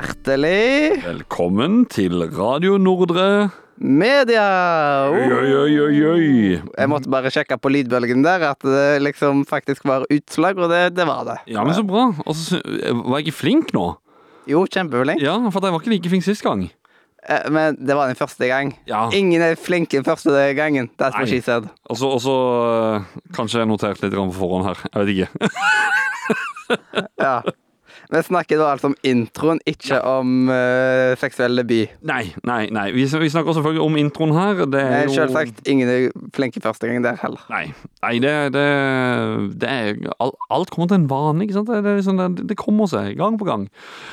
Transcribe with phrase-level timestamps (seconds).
[0.00, 3.50] Hjertelig Velkommen til Radio Nordre.
[3.76, 4.44] media!
[5.12, 6.28] Oi, oi, oi, oi.
[6.78, 10.94] Jeg måtte bare sjekke på lydbølgen der at det liksom faktisk var utslag, og det,
[10.96, 11.36] det var det.
[11.52, 12.06] Ja, men så bra.
[12.24, 13.90] Og så var jeg ikke flink nå?
[14.48, 15.20] Jo, kjempeflink.
[15.20, 16.64] Ja, for jeg var ikke like flink sist gang.
[17.28, 18.72] Eh, Men det var den første gang.
[18.88, 19.04] Ja.
[19.12, 20.88] Ingen er flink den første gangen.
[20.96, 21.34] That's what Nei.
[21.36, 21.68] she said.
[21.92, 22.08] Og så,
[22.40, 23.02] øh,
[23.36, 24.80] kanskje jeg noterte litt på forhånd her.
[24.94, 25.50] Jeg vet ikke.
[27.20, 27.40] Ja.
[28.10, 31.92] Vi snakker da altså om introen, ikke om uh, seksuell debut.
[32.06, 32.88] Nei, nei, nei.
[32.96, 34.64] Vi, vi snakker selvfølgelig om introen her.
[34.70, 37.44] Det er jo Selvsagt ingen er flinke første gang der heller.
[37.52, 37.68] Nei,
[38.02, 38.66] nei det, det,
[39.62, 41.70] det er alt, kommer til en vane, ikke sant?
[41.70, 43.68] Det, liksom, det, det kommer seg gang på gang.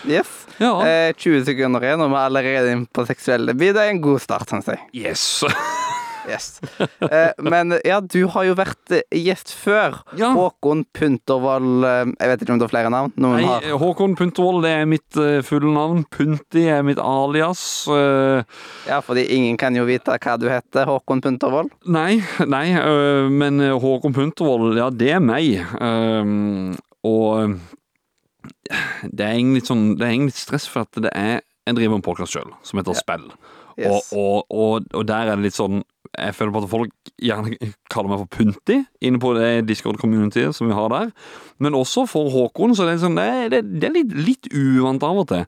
[0.06, 0.46] Yes.
[0.62, 0.76] Ja.
[0.86, 3.74] Eh, 20 sekunder igjen, og vi er allerede inne på seksuell debut.
[3.74, 4.86] Det er en god start, syns jeg.
[5.08, 5.28] Yes.
[6.28, 6.60] Yes.
[7.08, 10.00] Eh, men ja, du har jo vært eh, gjest før.
[10.20, 10.34] Ja.
[10.36, 13.14] Håkon Puntervold eh, Jeg vet ikke om du har flere navn?
[13.16, 13.68] Noen Nei, har.
[13.82, 16.04] Håkon Puntervold, det er mitt uh, fulle navn.
[16.14, 17.62] Punti er mitt alias.
[17.90, 18.44] Uh,
[18.88, 20.88] Ja, fordi ingen kan jo vite hva du heter.
[20.90, 21.72] Håkon Puntervold.
[21.86, 22.20] nei,
[22.56, 25.62] nei, uh, men Håkon Puntervold, ja, det er meg.
[25.80, 26.76] Um,
[27.08, 27.58] og
[29.08, 32.06] det er litt sånn Det er litt stress, for at det er Jeg driver en
[32.06, 33.04] podkast sjøl som heter Ja.
[33.04, 33.30] Spill.
[33.78, 34.10] Yes.
[34.10, 35.84] Og, og, og, og der er det litt sånn
[36.18, 37.52] Jeg føler på at folk gjerne
[37.94, 41.12] kaller meg for Punti inne på det Discord-communityet som vi har der.
[41.62, 45.06] Men også for Håkon, så det er, sånn, det det, det er litt, litt uvant
[45.06, 45.44] av og til.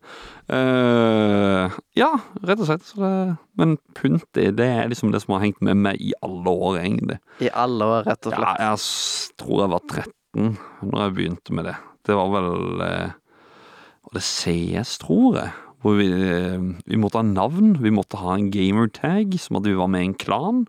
[0.49, 2.09] Uh, ja,
[2.45, 2.85] rett og slett.
[2.87, 3.11] Så det,
[3.59, 7.19] men Punti, det er liksom det som har hengt med meg i alle år, egentlig.
[7.45, 8.65] I alle år, rett og Ja, slett.
[8.65, 11.77] jeg tror jeg var 13 når jeg begynte med det.
[12.05, 13.09] Det var vel uh,
[14.09, 15.51] Var det CS, tror jeg?
[15.79, 17.77] Hvor vi, eh, vi måtte ha navn.
[17.79, 20.65] Vi måtte ha en gamertag, som at vi var med i en klan.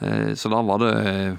[0.00, 1.34] Eh, så da var det eh,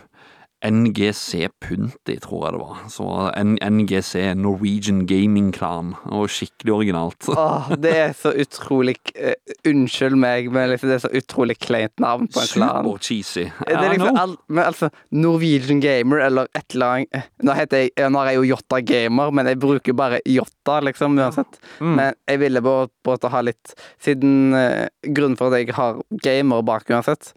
[0.64, 2.78] NGC Punti, tror jeg det var.
[2.92, 3.08] Så
[3.38, 5.94] NGC, Norwegian Gaming Clan.
[6.06, 7.28] Var skikkelig originalt.
[7.34, 9.36] Åh, det er så utrolig uh,
[9.68, 12.88] Unnskyld meg, men liksom det er så utrolig kleint navn på en klan.
[12.88, 13.46] Super cheesy.
[13.68, 17.84] Det er liksom al men altså Norwegian Gamer eller et eller annet eh, Nå heter
[17.84, 21.60] jeg Nå er jeg jo Jotta Gamer, men jeg bruker bare Jotta, liksom, uansett.
[21.80, 21.94] Mm.
[21.98, 26.64] Men jeg ville bare på ha litt Siden uh, grunnen for at jeg har gamer
[26.66, 27.32] bak uansett,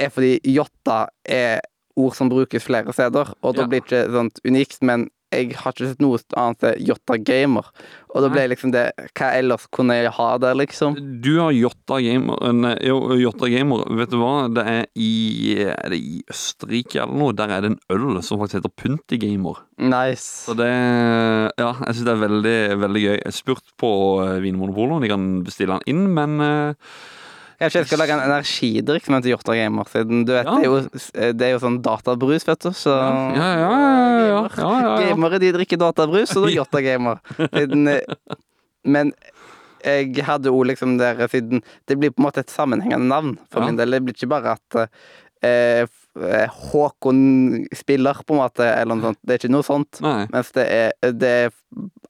[0.00, 1.60] er fordi Jotta er
[1.96, 3.66] ord som brukes flere steder, og da Ja.
[3.68, 7.64] blir det ikke sånt unikt, men jeg har ikke sett noe annet enn Jotta Gamer.
[8.14, 10.92] Og da ble liksom det Hva ellers kunne jeg ha der, liksom?
[11.24, 14.52] Du har Jotta Gamer nei, Jo, Jotta Gamer, vet du hva?
[14.52, 17.32] Det er i Er det i Østerrike eller noe?
[17.32, 19.56] Der er det en øl som faktisk heter Punti Gamer.
[19.78, 20.44] Nice.
[20.50, 20.68] Så det
[21.56, 23.16] Ja, jeg syns det er veldig, veldig gøy.
[23.24, 23.90] Jeg spurt på
[24.26, 26.74] eh, Vinmonopolet om de kan bestille den inn, men eh,
[27.62, 30.56] Kanskje jeg skal lage en energidrikk som heter Hjorta Gamer, siden du vet Ja.
[30.58, 34.24] det, er jo, det er jo sånn databrus, vet du, så ja, ja, ja, ja,
[34.26, 34.96] ja, ja, ja.
[35.06, 37.22] Gamere de drikker databrus, og da Hjorta Gamer.
[37.56, 38.36] Siden, eh,
[38.82, 39.14] men
[39.82, 43.66] jeg hadde jo liksom der siden Det blir på en måte et sammenhengende navn for
[43.66, 43.96] min del.
[43.96, 44.78] Det blir ikke bare at
[45.42, 49.20] eh, eh, Håkon spiller, på en måte, eller noe sånt.
[49.22, 50.02] Det er ikke noe sånt.
[50.04, 50.26] Nei.
[50.32, 51.52] Mens det er, det er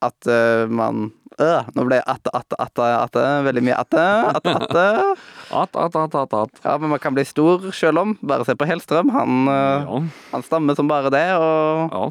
[0.03, 3.23] at uh, man øh, Nå ble det atte, atte, atte, atte.
[3.47, 4.85] Veldig mye atte, atte, atte.
[5.63, 6.61] At, at, at, at, at.
[6.65, 8.15] Ja, men man kan bli stor sjøl om.
[8.25, 9.11] Bare se på Hellstrøm.
[9.13, 9.99] Han, Ja.
[10.33, 12.05] han stammer som bare det, og ja.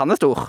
[0.00, 0.46] han er stor.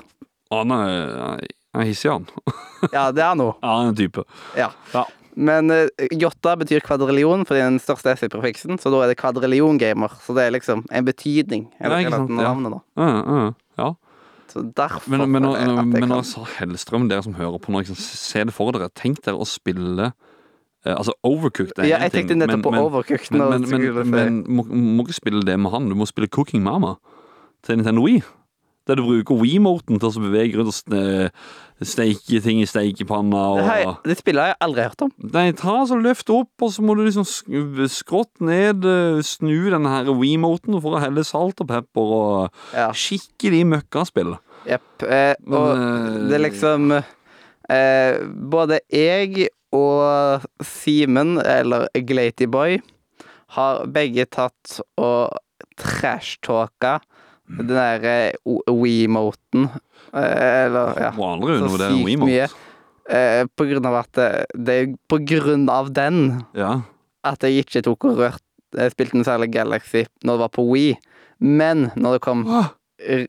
[0.52, 1.42] Han er,
[1.76, 2.28] er hissig, han.
[2.96, 3.58] Ja, det er han òg.
[3.60, 4.24] Ja, han er en type.
[4.58, 4.70] Ja.
[4.96, 5.04] Ja.
[5.36, 10.16] Men uh, jotta betyr kvadrillion fordi den største S-prefiksen, så da er det kvadrillion-gamer.
[10.24, 11.68] Så det er liksom en betydning.
[11.80, 12.24] Ja, ikke ja.
[12.42, 12.82] navnet, da.
[13.00, 13.92] Ja, ja.
[14.52, 17.72] Så derfor Men, men, nå- jeg at jeg men sa Hellstrøm, dere som hører på
[17.72, 18.90] nå, liksom, se det for dere.
[18.94, 23.32] Tenk dere å spille eh, Altså, Overcooked er Ja, en jeg tenkte nettopp på Overcooked.
[23.32, 24.66] Men, men, du men, men må,
[25.00, 25.88] må ikke spille det med han.
[25.90, 26.96] Du må spille Cooking Mama
[27.64, 28.22] til Nintendo Wii.
[28.90, 31.02] Der du bruker Wii-moten til å bevege rundt og sne,
[31.86, 33.42] steike ting i steikepanna.
[33.60, 35.12] det, Hei, det spillet har jeg aldri hørt om.
[35.36, 37.26] nei, ta så løft opp, og så må du liksom
[37.90, 42.90] skrått ned, eh, snu denne her Wii-moten for å helle salt og pepper og Ja.
[42.92, 44.38] skikkelig møkkaspill.
[44.66, 45.04] Jepp.
[45.04, 46.92] Eh, og Men, det er liksom
[47.70, 48.18] eh,
[48.50, 52.82] Både jeg og Simen, eller Glatyboy,
[53.56, 55.38] har begge tatt og
[55.78, 57.00] trashtalka
[57.58, 58.14] den derre
[58.68, 59.70] We-moten.
[60.14, 61.12] Eh, eller, ja.
[61.16, 62.48] Vanligere så når det er mye.
[63.12, 66.20] Eh, på grunn av at det, det er på grunn av den
[66.56, 66.82] Ja.
[67.28, 68.42] at jeg ikke tok og rørt
[68.78, 70.94] Jeg spilte noe særlig Galaxy når det var på Wii.
[71.44, 73.26] Men når det kom eh,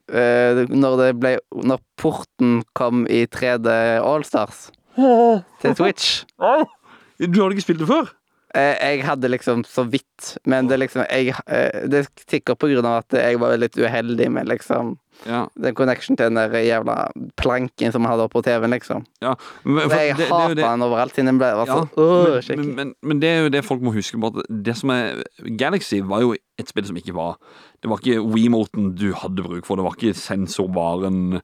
[0.69, 3.67] Når det ble Når porten kom i 3D
[3.99, 4.69] Allstars
[5.61, 8.13] til Twitch Du hadde ikke spilt det før?
[8.55, 12.85] Eh, Jeg hadde liksom så vidt, men det liksom jeg, eh, Det tikker på grunn
[12.85, 14.97] av at jeg var litt uheldig med liksom
[15.29, 16.95] Ja, den connection til den der jævla
[17.37, 19.03] planken som vi hadde oppe på TV-en, liksom.
[19.21, 19.35] ja.
[19.63, 22.57] Men, jeg det- den overalt siden den ble altså, Ja, shaky.
[22.57, 24.31] men, men, men det er jo det folk må huske på.
[24.33, 25.21] At det som er
[25.55, 27.37] Galaxy var jo et spill som ikke var
[27.81, 31.41] Det var ikke WeMoten du hadde bruk for, det var ikke sensorvaren.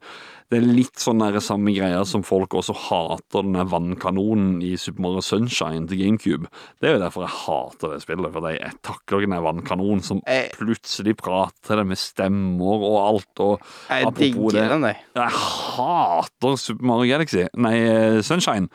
[0.50, 5.04] Det er litt sånn der samme greia som folk også hater den vannkanonen i Super
[5.04, 6.48] Mario Sunshine til GameCube.
[6.82, 10.22] Det er jo derfor jeg hater det spillet, for jeg takler ikke den vannkanonen som
[10.56, 13.44] plutselig prater det med stemmer og alt.
[13.46, 14.98] og Jeg digger det- den, jeg.
[15.14, 18.68] jeg hater Super Mario Galaxy Nei, eh, Sunshine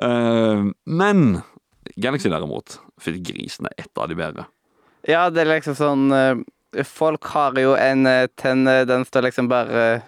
[0.00, 1.42] Uh, Men
[1.98, 4.46] Galaxy derimot Fytti grisen er ett av de bedre
[5.08, 8.04] Ja, det er liksom sånn eh, Folk har jo en
[8.36, 10.04] tendens til å liksom bare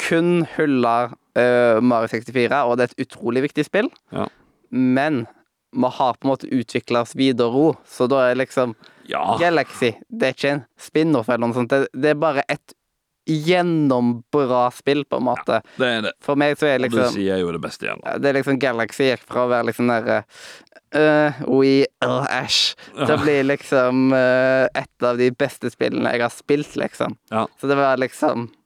[0.00, 3.90] kun hylle uh, Mario 64, og det er et utrolig viktig spill.
[4.14, 4.28] Ja.
[4.70, 5.24] Men
[5.74, 8.76] vi har på en måte utvikla oss videre òg, så da er liksom
[9.10, 11.72] Ja, Galaxy Det er ikke en spin-off eller noe sånt.
[11.74, 12.76] Det, det er bare et
[13.24, 15.60] gjennombra spill, på en måte.
[15.80, 18.02] det er det For meg så er Og det liksom sier jo det beste igjen
[18.04, 20.10] ja, Det er liksom Galaxy gikk fra å være liksom der
[20.94, 26.24] uh, We are Ash til å bli liksom uh, et av de beste spillene jeg
[26.24, 27.16] har spilt, liksom.
[27.32, 27.46] Ja.
[27.60, 28.60] Så det var liksom eh,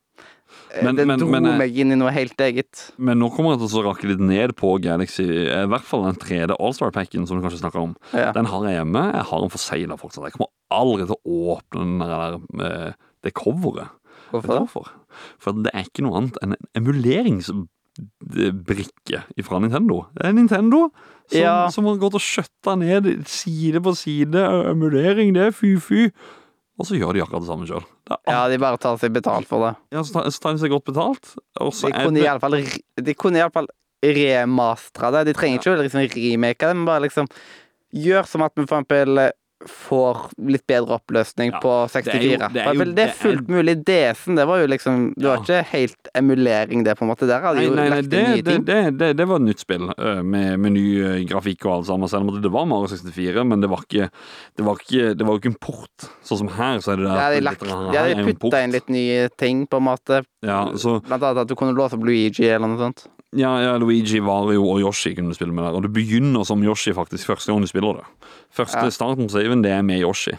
[0.83, 2.93] Men- Det men- dro men, eh, meg inn i noe helt eget.
[2.99, 6.15] Men nå kommer jeg til å rakke litt ned på Galaxy I hvert fall den
[6.17, 8.33] 3D All-Star-packen Som du kanskje snakker om Ja.
[8.33, 11.17] Den har jeg hjemme Jeg har den for seg da fortsatt Jeg kommer aldri til
[11.27, 12.93] å åpne der eh,
[13.23, 13.89] Det coveret
[14.31, 14.59] Hvorfor?
[14.69, 14.87] hvorfor?
[15.39, 19.97] For det er ikke noe annet enn en emuleringsbrikke fra Nintendo.
[20.15, 20.81] Det er Nintendo
[21.31, 21.69] som, Ja.
[21.69, 24.35] som har gått og skjøtta ned side på side.
[24.71, 26.11] Emulering, det er fy-fy.
[26.79, 27.85] Og så gjør de akkurat det samme sjøl.
[28.09, 29.75] Ja, de bare tar seg betalt for det.
[29.93, 31.35] Ja, så tar, så tar de seg godt betalt.
[31.59, 32.57] De kunne det iallfall
[33.05, 33.69] De kunne iallfall
[34.05, 35.25] remastra det.
[35.29, 37.29] De trenger ikke å liksom remake det, men bare liksom
[37.99, 39.33] gjør som at vi for eksempel eh,
[39.67, 42.13] får litt bedre oppløsning Ja, på 64.
[42.15, 43.75] det er jo- det er jo- det er det fullt mulig.
[43.85, 47.27] DS-en, det var jo liksom Det var ikke helt emulering, det, på en måte.
[47.27, 49.89] Der hadde Nei, nei, nei lagt det, det, det, det, det var et nytt spill
[50.23, 52.09] med, med ny grafikk og alt sammen.
[52.09, 54.11] Selv om det var Mario 64, men det var ikke
[54.57, 56.09] Det var, ikke, det var jo ikke en port.
[56.25, 58.73] Sånn som her, så er det De der Ja, lagt, de er hadde putta inn
[58.73, 60.25] litt nye ting, på en måte.
[60.43, 63.07] Ja, så Blant annet at du kunne låse opp Luigi eller noe sånt.
[63.37, 65.75] Ja, ja, Luigi, Vario og Yoshi kunne du spille med der.
[65.77, 68.05] Og du begynner som Yoshi faktisk første gang du spiller det.
[68.57, 68.91] Første Ja.
[68.91, 70.33] starten på saven, det er med Yoshi.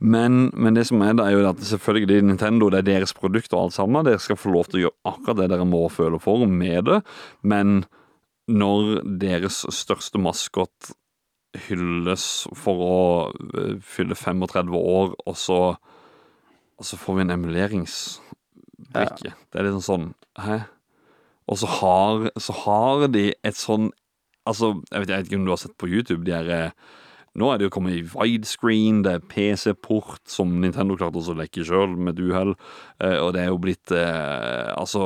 [0.00, 3.54] Men, men det som er det, er jo at selvfølgelig Nintendo, det er deres produkt
[3.54, 4.04] og alt sammen.
[4.04, 7.00] Dere skal få lov til å gjøre akkurat det dere må føle for med det.
[7.42, 7.86] Men
[8.48, 10.92] når deres største maskot
[11.70, 15.76] hylles for å øh, fylle 35 år, og så,
[16.76, 19.32] og så får vi en emuleringsbrikke.
[19.32, 20.66] Det er litt sånn Hæ?
[21.46, 23.92] Og så har, så har de et sånn
[24.46, 26.92] Altså, jeg vet, jeg vet ikke om du har sett på YouTube de her eh,
[27.36, 31.66] Nå er det jo kommet i widescreen, det er PC-port, som Nintendo klarte å lekke
[31.66, 32.54] sjøl, med et uhell.
[33.02, 35.02] eh, Og det er jo blitt eh, Altså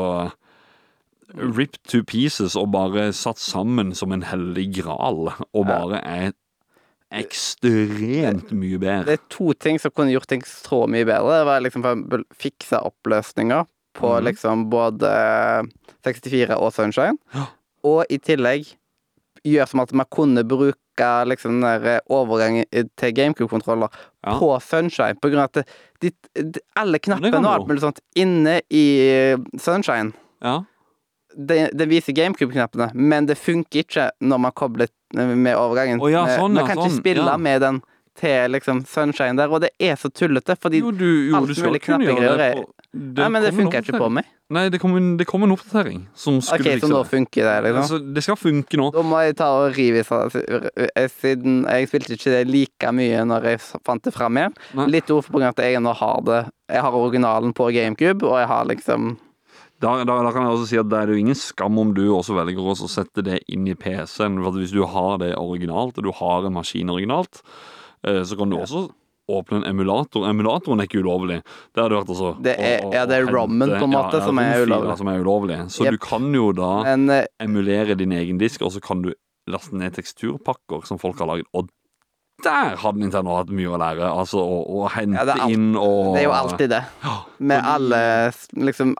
[1.41, 6.33] Ripped to pieces og bare satt sammen som en hellig gral, og bare er
[7.15, 9.05] ekstremt mye bedre.
[9.07, 11.39] Det er to ting som kunne gjort ting så mye bedre.
[11.39, 13.63] Det var liksom for å fikse oppløsninger
[14.01, 14.25] på mm.
[14.31, 15.11] liksom både
[16.05, 17.19] 64 og Sunshine.
[17.35, 17.49] Ja.
[17.87, 18.73] Og i tillegg
[19.47, 22.67] gjør som at man kunne bruke liksom den der overgangen
[23.01, 23.89] til GameCube-kontroller
[24.27, 24.39] Ja.
[24.39, 25.17] på Sunshine.
[25.21, 25.69] På grunn av at
[26.03, 28.85] de, de, alle knappene og alt mulig sånt inne i
[29.57, 30.13] Sunshine
[30.45, 30.63] Ja.
[31.37, 36.01] det viser GameCube-knappene, men det funker ikke når man kobler med overgangen.
[36.03, 37.83] Oh, ja, Eh, sånn, man kan ikke sånn, spille med den
[38.19, 41.81] til liksom Sunshine der, og det er så tullete, fordi Jo, du, jo, alt mulig
[41.87, 44.27] knappegreier gjøre det Nei, men det funker ikke på meg.
[44.51, 47.11] Nei, det kom, en, det kom en oppdatering som skulle Ok, så nå det.
[47.13, 47.79] funker det, liksom.
[47.85, 48.89] Altså, det skal funke nå.
[48.97, 53.23] Da må jeg ta og rive i eh, siden jeg spilte ikke det like mye
[53.31, 54.59] når jeg fant det fram igjen.
[54.75, 54.89] Nei.
[54.97, 58.27] Litt ord på grunn av at jeg nå har det Jeg har originalen på GameCube,
[58.27, 59.13] og jeg har liksom
[59.81, 62.09] Da, da, da kan jeg også si at det er jo ingen skam om du
[62.11, 64.43] også velger å sette det inn i PC-en.
[64.43, 67.39] For hvis du har det originalt, og du har en maskin originalt,
[68.03, 68.89] eh, så kan du også
[69.39, 70.27] åpne en emulator.
[70.29, 71.41] Emulatoren er ikke ulovlig.
[71.75, 73.91] Det har du hørt altså Det er- å- å- ja, det er rommen, på en
[73.95, 74.97] måte, som er ulovlig.
[74.99, 75.59] Som er ulovlig.
[75.71, 75.93] Så yep.
[75.93, 79.13] du kan jo da en, eh, emulere din egen disk, og så kan du
[79.49, 81.47] laste ned teksturpakker som folk har laget.
[81.55, 81.69] Og
[82.43, 84.07] der hadde Nintendo hatt mye å lære.
[84.09, 86.85] Altså å, å hente Ja, alt- inn og det er jo alltid det.
[87.05, 88.95] Ja, Med alle liksom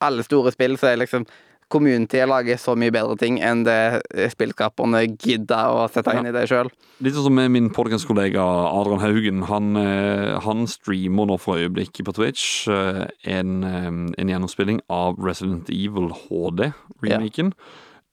[0.00, 1.26] Alle store spill så er liksom
[1.72, 6.44] Community lager så mye bedre ting enn det spillskaperne gidder å sette inn i det
[6.50, 6.70] sjøl.
[7.02, 9.42] Litt sånn som med min podcastkollega Adrian Haugen.
[9.50, 15.18] Han, eh, han streamer nå for øyeblikket på Twitch eh, en, eh, en gjennomspilling av
[15.18, 17.50] Resident Evil HD-remaken.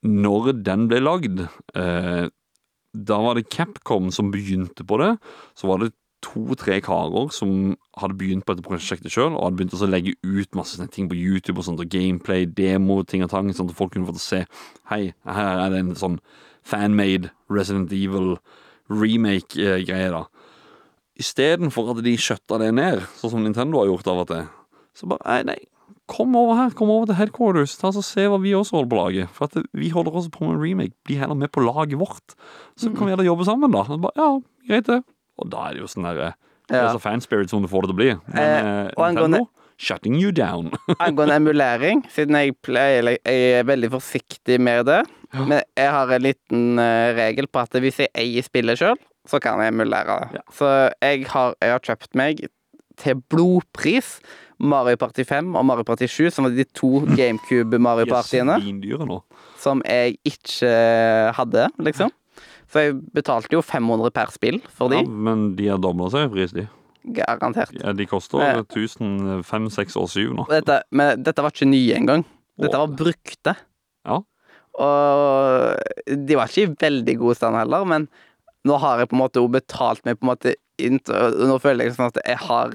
[0.04, 1.46] Når den ble lagd,
[1.78, 2.26] eh,
[2.94, 5.14] da var det Capcom som begynte på det.
[5.54, 9.76] Så var det to-tre karer som hadde begynt på dette prosjektet sjøl, og hadde begynt
[9.76, 13.32] å legge ut masse sånne ting på YouTube og sånt, og gameplay, demo, ting og
[13.32, 14.44] tang, sånn at folk kunne få se
[14.90, 16.18] Hei, her er det en sånn
[16.64, 18.38] fanmade Resident Evil
[18.92, 20.24] remake-greie, da.
[21.20, 24.50] Istedenfor at de skjøtta det ned, sånn som Nintendo har gjort av og til,
[24.98, 25.60] så bare Nei, nei.
[26.10, 28.90] Kom over her, kom over til headquarters, ta oss og se hva vi også holder
[28.90, 29.30] på laget.
[29.32, 30.92] For at vi holder også på med en remake.
[31.08, 32.34] Bli heller med på laget vårt.
[32.76, 33.86] Så kan vi heller jobbe sammen, da.
[33.88, 34.26] Bare, ja,
[34.68, 34.98] greit det.
[35.38, 36.34] Og da er det jo sånn derre
[36.68, 36.92] Det er Ja.
[36.94, 38.10] så fanspirit som du får det til å bli.
[38.32, 40.70] Men Eh, eh, angående- shutting you down.
[41.00, 45.02] Angående emulering, siden jeg, pleier, jeg er veldig forsiktig med det
[45.34, 49.40] Men jeg har en liten eh, regel på at hvis jeg eier spillet sjøl, så
[49.42, 50.38] kan jeg emulere det.
[50.38, 50.40] Ja.
[50.52, 50.70] Så
[51.02, 52.46] jeg har, jeg har kjøpt meg
[52.96, 54.20] til blodpris
[54.60, 58.56] Mario Party 5 og Mario Party 7, som var de to GameCube Mario Partyene
[59.58, 62.10] som jeg ikke hadde, liksom.
[62.74, 66.26] Så jeg betalte jo 500 per spill for de, Ja, men de har dobla seg
[66.26, 66.64] i pris, de.
[67.14, 67.70] garantert.
[67.78, 68.62] Ja, de koster Eh.
[68.64, 70.46] 1000, 5, 6 og 7 nå.
[70.50, 72.24] Dette, men dette var ikke nye engang.
[72.58, 73.54] Dette var brukte.
[74.08, 74.18] Ja.
[74.74, 78.08] Og de var ikke i veldig god stand heller, men
[78.66, 81.86] nå har jeg på en måte jo betalt meg på en måte inn Nå føler
[81.86, 82.72] jeg sånn at jeg har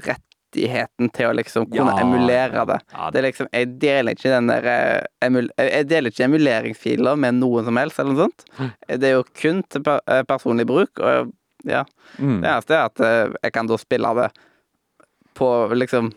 [0.49, 2.79] rettigheten til å liksom kunne Ja, emulere det.
[2.93, 7.65] Ja, Det liksom, jeg deler ikke den der eh, Jeg deler ikke emuleringsfiler med noen
[7.65, 8.45] som helst, eller noe sånt.
[8.87, 11.31] Det er jo kun til eh, personlig bruk, og
[11.65, 11.85] ja.
[12.17, 12.41] mm.
[12.41, 14.29] Det eneste er at eh, jeg kan da spille det
[15.35, 16.13] på liksom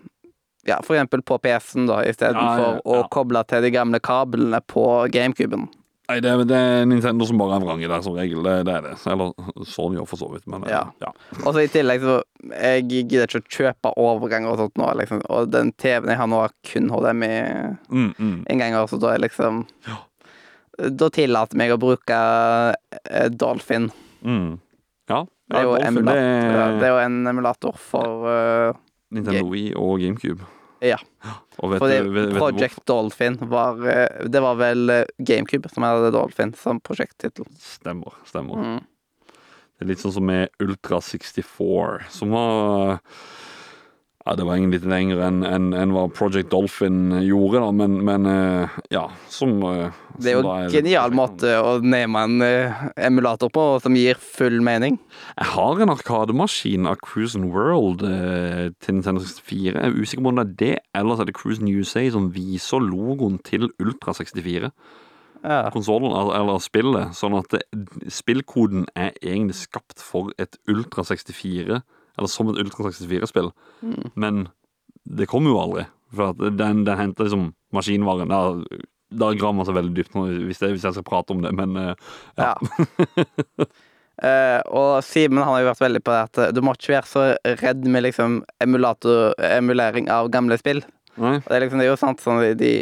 [0.64, 3.00] Ja, for eksempel på PC-en, da, istedenfor Ja, ja, ja.
[3.02, 5.66] å koble til de gamle kablene på GameCuben.
[6.10, 8.42] Nei, det, det er Nintendo som bare er vrang i det, som regel.
[8.44, 8.94] Det, det er det.
[9.08, 10.44] Eller Sony òg, for så vidt.
[10.50, 10.82] Men Ja.
[11.00, 11.12] ja.
[11.44, 15.20] Og så i tillegg så Jeg gidder ikke å kjøpe overganger og sånt nå, liksom.
[15.30, 18.32] Og den TV-en jeg har nå, har kun Mm, mm.
[18.48, 19.62] HDMI-innganger, så da er liksom
[20.98, 22.18] Da tillater meg å bruke
[23.06, 23.90] eh, Dolphin.
[24.26, 24.58] Mm.
[25.08, 25.22] Ja.
[25.52, 28.80] Det er jo, Dolphin, emulator, det ja, det er jo en emulator for uh,
[29.12, 30.48] Nintendo Wii og GameCube.
[30.82, 30.98] Ja.
[31.62, 35.04] Og vet Fordi du, vet, vet du Project Dolphin var eh, Det var vel eh,
[35.22, 37.46] GameCube som hadde Dolphin som prosjekttittel.
[37.62, 38.16] Stemmer.
[38.26, 38.58] Stemmer.
[38.58, 38.80] Mm.
[39.32, 43.00] Det er litt sånn som med Ultra 64, som var
[44.22, 47.96] Ja, det var egentlig litt lenger enn en, en hva Project Dolphin gjorde, da, men,
[48.06, 52.82] men eh, ja, som som Det er jo en genial måte å name en eh,
[53.08, 54.98] emulator på, som gir full mening.
[55.36, 59.72] Jeg har en arkademaskin av Cruise and World eh, til Nintendo 64.
[59.72, 62.04] Jeg er usikker på om det er det, eller så er det Cruise and USA
[62.12, 64.70] som viser logoen til Ultra 64.
[65.42, 65.64] Ja.
[65.74, 67.64] Konsollen, eller spillet, sånn at det,
[68.14, 71.80] spillkoden er egentlig skapt for et Ultra 64,
[72.18, 73.52] eller som et Ultra 64-spill,
[73.82, 74.10] Mm.
[74.14, 74.48] men
[75.08, 75.86] det kommer jo aldri.
[76.14, 78.28] For den, den henter liksom maskinvaren.
[78.28, 78.40] Da,
[79.10, 81.52] da graver man seg veldig dypt nå, hvis, det, hvis jeg skal prate om det,
[81.56, 81.94] men uh,
[82.38, 82.54] Ja.
[84.22, 87.08] Eh, og Simen har jo vært veldig på det at eh, du må ikke være
[87.08, 87.22] så
[87.62, 90.82] redd med liksom emulator, emulering av gamle spill.
[91.16, 91.38] nei.
[91.40, 92.72] Og det er liksom det er jo sant sånn de,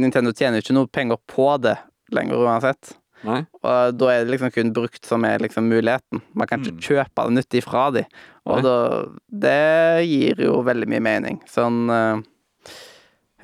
[0.00, 1.76] Nintendo tjener jo ikke noe penger på det
[2.16, 2.94] lenger uansett.
[3.24, 3.40] Nei.
[3.64, 6.20] Og da er det liksom kun brukt som er liksom muligheten.
[6.34, 6.84] Man kan ikke Mm.
[6.86, 8.04] kjøpe det nytt ifra de.
[8.46, 11.40] Og da Det gir jo veldig mye mening.
[11.48, 12.22] Sånn eh,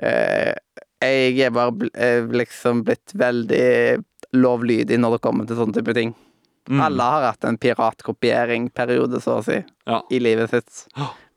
[0.02, 0.54] eh,
[1.02, 4.02] Jeg er bare er liksom blitt veldig
[4.36, 6.14] lovlydig når det kommer til sånne type ting.
[6.68, 6.80] Mm.
[6.84, 10.02] Alle har hatt en piratkopieringperiode, så å si, Ja.
[10.10, 10.86] i livet sitt.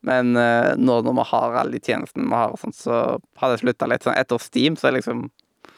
[0.04, 3.62] Men uh, nå når vi har alle de tjenestene vi har, sånt, så har det
[3.62, 4.04] slutta litt.
[4.04, 5.30] Sånn, etter Steam så er liksom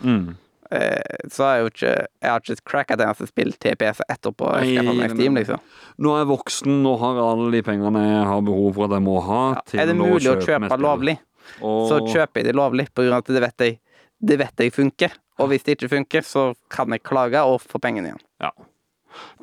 [0.04, 0.36] Mm.
[0.72, 4.02] Eh, Så har jeg jo ikke Jeg har ikke cracka et eneste spill til PC
[4.10, 5.64] etterpå jeg skaffa meg Steam, liksom.
[6.02, 9.06] Nå er jeg voksen, nå har alle de pengene jeg har behov for at jeg
[9.06, 9.42] må ha.
[9.56, 9.82] Ja.
[9.84, 11.18] Er det mulig å meg kjøpe lovlig,
[11.62, 13.80] Og, så kjøper jeg det lovlig, på grunn av at det vet jeg
[14.26, 15.20] Det vet jeg funker.
[15.44, 18.24] Og hvis det ikke funker, så kan jeg klage og få pengene igjen.
[18.42, 18.54] Ja.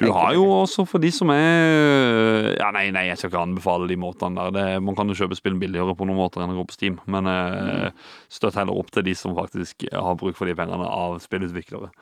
[0.01, 3.89] Du har jo også for de som er Ja, nei, nei, jeg skal ikke anbefale
[3.91, 4.55] de måtene der.
[4.57, 6.99] Det, man kan jo kjøpe spill billigere på noen måter enn å gå på Steam,
[7.11, 7.89] men eh,
[8.33, 11.93] støtt heller opp til de som faktisk har bruk for de pengene av spillutviklere.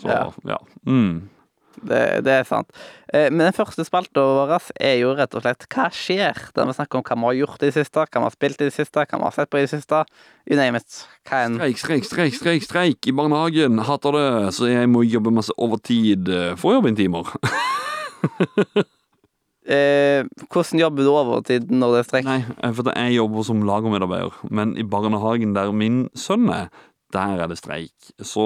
[0.00, 0.26] Så, ja.
[0.56, 0.58] Ja.
[0.88, 1.28] Mm.
[1.82, 2.70] Det, det er sant.
[3.12, 6.38] Eh, Men den første spalta vår er jo rett og slett Hva skjer?
[6.54, 8.60] Der vi snakker om hva vi har gjort i det siste, hva vi har spilt
[8.62, 10.04] i det siste, hva vi har sett på i det siste.
[10.46, 11.00] You name it.
[11.30, 11.58] Enn.
[11.58, 13.80] Streik, streik, streik, streik, streik i barnehagen.
[13.88, 14.26] Hater det.
[14.56, 17.32] Så jeg må jobbe masse overtid eh, for timer.
[19.64, 22.26] Eh, hvordan jobber du overtid når det er streik?
[22.28, 26.68] Nei, eh, for jeg jobber som lagermedarbeider, men i barnehagen der min sønn er,
[27.16, 28.10] der er det streik.
[28.20, 28.44] Så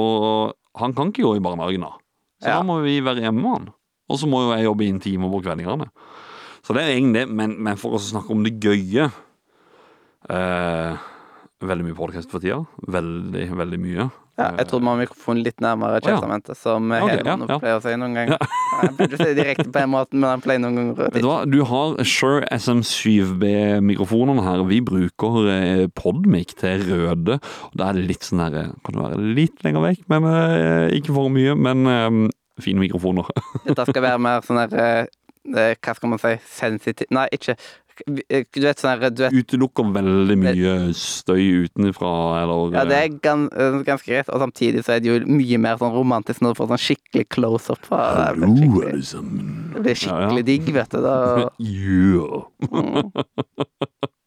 [0.78, 1.96] han kan ikke gå i barnehagen da.
[2.38, 2.58] Så Ja.
[2.58, 3.68] da må vi være hjemme med han.
[4.08, 5.88] Og så må jo jeg jobbe i en time på kveldingene.
[6.62, 9.08] Så det er egentlig det, men, men for å snakke om det gøye
[10.30, 10.96] eh,
[11.64, 12.60] veldig mye podkast for tida.
[12.86, 14.08] Veldig, veldig mye.
[14.38, 16.18] Ja, jeg trodde man har mikrofonen litt nærmere ja.
[16.54, 17.58] som okay, Hedman ja, ja.
[17.58, 18.44] pleier å si noen ganger.
[18.78, 21.24] Jeg burde si det direkte på en måte, men han pleier noen ganger å Vet
[21.24, 24.62] du hva, du har Shure SM7B-mikrofonene her.
[24.70, 27.40] Vi bruker eh, Podmic til røde.
[27.42, 30.98] og Da er det litt sånn her Kan det være litt lenger vekk, men eh,
[31.00, 31.58] ikke for mye.
[31.58, 32.20] Men eh,
[32.62, 33.28] fine mikrofoner.
[33.66, 35.14] Dette skal være mer sånn der eh, eh,
[35.54, 37.54] Hva skal man si sensitiv Nei, ikke
[38.06, 42.10] Du vet sånn her Du vet Utelukker veldig mye støy utenfra,
[42.44, 45.80] eller Ja, det er eh, ganske greit, og samtidig så er det jo mye mer
[45.80, 47.80] sånn romantisk når du får sånn skikkelig close-up.
[47.88, 51.00] fra- Det blir skikkelig- Det blir skikkelig digg, vet du.
[51.02, 51.50] Da.
[51.58, 52.44] Yeah.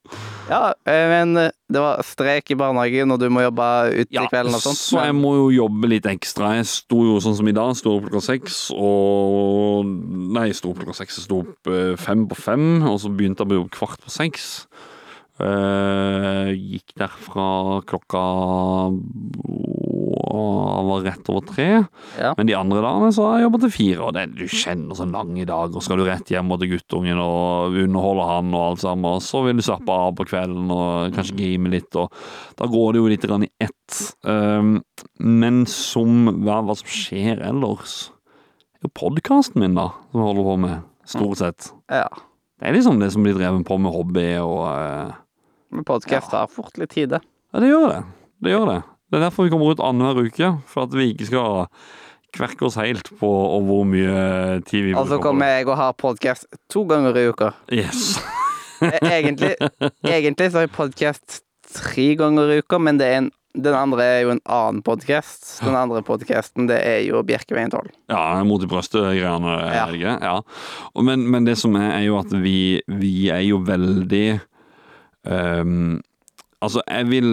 [0.51, 4.23] Ja, eh, men eh, det var strek i barnehagen, og du må jobbe ut i
[4.25, 4.79] kvelden og sånt.
[4.79, 6.55] så jeg må jo jobbe litt ekstra.
[6.57, 10.73] Jeg sto jo sånn som i dag, sto opp klokka seks og Nei, jeg sto
[10.73, 13.59] opp klokka seks, jeg sto opp eh, fem på fem, og så begynte jeg på
[13.61, 14.49] jobb kvart på seks.
[15.41, 17.45] Gikk derfra
[17.89, 18.21] klokka
[20.31, 21.67] åh, var rett over tre.
[22.19, 22.31] Ja.
[22.37, 25.07] Men de andre dagene så har jeg jobba til fire, og det, du kjenner så
[25.09, 28.83] lang i dag, og Skal du rett hjem til guttungen og underholde han og alt
[28.85, 32.11] sammen, og så vil du slappe av på kvelden og kanskje game litt, og
[32.59, 33.99] da går det jo litt grann i ett.
[34.23, 34.79] Um,
[35.19, 38.09] men som hva, hva som skjer ellers
[38.79, 41.71] er jo podkasten min, da, som jeg holder på med, stort sett.
[41.91, 42.09] ja.
[42.61, 45.13] Det er liksom det som blir drevet på med hobby og uh,
[45.73, 47.19] Men podkast har fort litt tid, det.
[47.49, 48.01] Ja, det gjør det.
[48.37, 48.75] Det gjør det.
[49.11, 51.65] Det er derfor vi kommer ut annenhver uke, for at vi ikke skal
[52.31, 55.97] kverke oss helt på og hvor mye tid vi bruker Altså kommer jeg og har
[55.99, 57.49] podkast to ganger i uka.
[57.75, 58.15] Yes.
[58.81, 59.51] Eh, Egentlig,
[60.07, 61.41] egentlig så har jeg podkast
[61.75, 65.57] tre ganger i uka, men det en, den andre er jo en annen podkast.
[65.61, 67.91] Den andre podkasten, det er jo Bjerkeveien 12.
[68.09, 70.15] Ja, mot i brøstet-greiene, Ja.
[70.23, 70.37] Ja.
[71.03, 74.25] Men, men det som er, er jo at vi, vi er jo veldig
[75.27, 75.99] ehm,
[76.61, 77.29] Altså, jeg vil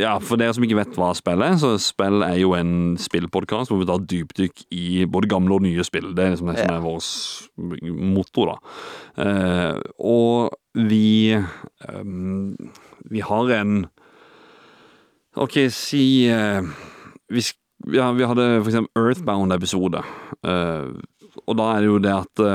[0.00, 3.70] Ja, for dere som ikke vet hva spill er, så spill er jo en spillpodkast
[3.70, 6.10] hvor vi tar dypdykk i både gamle og nye spill.
[6.16, 8.56] Det er liksom det som er vårt motto, da.
[9.20, 10.56] Uh, og
[10.88, 11.36] vi
[11.92, 12.56] um,
[13.12, 13.86] Vi har en
[15.36, 16.64] OK, si uh,
[17.32, 17.44] vi,
[17.94, 20.02] ja, vi hadde for eksempel Earthbound-episode.
[20.42, 20.98] Uh,
[21.46, 22.46] og da er det jo det at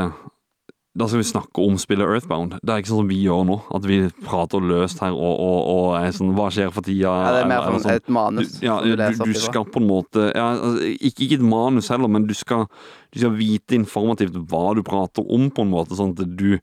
[0.97, 2.55] Da skal vi snakke om spillet Earthbound.
[2.65, 3.57] Det er ikke sånn som vi gjør nå.
[3.77, 7.11] At vi prater løst her og, og, og er sånn Hva skjer for tida?
[7.11, 8.55] Ja, det er mer Eller- eller sånn et manus.
[8.57, 12.09] du, ja, du du, skal på en måte ja, altså, ikke, ikke et manus heller,
[12.09, 12.65] men du skal,
[13.13, 16.57] du skal vite informativt hva du prater om, på en måte, sånn at du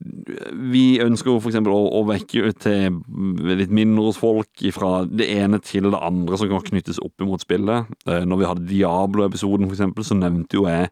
[0.00, 3.00] Vi ønsker jo eksempel å, å vekke til
[3.44, 7.44] litt mindre hos folk fra det ene til det andre som kan knyttes opp imot
[7.44, 7.90] spillet.
[8.08, 10.88] Eh, Når vi hadde Diablo-episoden, eksempel, så nevnte jo jeg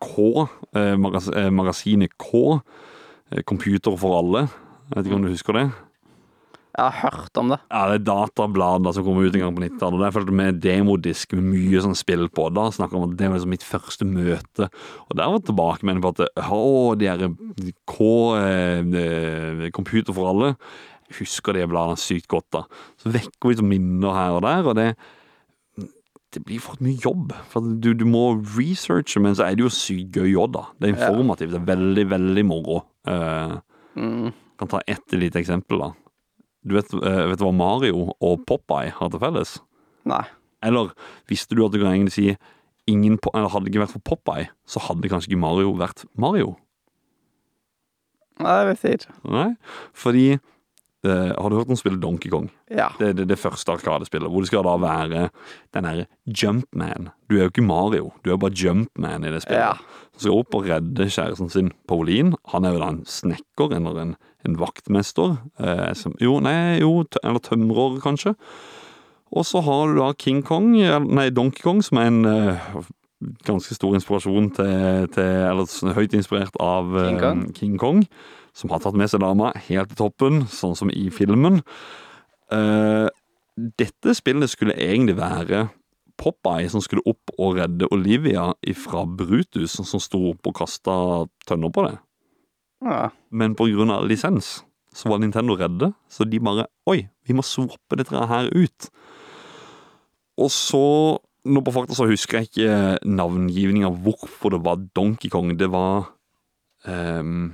[0.00, 0.46] K,
[0.76, 2.60] eh, eh, magasinet K,
[3.46, 4.48] Computer for alle.
[4.90, 5.66] Jeg vet ikke om du husker det?
[6.70, 7.58] Jeg har hørt om det.
[7.70, 9.98] Ja, det er datablader som kommer ut en gang på 90-tallet.
[9.98, 12.46] og Der fulgte med demodisk med mye sånn spill på.
[12.54, 14.68] Da Snakka om at det var liksom mitt første møte.
[15.08, 17.26] Og der var tilbakemeldingen på at å, de er
[17.90, 20.54] K eh, Computer for alle.
[21.10, 22.64] Jeg husker de bladene sykt godt, da.
[23.02, 24.92] Så vekker vi sånn minner her og der, og det
[26.30, 27.32] det blir for mye jobb.
[27.50, 30.62] For du, du må researche, men så er det jo sykt gøy òg, da.
[30.78, 31.50] Det er informativt.
[31.56, 32.84] Det er veldig, veldig moro.
[33.08, 33.58] Uh,
[33.98, 34.30] Mm.
[34.56, 35.88] kan ta ett lite eksempel, da.
[36.66, 39.58] Du vet, eh, vet du hva Mario og Popeye har til felles?
[40.08, 40.24] Nei.
[40.64, 40.92] Eller
[41.30, 42.26] visste du at du kan egentlig si
[42.90, 46.56] ingen eller hadde det ikke vært for Popeye, så hadde kanskje ikke Mario vært Mario?
[48.40, 49.14] Nei, det vet jeg ikke.
[49.36, 49.48] Nei,
[49.96, 50.26] fordi
[51.06, 52.48] eh, Har du hørt om spillet Donkey Kong?
[52.70, 52.90] Ja.
[52.98, 55.28] Det det, det første arkadespillet, hvor det skal da være
[55.74, 57.10] den derre Jumpman.
[57.30, 59.60] Du er jo ikke Mario, du er jo bare Jumpman i det spillet.
[59.60, 60.08] Ja.
[60.14, 62.36] Så skal opp og redde kjæresten sin, Pauline.
[62.52, 65.38] Han er jo da en snekker eller en, en vaktmester.
[65.60, 68.34] Eh, som, jo, nei, jo, eller tømrer, kanskje.
[69.30, 72.70] Og så har du da King Kong, nei, Donkey Kong, som er en eh,
[73.46, 77.42] ganske stor inspirasjon til, til Eller sånn høyt inspirert av King Kong.
[77.54, 78.04] King Kong.
[78.56, 81.60] Som har tatt med seg dama helt til toppen, sånn som i filmen.
[82.50, 83.06] Eh,
[83.78, 85.68] dette spillet skulle egentlig være
[86.20, 90.96] Popeye som skulle opp og redde Olivia fra Brutus, som sto opp og kasta
[91.48, 91.96] tønner på det.
[92.84, 93.08] ja.
[93.30, 94.60] Men på grunn av lisens
[94.92, 98.88] så var Nintendo redde, så de bare Oi, vi må swappe dette her ut.
[100.40, 100.82] Og så,
[101.46, 105.52] nå på fakta, så husker jeg ikke navngivninga hvorfor det var Donkey Kong.
[105.60, 106.10] Det var
[106.88, 107.52] ehm,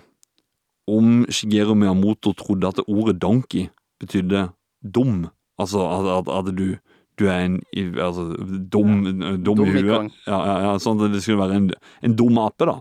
[0.86, 3.68] Om Shigeru Miyamoto trodde at ordet donkey
[4.00, 4.48] betydde
[4.82, 5.26] dum.
[5.58, 6.76] Altså at, at, at du
[7.16, 7.60] du er en
[7.96, 8.34] altså,
[8.72, 10.12] dum, dum, Dum i huet.
[10.26, 11.70] Ja, ja, ja, sånn at det skulle være en,
[12.04, 12.74] en dum ape, da.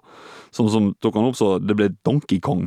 [0.55, 2.65] Som, som tok han opp, så det ble Donkey Kong.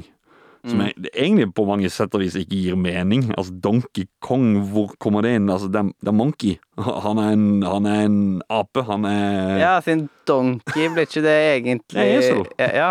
[0.67, 3.29] Som er, det egentlig på mange sett og vis ikke gir mening.
[3.39, 5.51] Altså Donkey Kong, hvor kommer det inn?
[5.53, 6.57] Altså, det er, det er Monkey.
[7.07, 8.19] Han er, en, han er en
[8.55, 8.85] ape.
[8.87, 12.43] Han er Ja, siden Donkey blir ikke det egentlig Det er esel.
[12.61, 12.69] Ja.
[12.77, 12.91] ja.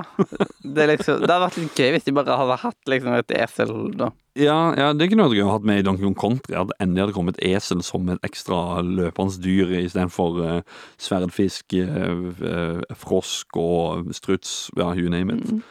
[0.63, 3.35] Det, er liksom, det hadde vært litt gøy hvis de bare hadde hatt liksom et
[3.37, 4.09] esel, da.
[4.37, 6.57] Ja, ja, det kunne vært gøy å ha med i Donkey Kong Country.
[6.59, 12.99] At endelig hadde kommet esel som et ekstra løpende dyr istedenfor uh, sverdfisk, uh, uh,
[12.99, 14.67] frosk og struts.
[14.77, 15.47] Ja, you name it.
[15.51, 15.63] Mm.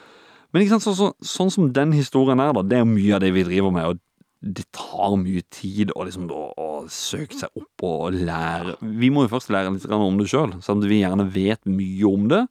[0.52, 3.22] Men ikke sant, så, så, sånn som den historien er, da, det er mye av
[3.24, 3.92] det vi driver med.
[3.92, 4.02] og
[4.46, 8.76] det tar mye tid å liksom da, å søke seg opp og lære.
[9.00, 10.54] Vi må jo først lære litt om det sjøl.
[10.62, 12.44] Selv om vi gjerne vet mye om det,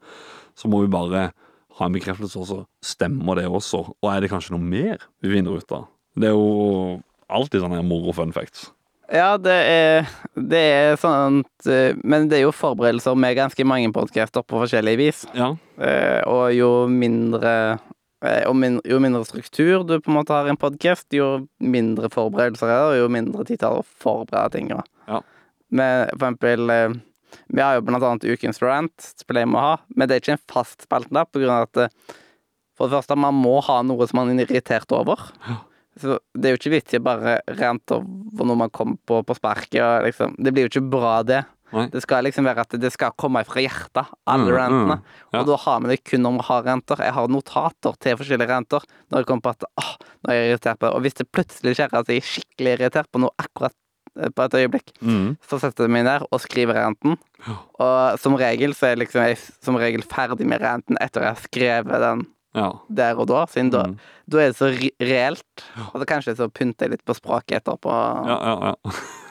[0.58, 1.30] så må vi bare
[1.78, 2.62] ha en bekreftelse også.
[2.84, 3.84] Stemmer det også?
[4.02, 5.88] Og er det kanskje noe mer vi finner ut av?
[6.16, 7.00] Det er jo
[7.32, 8.70] alltid sånne moro fun facts.
[9.13, 13.91] Ja, det er, det er sånn eh, Men det er jo forberedelser med ganske mange
[13.94, 15.26] podcaster på forskjellig vis.
[15.38, 15.52] Ja.
[15.78, 17.54] Eh, og jo mindre
[18.26, 21.46] eh, og min, Jo mindre struktur du på en måte har i en podkast, jo
[21.62, 24.74] mindre forberedelser er det, og jo mindre tid tar det å forberede ting.
[24.74, 25.22] Ja.
[25.70, 27.02] Men for eksempel
[27.52, 30.38] Vi har jo blant annet Ukens rant, pleier vi å ha, men det er ikke
[30.38, 32.15] en fast spalte der, på grunn av at
[32.76, 35.30] for det første, man må ha noe som man er irritert over.
[36.00, 39.36] Så det er jo ikke vits i bare rente over noe man kommer på på
[39.38, 39.80] sparket.
[39.82, 41.46] Og liksom, det blir jo ikke bra, det.
[41.76, 41.88] Nei.
[41.92, 44.96] Det skal liksom være at det skal komme fra hjertet, alle Mm, rentene.
[45.00, 45.40] mm, ja.
[45.42, 46.96] Og da har vi det kun når vi har renter.
[47.04, 50.52] Jeg har notater til forskjellige renter når det kommer på at åh, nå er jeg
[50.54, 50.94] irritert på det.
[50.96, 53.74] Og hvis det plutselig skjer at jeg er skikkelig irritert på noe akkurat
[54.20, 55.36] eh, på et øyeblikk, Mm.
[55.50, 57.18] så setter jeg meg ned og skriver renten.
[57.80, 61.34] Og som regel så er jeg liksom jeg som regel ferdig med renten etter jeg
[61.34, 62.70] har skrevet den Ja.
[62.89, 63.98] der og da, siden da, Mm.
[64.32, 64.70] da er det så
[65.04, 65.63] reelt.
[65.94, 67.91] Og så kanskje så pynter jeg litt på språket etterpå.
[68.32, 68.76] ja, ja, ja.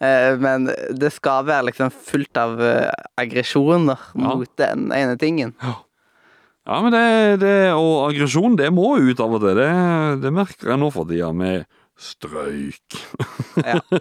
[0.00, 0.64] Eh, Men
[0.96, 4.34] det skal være liksom fullt av aggresjoner aggresjoner Ja.
[4.34, 5.54] mot den ene tingen.
[5.60, 9.54] Ja, men det, det Og aggresjon, det må ut av og til.
[9.58, 11.66] Det, det merker jeg nå for tida, med
[11.98, 12.96] strøyk.
[13.60, 13.80] ja.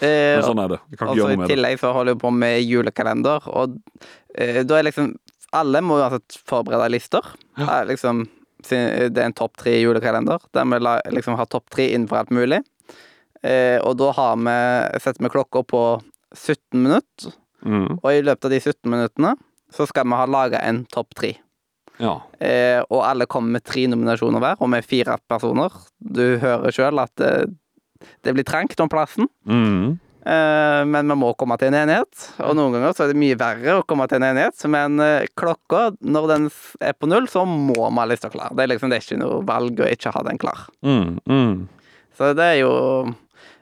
[0.00, 0.78] Men sånn er det.
[0.92, 1.54] Jeg kan ikke gjøre i noe med det.
[1.56, 3.78] tillegg så holder jeg på med julekalender, og
[4.36, 5.14] eh, da er liksom
[5.56, 7.24] Alle må uansett forberede lister.
[7.56, 7.66] Ja.
[7.80, 8.24] Eh, liksom,
[8.68, 10.80] det er en topp tre julekalender, der vi
[11.16, 12.60] liksom har topp tre innenfor alt mulig.
[13.46, 14.54] Eh, og da har vi,
[15.02, 15.82] setter vi klokka på
[16.34, 17.34] 17 minutter,
[17.66, 17.96] Mm.
[18.04, 19.30] og i løpet av de 17 minuttene
[19.74, 21.32] så skal vi ha laga en topp tre.
[21.98, 22.20] Ja.
[22.38, 25.72] Eh, og alle kommer med tre nominasjoner hver, og vi er fire personer.
[25.98, 27.30] Du hører sjøl at det,
[28.22, 29.26] det blir trangt om plassen.
[29.48, 29.96] Mm.
[30.26, 32.24] Eh, men vi må komme til en enighet.
[32.42, 34.64] Og noen ganger så er det mye verre å komme til en enighet.
[34.72, 36.48] Men eh, klokka, når den
[36.82, 38.56] er på null, så må vi ha lista klar.
[38.56, 40.66] Det er liksom det er ikke noe valg å ikke ha den klar.
[40.82, 41.20] Mm.
[41.30, 41.54] Mm.
[42.18, 42.72] Så det er jo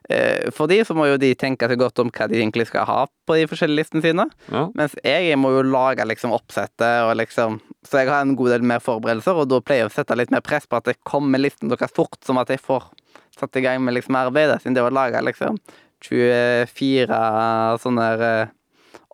[0.08, 2.88] eh, For de så må jo de tenke seg godt om hva de egentlig skal
[2.88, 2.98] ha
[3.28, 4.28] på de forskjellige listene sine.
[4.48, 4.66] Ja.
[4.78, 8.64] Mens jeg må jo lage liksom oppsettet og liksom Så jeg har en god del
[8.64, 11.44] mer forberedelser, og da pleier jeg å sette litt mer press på at det kommer
[11.44, 12.88] listen deres fort, som at jeg får
[13.34, 14.62] satt i gang med liksom arbeidet.
[14.62, 15.58] Siden det å lage liksom
[16.08, 18.52] 24 sånne eh,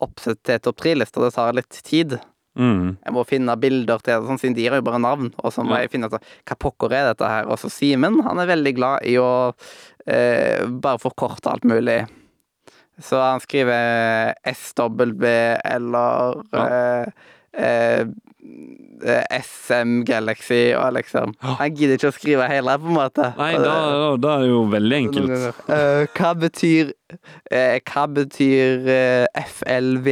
[0.00, 2.18] oppsett til topp tre-lister, det tar litt tid.
[2.58, 2.96] Mm.
[3.04, 5.28] Jeg må finne bilder til det, sånn, siden de gir jo bare navn.
[5.44, 5.82] Og så må Ja.
[5.84, 7.46] jeg finne ut hva pokker er dette her.
[7.48, 9.52] Og så Simen, han er veldig glad i å
[10.06, 12.06] eh, bare forkorte alt mulig.
[13.00, 15.24] Så han skriver SW
[15.64, 16.66] eller Ja.
[16.66, 17.12] eh,
[17.56, 18.00] eh,
[19.04, 23.30] eh, SM Galaxy og liksom Han gidder ikke å skrive hele, på en måte.
[23.38, 25.36] Nei, da, da, da er det jo veldig enkelt.
[25.76, 30.08] Eh, hva betyr uh, Hva betyr uh, FLV,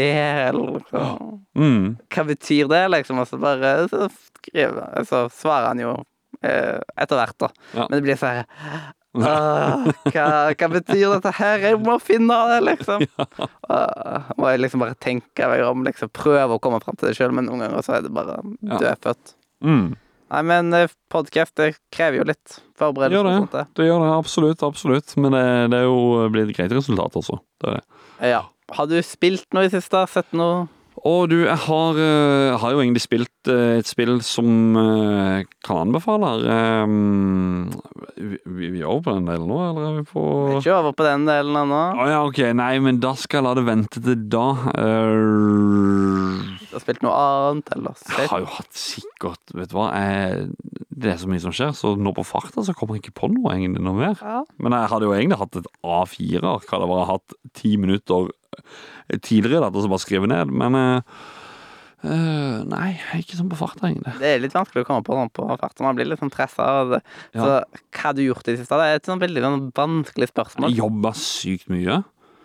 [0.51, 1.33] eller liksom?
[1.59, 1.88] Mm.
[2.14, 3.22] Hva betyr det, liksom?
[3.22, 4.09] Og så bare så,
[4.40, 5.98] skriver, så svarer han jo
[6.38, 7.48] etter hvert, da.
[7.74, 7.85] Ja.
[7.88, 8.44] Men det blir sånn
[9.16, 11.62] «Åh, hva, hva betyr dette her?
[11.64, 13.06] Jeg må finne det, liksom.
[13.68, 17.18] Uh, må jeg liksom bare tenke meg om, liksom prøve å komme fram til det
[17.18, 18.78] sjøl, men noen ganger så er det bare Ja.
[18.80, 19.34] dødfødt.
[19.60, 19.90] Mm.
[20.28, 23.16] Nei, men podkast podcast det krever jo litt forberedelse.
[23.18, 23.34] Gjør det.
[23.34, 23.64] og sånt, det.
[23.76, 25.14] Det gjør det absolutt, absolutt.
[25.20, 26.00] Men det, det er jo
[26.32, 27.38] blitt et greit resultat også.
[27.60, 28.32] Det er det.
[28.32, 28.42] Ja.
[28.76, 30.02] Har du spilt noe i siste?
[30.12, 30.66] Sett noe
[31.06, 35.82] Og du, jeg har, eh, har jo egentlig spilt eh, et spill som eh, kan
[35.84, 36.84] anbefale her.
[36.84, 37.68] Um,
[38.16, 40.78] vi, vi er over på den delen nå, eller er vi på Vi er Ikke
[40.80, 41.82] over på den delen ennå.
[41.94, 42.40] Oh, ja, ok.
[42.58, 44.46] Nei, men da skal jeg la det vente til da.
[44.74, 49.87] Uh, Du har spilt noe annet, eller jeg har jo hatt sikkert Vet du hva,
[49.96, 50.48] jeg,
[50.98, 53.30] det er så mye som skjer, så nå på farta så kommer jeg ikke på
[53.32, 54.18] noe egentlig noe mer.
[54.18, 54.42] Ja.
[54.58, 58.28] Men jeg hadde jo egentlig hatt et A4-ark, hadde bare hatt ti minutter
[59.24, 60.54] tidligere da, som bare skriver ned.
[60.54, 60.80] Men
[61.98, 64.12] Uh, nei, ikke sånn på farta, egentlig.
[64.20, 65.82] Det er litt vanskelig å komme på sånn på farten.
[65.82, 66.68] Man blir litt sånn pressa.
[67.34, 67.40] Ja.
[67.42, 68.78] Så hva har du gjort i det siste?
[68.78, 70.70] Det er et sånn veldig sånn vanskelig spørsmål.
[70.70, 71.96] Jeg jobber sykt mye.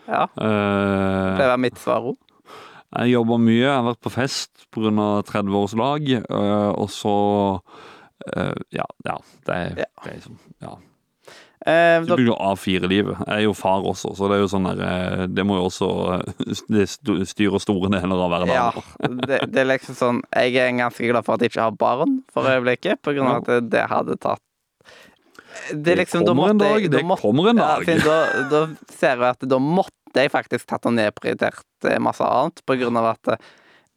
[0.08, 2.17] Ja, det pleier å være mitt svar òg.
[2.97, 5.06] jeg jobber mye, jeg har vært på fest pga.
[5.30, 7.13] 30-årslag, uh, og så
[8.34, 9.86] uh, ja, ja, det Ja.
[10.02, 10.73] det er liksom Ja.
[11.65, 13.21] Eh, da, blir jo A4-livet.
[13.23, 15.69] Jeg er jo far også, så det er jo sånn der eh, Det må jo
[15.69, 16.41] også eh,
[16.76, 18.65] det st- styre store deler av ja,
[19.30, 22.17] det, det er liksom sånn Jeg er ganske glad for at jeg ikke har barn
[22.36, 24.43] for øyeblikket, på grunn av at det, hadde tatt
[25.71, 27.88] Det liksom, det kommer en dag, det kommer en dag.
[27.88, 28.19] Ja, da,
[28.52, 32.76] da ser jeg at da måtte jeg faktisk tatt og nedprioritert eh, masse annet, på
[32.82, 33.38] grunn av at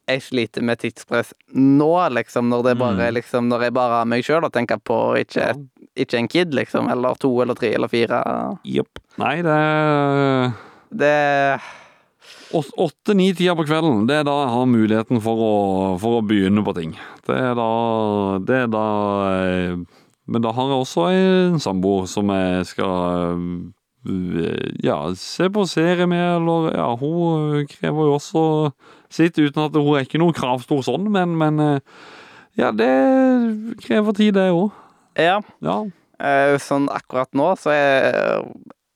[0.07, 3.15] jeg sliter med tidspress nå, liksom, når det bare Mm.
[3.19, 5.49] liksom, Når jeg bare har meg sjøl og tenker på ikke,
[5.97, 8.21] ikke en kid, liksom, eller to eller tre eller fire.
[8.67, 9.01] Jepp.
[9.21, 9.59] Nei, det
[10.97, 11.17] Det
[12.55, 15.55] Åtte, ni, tider på kvelden, det er da jeg har muligheten for å,
[15.99, 16.93] for å begynne på ting.
[17.27, 17.71] Det er da
[18.47, 18.85] Det er da
[19.35, 19.75] eh,
[20.31, 23.43] Men da har jeg også en samboer som jeg skal
[24.07, 28.47] eh, ja, se på serie med, eller ja, hun krever jo også
[29.11, 32.01] sitt, uten at hun er ikke noe kravstor sånn, men, men eh,
[32.59, 32.91] ja, det
[33.83, 34.71] krever tid, det òg.
[35.17, 35.41] Ja.
[35.65, 35.79] Ja.
[36.21, 38.43] eh, Sånn akkurat nå så er,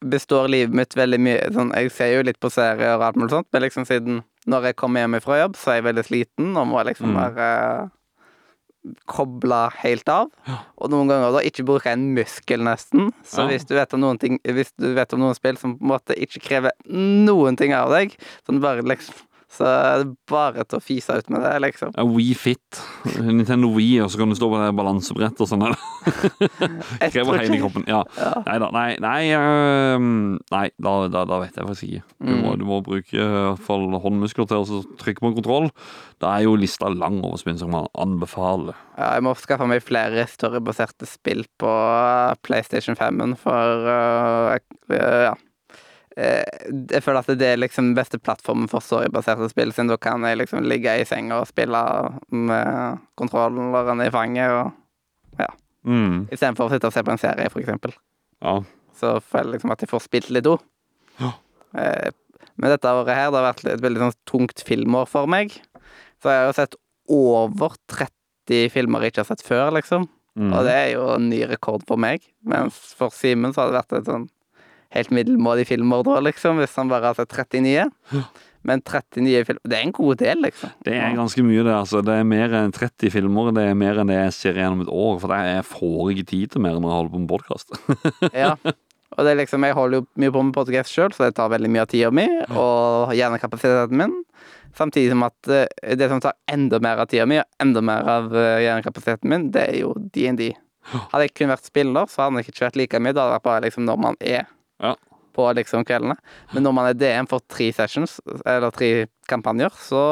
[0.05, 3.31] består livet mitt veldig mye sånn, Jeg ser jo litt på serier og alt mulig
[3.35, 6.57] sånt, men liksom siden når jeg kommer hjem fra jobb, så er jeg veldig sliten
[6.57, 7.91] og må liksom Mm.
[9.05, 10.31] Kobla helt av.
[10.81, 13.11] Og noen ganger da ikke bruke en muskel, nesten.
[13.23, 13.49] Så Ja.
[13.51, 15.89] hvis, du vet om noen ting, hvis du vet om noen spill som på en
[15.91, 18.17] måte ikke krever noen ting av deg,
[18.49, 19.13] sånn bare liksom
[19.51, 21.91] Så er bare til å fise ut med det, liksom.
[21.97, 22.79] Ja, Wii Fit.
[23.19, 25.65] Nintendo Wii, og så kan du stå på det balansebrettet og sånn.
[27.11, 27.85] Krever hele kroppen.
[27.91, 28.05] Ja.
[28.15, 28.31] Ja.
[28.47, 28.69] Nei da.
[28.77, 32.05] Nei, nei, da, da, da vet jeg faktisk ikke.
[32.21, 32.59] Du må, Mm.
[32.61, 35.69] du må bruke i hvert fall håndmuskler til å trykke på kontroll.
[36.23, 38.79] Da er jo lista lang over spill som man anbefaler.
[38.99, 44.59] Ja, jeg må skaffe meg flere storybaserte spill på uh, PlayStation 5-en, for uh,
[44.95, 45.35] ja.
[46.17, 46.43] Eh,
[46.91, 50.39] Jeg føler at det er liksom beste plattformen for storybaserte spill, siden da kan jeg
[50.39, 51.81] liksom ligge i senga og spille
[52.31, 54.73] med kontrolleren i fanget, og
[55.83, 56.27] Mm.
[56.29, 57.95] istedenfor å sitte og se på en serie, for eksempel.
[58.43, 58.59] Ja.
[58.95, 60.61] Så føler jeg liksom at jeg får spilt litt òg.
[61.19, 61.31] Ja.
[61.73, 65.55] Men dette året her, det har vært et veldig sånn tungt filmår for meg.
[66.21, 66.77] Så jeg har jo sett
[67.09, 70.05] over 30 filmer jeg ikke har sett før, liksom.
[70.37, 70.53] Mm.
[70.53, 72.21] Og det er jo en ny rekord for meg.
[72.45, 74.29] Mens for Simen så har det vært et sånn
[74.97, 77.89] helt middelmådig filmer da, liksom, hvis han bare har sett 39.
[78.67, 80.73] Men 39 filmer Det er en god del, liksom.
[80.85, 81.73] Det er ganske mye, det.
[81.73, 82.03] altså.
[82.05, 83.53] Det er mer enn 30 filmer.
[83.57, 85.17] Det er mer enn det jeg ser gjennom et år.
[85.23, 87.77] For jeg får ikke tid til mer når jeg holder på med podkast.
[88.43, 88.55] Ja.
[89.19, 91.49] Og det er liksom, jeg holder jo mye på med podcast sjøl, så det tar
[91.51, 94.13] veldig mye av tida mi, og hjernekapasiteten min.
[94.79, 98.07] Samtidig som at eh, det som tar enda mer av tida mi, og enda mer
[98.07, 100.53] av eh, hjernekapasiteten min, det er jo DND.
[100.95, 103.17] Hadde jeg kun vært spiller, så hadde jeg ikke vært like mye.
[103.17, 104.47] Da hadde det vært bare liksom når man er
[104.81, 104.97] Ja.
[105.37, 106.17] på liksom kveldene.
[106.55, 110.03] Men når man er DM for tre sessions, eller tre kampanjer, så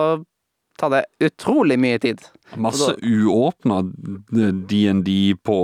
[0.78, 2.22] tar det utrolig mye tid.
[2.56, 5.10] Masse uåpna DND
[5.42, 5.58] på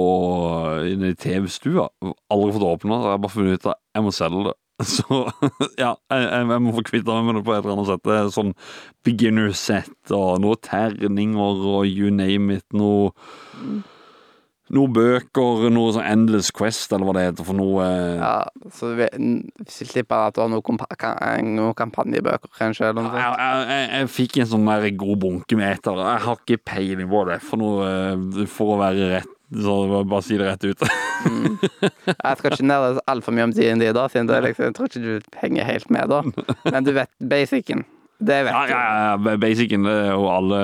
[0.90, 1.87] i TV-stua.
[2.35, 2.99] Aldri fått åpna.
[2.99, 4.59] Jeg har bare funnet ut at jeg må selge det.
[4.90, 5.07] Så
[5.79, 8.03] ja, jeg, jeg, må få kvitte meg med det på et eller annet sett.
[8.03, 8.55] Det er sånn
[9.07, 12.67] beginner set og noe terninger og you name it.
[12.75, 13.12] Noe
[14.75, 17.87] noe bøker, noe sånn Endless Quest, eller hva det heter for noe.
[18.19, 18.35] Ja,
[18.75, 19.09] så vi,
[19.71, 20.81] slipper at du har noen,
[21.55, 23.23] noen kampanjebøker, kanskje, eller noe sånt.
[23.23, 26.03] jeg, jeg, jeg fikk en sånn der god bunke med etter.
[26.03, 30.23] Jeg har ikke peiling på det, for noe eh, For å være rett Så bare
[30.27, 30.87] si det rett ut.
[31.25, 31.59] Mm.
[32.11, 35.37] Jeg skal ikke nerde altfor mye om D&D da, siden liksom, jeg tror ikke du
[35.41, 36.23] henger helt med da.
[36.67, 37.85] Men du vet basicen.
[38.25, 38.73] Det vet Ja, du.
[38.73, 38.83] ja,
[39.33, 40.61] ja, basicen, er alle,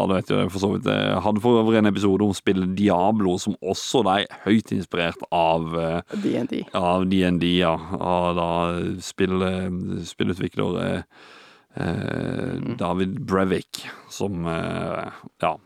[0.00, 0.88] alle vet jo det, for så vidt.
[0.90, 5.68] Jeg hadde for øvrig en episode om spillet Diablo, som også er høyt inspirert av
[5.74, 6.24] DND.
[6.24, 6.62] D&D.
[6.74, 7.74] av DND, ja.
[7.98, 8.48] Av da
[9.04, 9.38] spill,
[10.08, 11.02] spillutvikler eh,
[11.76, 15.06] eh, David Brevik, som eh,
[15.42, 15.56] Ja.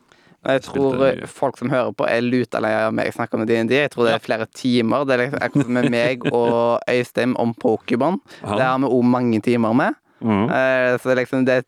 [0.47, 3.73] Jeg tror eh, folk som hører på, er luta lei av meg snakke om D&D.
[3.75, 5.03] Jeg tror det er flere timer.
[5.03, 8.21] Det er liksom akkurat med meg og Øystein om Pokémon.
[8.39, 9.97] Det har vi òg mange timer med.
[10.21, 10.49] Mhm.
[10.49, 11.63] Uh, Så det liksom det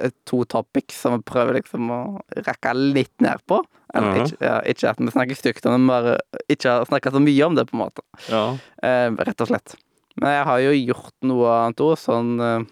[0.00, 2.00] er to topics som vi prøver liksom å
[2.36, 3.62] rekke litt ned på.
[3.94, 4.22] Eller mm.
[4.24, 6.16] ikke, ja, ikke at vi snakker stygt om det, men bare
[6.52, 8.04] ikke har snakka så mye om det, på en måte.
[8.28, 8.46] ja.
[8.82, 9.76] Uh, rett og slett.
[10.16, 11.94] Men jeg har jo gjort noe annet òg.
[12.00, 12.64] Sånn uh,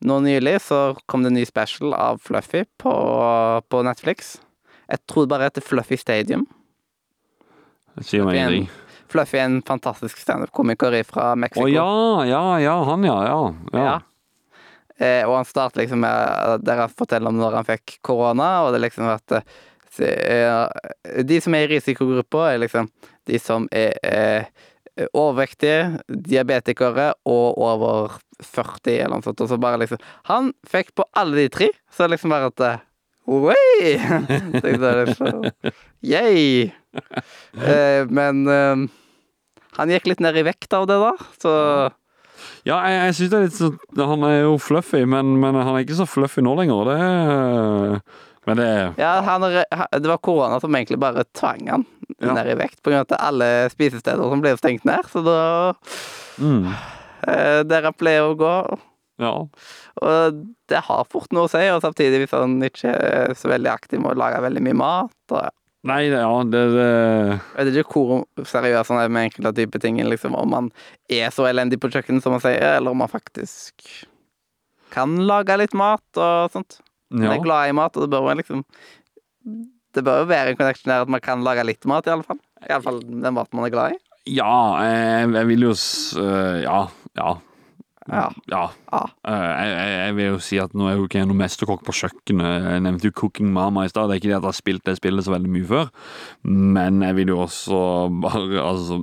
[0.00, 2.92] Nå nylig så kom det en ny special av Fluffy på,
[3.68, 4.38] på Netflix.
[4.88, 6.46] Jeg tror det bare heter Fluffy Stadium.
[7.98, 8.70] Det sier meg ingenting.
[9.12, 11.90] Fluffy er en fantastisk standup-komiker fra Å oh, ja,
[12.30, 13.40] ja, ja, han ja, ja.
[13.74, 13.84] ja.
[13.84, 13.98] Ja.
[15.00, 18.50] Eh, og han starter liksom med eh, der han forteller om når han fikk korona,
[18.64, 19.46] og det er liksom at eh,
[20.04, 22.90] eh, De som er i risikogruppa, er liksom
[23.28, 24.66] de som er eh,
[25.16, 29.40] overvektige, diabetikere og over 40 eller noe sånt.
[29.40, 32.86] Og så bare liksom Han fikk på alle de tre, så liksom bare at eh,
[33.30, 33.54] Oi!
[34.64, 35.44] Liksom
[36.02, 36.72] Yay!
[38.10, 38.40] Men
[39.76, 41.52] han gikk litt ned i vekt av det, da, så
[42.68, 43.78] Ja, jeg, jeg synes det er litt sånn
[44.12, 46.90] Han er jo fluffy, men, men han er ikke så fluffy nå lenger.
[46.90, 48.00] Det er
[48.48, 51.86] Men det er Ja, han, det var korona som egentlig bare tvang han
[52.20, 52.34] Ja.
[52.36, 55.36] ned i vekt, på grunn av at alle spisesteder som ble stengt ned, så da
[56.42, 56.66] mm,
[57.28, 58.54] eh, Der han pleier å gå.
[59.20, 59.30] Ja.
[60.00, 63.70] Og det har fort noe å si, og samtidig hvis han ikke er så veldig
[63.72, 65.16] aktiv med å lage veldig mye mat.
[65.32, 65.48] Og
[65.88, 66.88] Nei, ja, det, det
[67.56, 70.66] jeg vet ikke hvor seriøs han er med enkelte typer ting, liksom, om han
[71.08, 73.86] er så elendig på kjøkkenet som han sier, eller om han faktisk
[74.92, 76.80] kan lage litt mat og sånt.
[77.14, 77.32] Han Ja.
[77.34, 78.64] er glad i mat, og det bør jo liksom
[79.94, 82.22] Det bør jo være en connection her at man kan lage litt mat, i alle
[82.22, 82.38] fall.
[82.62, 83.98] I alle fall den maten man er glad i.
[84.36, 84.52] Ja,
[84.84, 86.86] jeg, jeg vil jo øh, Ja.
[87.16, 87.32] Ja.
[88.10, 88.26] Ja.
[88.50, 88.64] ja.
[89.28, 91.94] Øh, jeg, jeg, vil jo si at nå er jo ikke jeg noen mesterkokk på
[92.02, 92.66] kjøkkenet.
[92.66, 94.10] Jeg nevnte jo Cooking Mama i stad.
[94.10, 95.90] Det er ikke det at jeg har spilt det spillet så veldig mye før,
[96.50, 97.80] men jeg vil jo også
[98.22, 99.02] bare Altså,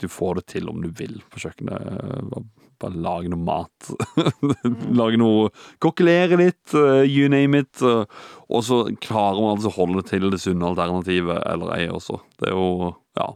[0.00, 2.28] du får det til om du vil på kjøkkenet.
[2.30, 2.44] Bare,
[2.82, 3.90] bare lage noe mat.
[5.00, 5.50] lage noe
[5.82, 7.82] Kokkelere litt, øh, you name it.
[7.82, 12.22] Og så klarer man altså å holde til det sunne alternativet eller ei også.
[12.40, 13.32] Det er jo Ja.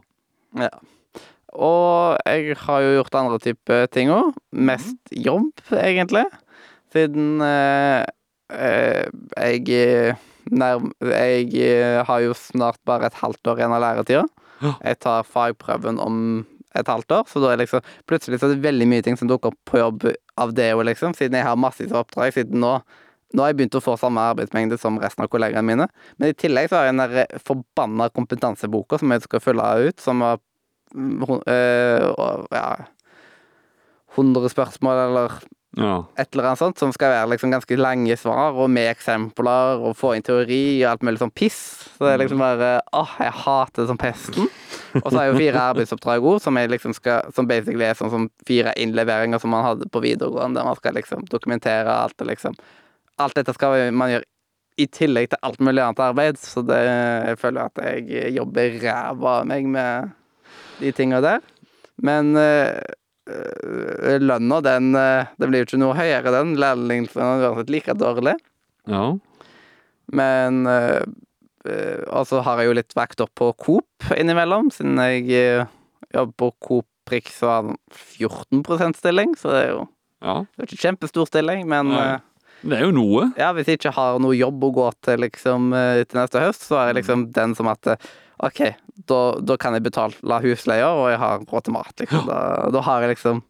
[0.61, 0.73] Ja.
[1.51, 4.31] Og jeg har jo gjort andre typer ting òg.
[4.51, 6.25] Mest jobb, egentlig.
[6.91, 8.05] Siden eh,
[8.55, 10.91] eh, jeg eh, nærm...
[11.03, 14.25] Jeg eh, har jo snart bare et halvt år igjen av læretida.
[14.61, 16.17] Jeg tar fagprøven om
[16.77, 19.27] et halvt år, så da er liksom plutselig så er det veldig mye ting som
[19.27, 20.05] dukker opp på jobb
[20.39, 21.15] av det òg, liksom.
[21.17, 22.35] Siden jeg har massevis av oppdrag.
[22.35, 22.77] Siden nå
[23.31, 25.85] nå har jeg begynt å få samme arbeidsmengde som resten av kollegaene mine.
[26.19, 30.03] Men i tillegg så har jeg den der forbanna kompetanseboka som jeg skal følge ut,
[30.03, 30.41] som var
[30.95, 32.07] eh,
[32.51, 32.67] ja
[34.15, 35.35] 100 spørsmål eller
[35.77, 36.01] ja.
[36.19, 39.95] et eller annet sånt, som skal være liksom ganske lange svar, og med eksempler, og
[39.95, 41.61] få inn teori og alt mulig sånn piss.
[41.95, 44.49] Så det er liksom bare Åh, jeg hater det som pesten.
[44.99, 48.11] Og så har jeg jo fire arbeidsoppdrag òg, som, liksom skal- som basically er sånn
[48.11, 52.27] som fire innleveringer som man hadde på videregående, der man skal liksom dokumentere alt og
[52.27, 52.59] liksom
[53.19, 54.25] Alt dette skal man gjøre
[54.81, 56.79] i tillegg til alt mulig annet arbeid, så det,
[57.27, 60.09] jeg føler at jeg jobber ræva av meg med
[60.81, 61.41] de tinga der.
[62.01, 66.55] Men øh, lønna, den øh, Det blir jo ikke noe høyere, den.
[66.59, 68.37] Lærlingslønna er uansett like dårlig.
[68.87, 69.11] ja.
[70.11, 71.05] Men øh,
[72.25, 75.67] så har jeg jo litt vekt opp på Coop innimellom, siden jeg
[76.11, 79.85] jobber på Coop Prix og har 14 stilling, så det er jo
[80.21, 80.35] ja.
[80.43, 82.19] det er ikke kjempestor stilling, men Nei.
[82.61, 83.31] Det er jo noe.
[83.37, 86.67] ja, hvis jeg ikke har noe jobb å gå til liksom øh, til neste høst,
[86.69, 88.09] så er jeg liksom den som at øh,
[88.45, 88.61] OK,
[89.09, 92.25] da, da kan jeg betale husleia, og jeg har råd til mat, liksom.
[92.29, 92.39] Da,
[92.73, 93.43] da har jeg liksom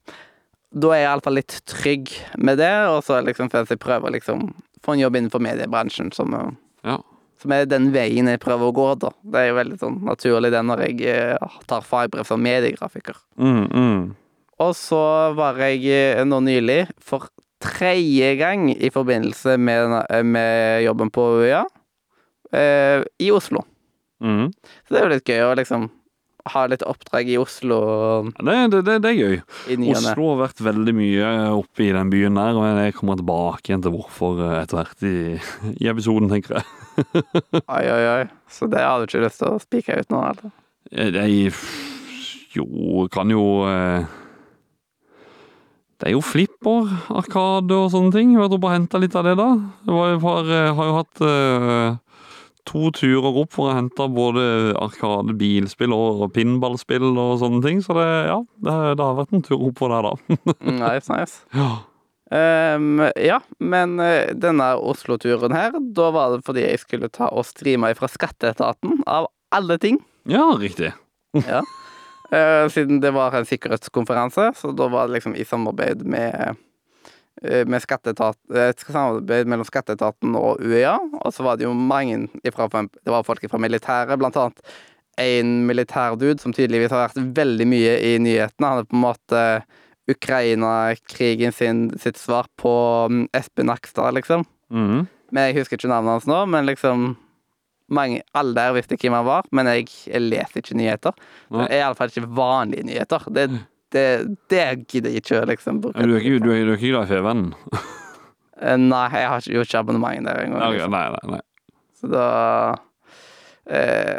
[0.71, 4.53] Da er jeg iallfall litt trygg med det, og så liksom føler jeg prøver liksom
[4.83, 6.51] få en jobb innenfor mediebransjen som, øh,
[6.87, 6.97] Ja.
[7.41, 9.11] som er den veien jeg prøver å gå, da.
[9.23, 13.15] Det er jo veldig sånn naturlig det når jeg tar fagbrev som mediegrafiker.
[13.37, 14.15] Mm, mm.
[14.61, 17.27] Og så var jeg eh, nå nylig for
[17.61, 19.95] tredje gang i forbindelse med,
[20.25, 21.63] med jobben på UiA
[22.53, 23.63] eh, i Oslo.
[24.21, 24.51] Mm.
[24.85, 25.89] Så det er jo litt gøy å liksom
[26.51, 27.77] ha litt oppdrag i Oslo
[28.33, 29.35] Det, det, det, det er gøy.
[29.93, 33.83] Oslo har vært veldig mye oppe i den byen der, og jeg kommer tilbake igjen
[33.85, 35.15] til hvorfor eh, etter hvert i,
[35.77, 36.69] i episoden, tenker jeg.
[37.77, 38.23] Oi, oi, oi.
[38.51, 40.23] Så det hadde du ikke lyst til å spike ut nå?
[40.31, 40.51] Eller?
[40.91, 41.53] Eh, Jeg
[42.57, 44.03] jo kan jo eh,
[46.01, 48.31] Det er jo flipper, arkade og sånne ting.
[48.33, 49.51] Jeg oppe bare henta litt av det, da.
[49.85, 52.23] Jeg var, var, eh, har jo hatt uh,
[52.65, 54.45] to turer opp for å hente både
[54.81, 57.83] arkade, bilspill og pinballspill og sånne ting.
[57.85, 60.55] Så det, ja, det, det har vært en tur opp for det, da.
[60.81, 61.45] Nice, nice.
[61.53, 61.69] Ja.
[62.31, 67.45] Um, ja, men eh, denne Oslo-turen her, da var det fordi jeg skulle ta og
[67.45, 70.01] streame fra Skatteetaten, av alle ting.
[70.25, 70.95] ja, riktig.
[71.45, 71.61] Ja.
[72.31, 76.55] Eh, siden det var en sikkerhetskonferanse, så da var det liksom i samarbeid med
[77.41, 80.95] eh, med skatteetat, eh, et samarbeid mellom skatteetaten og UiA.
[81.19, 84.63] Og så var det jo mange ifra, Det var folk fra militæret, blant annet
[85.19, 88.67] en militærdude som tydeligvis har vært veldig mye i nyhetene.
[88.67, 89.41] Han er på en måte
[90.11, 92.71] Ukraina-krigen sin sitt svar på
[93.11, 94.45] mm, Espen Nakstad, liksom.
[94.71, 95.07] Mhm.
[95.31, 97.15] Men jeg husker ikke navnet hans nå, men liksom
[97.91, 101.15] mange, Alle der visste hvem han var, men jeg, jeg leser ikke nyheter.
[101.51, 103.25] Det er iallfall ikke vanlige nyheter.
[103.35, 103.45] Det,
[103.91, 104.05] det,
[104.51, 106.05] det gidder jeg ikke å liksom bruke.
[106.07, 107.49] Du er ikke, du er, du er ikke glad i Fevennen?
[108.61, 110.61] Eh, Nei, jeg har ikke gjort abonnement der engang.
[110.61, 110.95] Nei, Liksom.
[110.95, 111.35] nei, nei.
[111.35, 111.41] nei.
[112.01, 112.25] Så da
[113.69, 114.17] eh,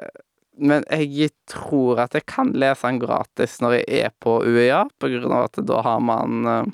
[0.62, 5.08] Men jeg tror at jeg kan lese den gratis når jeg er på UiA, på
[5.14, 6.72] grunn av at da har man eh,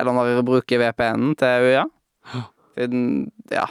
[0.00, 1.84] Eller når jeg bruker VPN-en til UiA.
[2.76, 3.04] Siden
[3.52, 3.66] Ja.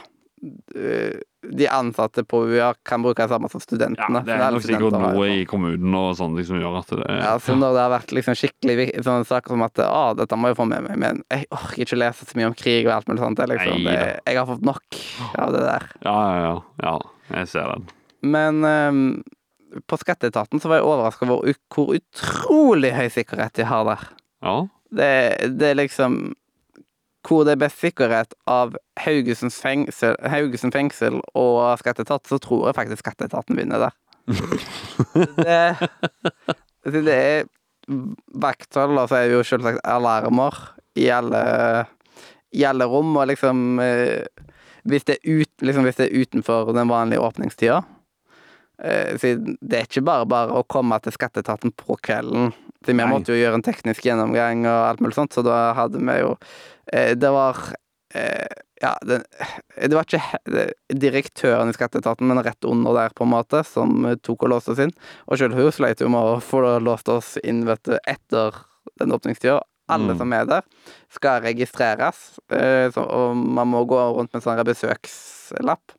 [1.50, 4.20] De ansatte på UiA kan bruke det samme som studentene.
[4.20, 5.34] Ja, det er nok sikkert har jo noe sånn.
[5.34, 8.14] i kommunen og sånne ting som gjør at det Ja, så når det har vært
[8.18, 11.48] liksom skikkelig sånne saker som at Å, dette må jeg få med meg, men jeg
[11.54, 13.44] orker ikke lese så mye om krig og alt mulig sånt.
[13.52, 15.00] Liksom, Nei det, jeg har fått nok
[15.38, 15.88] av det der.
[16.04, 16.56] Ja, ja, ja.
[16.84, 16.96] ja
[17.38, 17.88] jeg ser den.
[18.34, 19.02] Men um,
[19.86, 24.04] på skatteetaten så var jeg overraska over hvor utrolig høy sikkerhet de har der.
[24.44, 24.58] Ja.
[24.88, 25.10] Det,
[25.60, 26.20] det er liksom
[27.28, 32.78] Hvor det er best sikkerhet av Haugesund fengsel, Haugesund fengsel og skatteetat, så tror jeg
[32.78, 33.96] faktisk skatteetaten vinner der.
[35.44, 35.60] det,
[36.88, 37.46] det det er
[38.40, 40.56] vakthold, og så er det jo selvsagt alarmer
[40.98, 41.42] i alle,
[42.52, 44.24] i alle rom, og liksom eh,
[44.88, 47.82] hvis det, er ut, liksom hvis det er utenfor den vanlige åpningstida
[48.82, 52.52] eh, så Det er ikke bare bare å komme til skatteetaten på kvelden.
[52.86, 56.18] Vi måtte jo gjøre en teknisk gjennomgang og alt mulig sånt, så da hadde vi
[56.20, 56.36] jo
[56.92, 57.58] eh, Det var
[58.14, 58.46] eh,
[58.80, 59.24] Ja, det,
[59.82, 64.44] det var ikke direktøren i skatteetaten, men rett under der, på en måte, som tok
[64.46, 64.92] og låste oss inn.
[65.26, 68.54] Og selv hun sleit jo med å få låst oss inn, vet du, etter
[69.00, 69.58] den åpningstida.
[69.90, 70.18] Alle Mm.
[70.18, 70.62] som er der,
[71.10, 75.97] skal registreres, eh, og man må gå rundt med en sånn besøkslapp.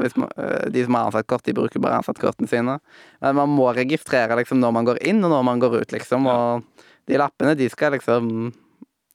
[0.00, 2.78] Hvis man, eh, de som har ansatt-kort, de bruker bare ansatt-kortene sine.
[3.20, 6.26] Men man må registrere liksom når man går inn, og når man går ut, liksom.
[6.30, 8.52] Og de lappene, de skal liksom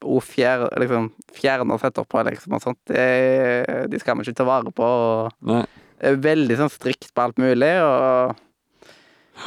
[0.05, 2.79] og fjer, liksom, fjerne og sette opp på, liksom, og sånt.
[2.91, 4.85] De, de skal man ikke ta vare på.
[4.85, 5.63] Og Nei.
[5.97, 8.35] er veldig sånn strikt på alt mulig, og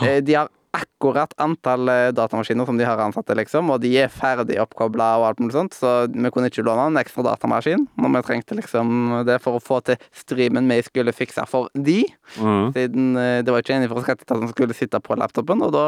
[0.03, 4.09] eh, de har akkurat antall eh, datamaskiner som de har ansatte, liksom, og de er
[4.13, 8.15] ferdig oppkobla og alt mulig sånt, så vi kunne ikke låne en ekstra datamaskin når
[8.17, 12.05] vi trengte liksom det for å få til streamen vi skulle fikse for de,
[12.39, 12.73] Mm.
[12.75, 15.87] siden eh, det var ikke en fra skatteetaten som skulle sitte på laptopen, og da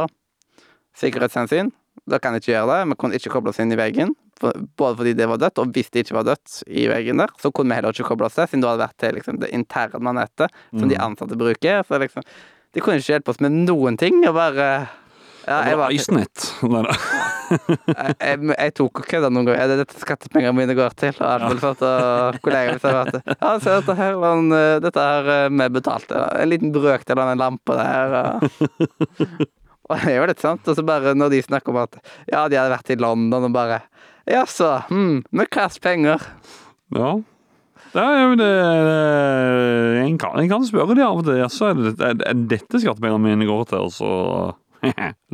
[1.01, 1.71] Sikkerhetshensyn.
[2.11, 2.79] Da kan de ikke gjøre det.
[2.91, 5.91] Vi kunne ikke koble oss inn i veggen, både fordi det var dødt, og hvis
[5.93, 8.49] det ikke var dødt i veggen der, så kunne vi heller ikke koble oss til,
[8.51, 11.05] siden det hadde vært til liksom, det interne nettet som de Mm.
[11.07, 11.85] ansatte bruker.
[11.87, 12.23] Så liksom,
[12.75, 14.71] de kunne ikke hjelpe oss med noen ting, og bare
[15.49, 16.47] ja, jeg, var Icenet.
[16.69, 16.97] Nei da.
[17.51, 19.63] jeg, jeg, jeg tok og kødda noen ganger.
[19.63, 21.17] Er det dette skattepengene mine går til?
[21.17, 21.83] Og sånt.
[21.87, 26.27] Og kollegaer sa at ja, se dette her, men, eh, dette her eh, vi betalte.
[26.37, 28.15] En liten brøkdel av den lampa der.
[28.21, 28.69] Og,
[29.89, 30.69] og det er jo litt sant.
[30.69, 31.99] Og så bare når de snakker om at
[32.31, 33.83] ja, de hadde vært i London og bare
[34.31, 36.23] Jaså, hm, med hvilke penger?
[36.95, 37.17] Ja.
[37.95, 41.41] Ja, men det, det en, kan, en kan spørre de av og til.
[41.51, 44.11] Så er, det, er, dette skattepengene mine går til, og så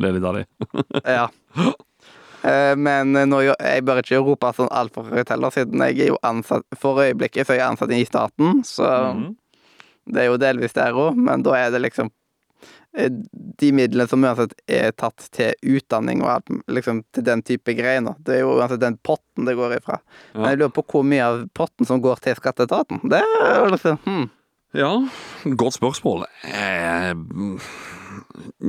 [0.01, 0.47] le litt av de.
[1.19, 1.27] Ja.
[2.47, 6.19] Eh, Men nå, jeg bør ikke rope sånn altfor høyt heller, siden jeg er jo
[6.27, 9.35] ansatt For øyeblikket så er jeg ansatt i staten, så Mhm.
[10.15, 12.11] det er jo delvis der òg, men da er det liksom
[12.97, 18.07] de midlene som uansett er tatt til utdanning og alt, liksom til den type greier.
[18.25, 19.99] Det er jo uansett den potten det går ifra.
[20.35, 20.49] Men Ja.
[20.51, 23.01] jeg lurer på hvor mye av potten som går til skatteetaten.
[23.09, 24.31] Det er liksom hmm.
[24.75, 24.93] ja,
[25.57, 26.25] godt spørsmål.
[26.45, 27.13] Eh,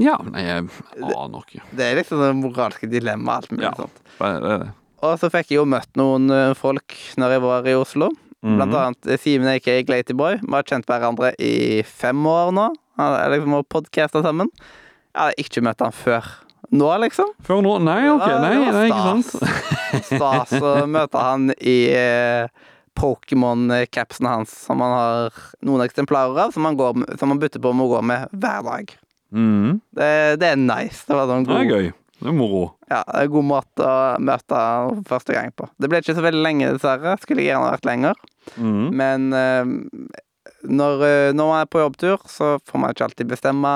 [0.04, 0.68] ja, jeg
[1.08, 1.64] aner ikke.
[1.72, 3.74] Det er liksom det moralske dilemmaet, alt mulig Ja.
[3.80, 4.04] sånt.
[4.20, 4.70] Det er det.
[5.04, 8.10] Og så fikk jeg jo møtt noen eh, folk når jeg var i Oslo.
[8.42, 8.76] Blant Mhm.
[8.80, 10.40] annet eh, Simen aka Glatyboy.
[10.42, 12.68] Vi har kjent hverandre i fem år nå.
[12.98, 14.50] Er liksom og podcasta sammen.
[15.14, 16.26] Jeg hadde ikke møtt han før
[16.74, 17.30] nå, liksom.
[17.48, 17.78] Før nå?
[17.86, 18.26] Nei, ok.
[18.44, 19.30] Nei, det nei ikke sant?
[20.10, 22.50] Stas å møte han i eh,
[22.98, 27.72] Pokémon-capsen hans, som han har noen eksemplarer av, som han, går, som han bytter på
[27.72, 28.92] med å gå med hver dag.
[29.32, 29.80] Mm.
[29.96, 31.06] Det, det er nice.
[31.08, 31.90] Det var sånn Det er gøy.
[32.18, 32.64] Det er moro.
[32.90, 35.68] ja, det er en god måte å møte han første gang på.
[35.78, 37.14] Det ble ikke så veldig lenge, dessverre.
[37.22, 38.24] Skulle gjerne vært lenger.
[38.58, 38.86] Mm.
[38.98, 39.76] Men eh,
[40.64, 43.74] når, eh, når man er på jobbtur, så får man ikke alltid bestemme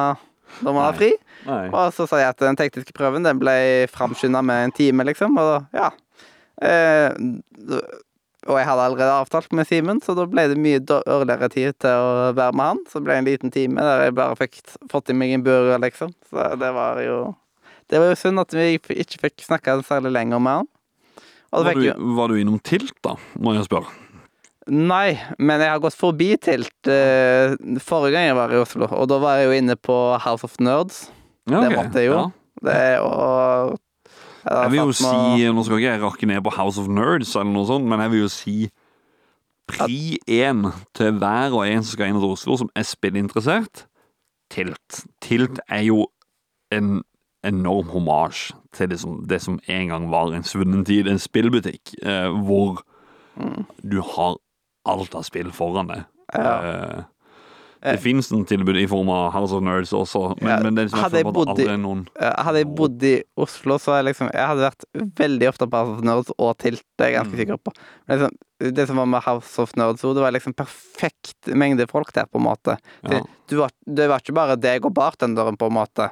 [0.60, 1.12] når man har fri.
[1.48, 1.66] Nei.
[1.70, 5.38] Og så sa jeg at den tekniske prøven den ble framskynda med en time, liksom.
[5.42, 5.92] Og ja.
[6.62, 7.14] Eh,
[8.50, 11.94] og jeg hadde allerede avtalt med Simen, så da ble det mye dårligere tid til
[11.94, 12.82] å være med han.
[12.90, 15.78] Så det ble en liten time der jeg bare fikk fått i meg en burger,
[15.84, 16.14] liksom.
[16.30, 17.22] Så det var jo
[17.92, 20.70] Det var jo synd at vi ikke fikk snakka særlig lenger med han.
[21.52, 23.92] Var du, var du innom Tilt, da, må jeg spørre?
[24.70, 29.07] Nei, men jeg har gått forbi Tilt eh, forrige gang jeg var i Oslo, og
[29.09, 31.07] da var jeg jo inne på House of Nerds.
[31.49, 31.78] Ja, Det ok.
[31.80, 32.20] måtte jeg jo.
[32.20, 32.28] Ja.
[32.62, 33.78] Det er jo
[34.45, 37.51] Jeg vil jo si Nå skal ikke jeg rakke ned på House of Nerds, eller
[37.55, 38.55] noe sånt, men jeg vil jo si
[39.72, 40.66] pri én
[40.97, 43.86] til hver og en som skal inn til Oslo, som er spillinteressert.
[44.51, 45.03] Tilt.
[45.24, 46.05] Tilt er jo
[46.76, 46.99] en
[47.47, 51.95] enorm hommage til det som, det som en gang var en svunnen tid, en spillbutikk,
[52.05, 52.84] eh, hvor
[53.39, 53.64] Mm.
[53.89, 54.36] du har
[54.86, 56.06] alt av spill foran deg.
[56.34, 56.54] Ja.
[56.62, 57.02] Eh,
[57.84, 60.84] Det fins en tilbud i form av House of Nerds også, men, Ja, men det
[60.84, 64.04] er liksom, hadde jeg at aldri noen Eh, Hadde jeg bodd i Oslo, så hadde
[64.04, 64.86] jeg liksom Jeg hadde vært
[65.18, 67.42] veldig ofte på House of Nerds og Tilt, det er jeg ganske Mm.
[67.42, 67.74] sikker på.
[68.08, 68.38] Men liksom,
[68.78, 72.38] det som var med House of Nerds, det var liksom perfekt mengde folk der, på
[72.38, 72.78] en måte.
[73.10, 73.22] ja.
[73.50, 76.12] Du var, det var ikke bare deg og bartenderen, på en måte.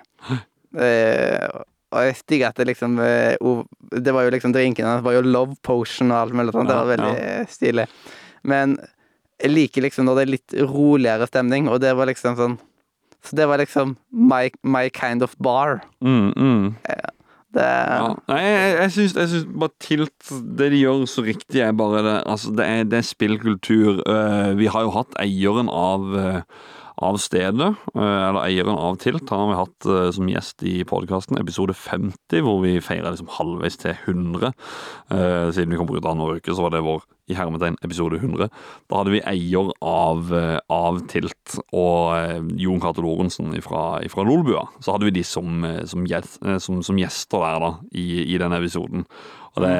[0.75, 1.47] Eh,
[1.91, 3.35] og jeg digger at det liksom eh,
[3.97, 6.67] Det var jo liksom drinkene, det var jo love potion og alt mulig sånt.
[6.69, 7.85] Det var veldig stilig.
[8.43, 8.77] Men
[9.39, 12.57] jeg liker liksom når det er litt roligere stemning, og det var liksom sånn
[13.23, 15.81] Så det var liksom my, my kind of bar.
[15.99, 16.75] Mm, mm.
[17.53, 18.13] Det Ja.
[18.29, 22.03] Nei, jeg, jeg syns, jeg syns bare Tilt Det de gjør så riktig, er bare
[22.05, 24.03] det Altså, det er, det er spillkultur.
[24.05, 26.41] Eh, vi har jo hatt eieren av eh,
[26.99, 30.81] av stedet, eh, eller eieren av Tilt, han har vi hatt eh, som gjest i
[30.87, 34.51] podkasten, episode 50, hvor vi feira liksom halvveis til 100.
[35.13, 38.19] Eh, siden vi kom på ut annenhver uke, så var det vår i hermetegn episode
[38.19, 38.49] 100.
[38.89, 40.31] Da hadde vi eier av,
[40.73, 44.65] av Tilt og Jon Cato Lorentzen fra, Lolbua.
[44.81, 46.07] Så hadde vi de som, som,
[46.57, 49.05] som, som gjester der da, i, i den episoden.
[49.53, 49.75] Og det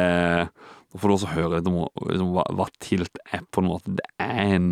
[0.89, 3.97] Da får du også høre litt om liksom, hva, hva Tilt er på en måte.
[3.97, 4.69] Det er en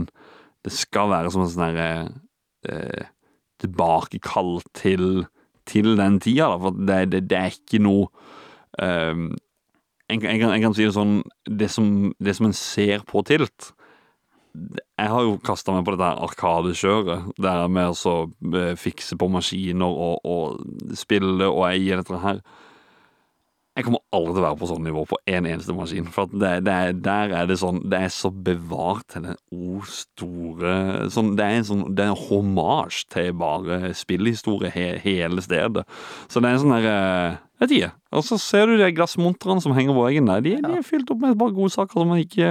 [0.66, 1.66] Det skal være som en sånn
[2.70, 3.08] eh,
[3.64, 5.26] tilbakekall til,
[5.70, 6.58] til den tida, da.
[6.62, 8.08] For det, det, det er ikke noe
[8.84, 9.32] ehm,
[10.08, 11.18] en, kan- en, kan, si det sånn
[11.50, 11.88] Det som,
[12.24, 13.72] det som en ser på Tilt
[14.96, 18.14] Jeg har jo kasta meg på dette der arkadekjøret, der med å så,
[18.54, 22.40] eh, fikse på maskiner og, og spille og eie dette her.
[23.78, 26.08] Jeg kommer aldri til å være på sånn nivå på en eneste maskin.
[26.10, 29.36] For at det, det, er- der er det sånn Det er så bevart til den
[29.54, 30.72] o store
[31.14, 35.86] sånn, Det er en sånn Det er en hommage til bare spillhistorie, he, hele stedet.
[36.28, 37.92] Så det er en sånn der eh, vet ikke.
[38.18, 40.42] Og så ser du de glassmontrene som henger på veggen der.
[40.42, 42.50] De, de er fylt opp med bare godsaker som man ikke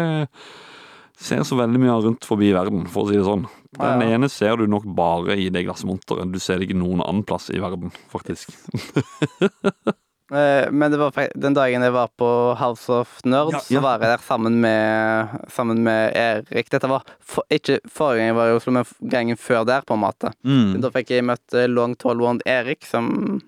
[1.17, 3.47] ser så veldig mye av rundt forbi verden, for å si det sånn.
[3.77, 4.15] Den Ja, ja.
[4.19, 6.29] ene ser du nok bare i det glassmonteret.
[6.31, 8.53] Du ser det ikke noen annen plass i verden, faktisk.
[10.33, 14.01] Eh, Men det var den dagen jeg var på House of Nerds, Ja, så var
[14.03, 16.71] jeg der sammen med, sammen med Erik.
[16.71, 19.95] Dette var for, ikke forrige gang jeg var i Oslo, men gangen før der, på
[19.95, 20.33] en måte.
[20.43, 20.81] Mm.
[20.83, 23.41] Da fikk jeg møtt eh, Long Tall Wand Erik, som,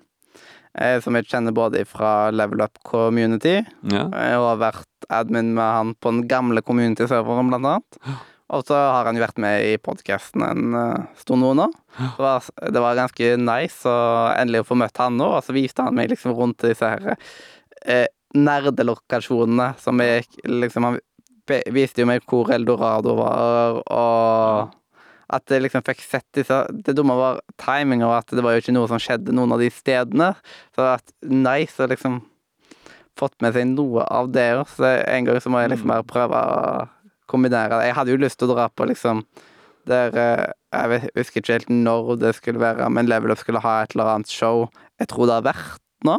[0.79, 3.57] eh, som jeg kjenner både fra Level Up Community,
[3.91, 4.05] Ja.
[4.39, 8.19] og har vært admin med han på den gamle community-serveren, blant annet.
[8.49, 11.67] Og så har han jo vært med i podkasten en eh, stund nå nå.
[11.99, 13.99] Det var, det var ganske nice å
[14.33, 17.13] endelig få møtt han nå, og så viste han meg liksom rundt disse her
[17.85, 20.99] eh, nerdelokasjonene som jeg liksom Han
[21.73, 24.75] viste jo meg hvor Eldorado var, og
[25.33, 28.63] at jeg liksom fikk sett disse Det dumme var timinga, og at det var jo
[28.63, 30.31] ikke noe som skjedde noen av de stedene.
[30.73, 31.15] Så det har vært
[31.49, 32.19] nice å liksom
[33.19, 34.47] fått med seg noe av det.
[34.73, 36.87] Så en gang så må jeg liksom bare prøve å
[37.29, 37.89] kombinere det.
[37.89, 39.23] Jeg hadde jo lyst til å dra på liksom
[39.89, 43.81] der eh, Jeg husker ikke helt når det skulle være, men Level Up skulle ha
[43.83, 44.67] et eller annet show.
[45.01, 46.17] Jeg tror det har vært nå.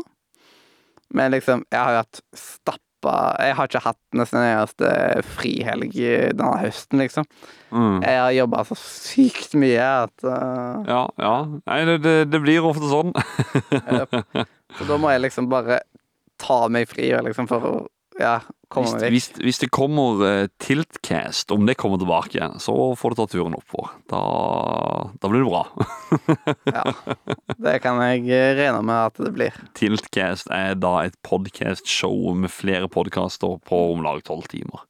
[1.14, 4.90] Men liksom, jeg har jo hatt stappa Jeg har ikke hatt nesten en eneste
[5.38, 7.28] frihelg denne høsten, liksom.
[7.70, 8.02] Mm.
[8.04, 10.82] Jeg har jobba så sykt mye at uh...
[10.86, 11.36] Ja, ja.
[11.64, 13.14] Nei, det, det, det blir ofte sånn.
[14.76, 15.80] Så da må jeg liksom bare
[16.40, 17.74] ta meg fri liksom for å
[18.20, 18.40] ja,
[18.70, 23.26] Hvis, hvis, hvis det kommer uh, Tiltcast, om det kommer tilbake så får du ta
[23.32, 23.96] turen oppover.
[24.12, 24.20] Da,
[25.18, 25.64] da blir det bra.
[26.76, 26.84] Ja.
[27.58, 29.56] Det kan jeg eh, regne med at det blir.
[29.74, 34.84] Tiltcast er da et podcast-show med flere podkaster på om lag tolv timer.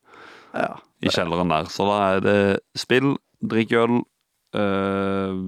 [0.52, 0.74] Ja.
[1.00, 1.70] I kjelleren der.
[1.72, 2.40] Så da er det
[2.78, 4.02] spill, drikk øl,
[4.58, 5.38] eh,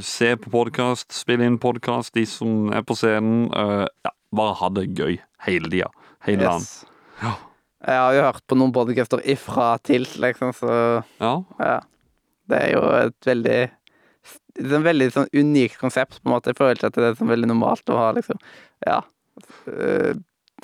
[0.00, 3.50] se på podkast, spille inn podkast, de som er på scenen.
[3.52, 5.92] eh, ja, bare ha det gøy hele tida.
[6.24, 6.66] Hele dagen.
[7.22, 7.36] Ja.
[7.82, 10.74] Jeg har jo hørt på noen podcaster ifra Tilt, liksom, så
[11.20, 11.32] Ja.
[11.58, 11.80] ja.
[12.48, 13.70] Det er jo et veldig
[14.52, 16.52] det er veldig sånn unikt konsept, på en måte.
[16.52, 18.38] Jeg føler ikke at det er sånn veldig normalt å ha liksom
[18.86, 19.00] Ja.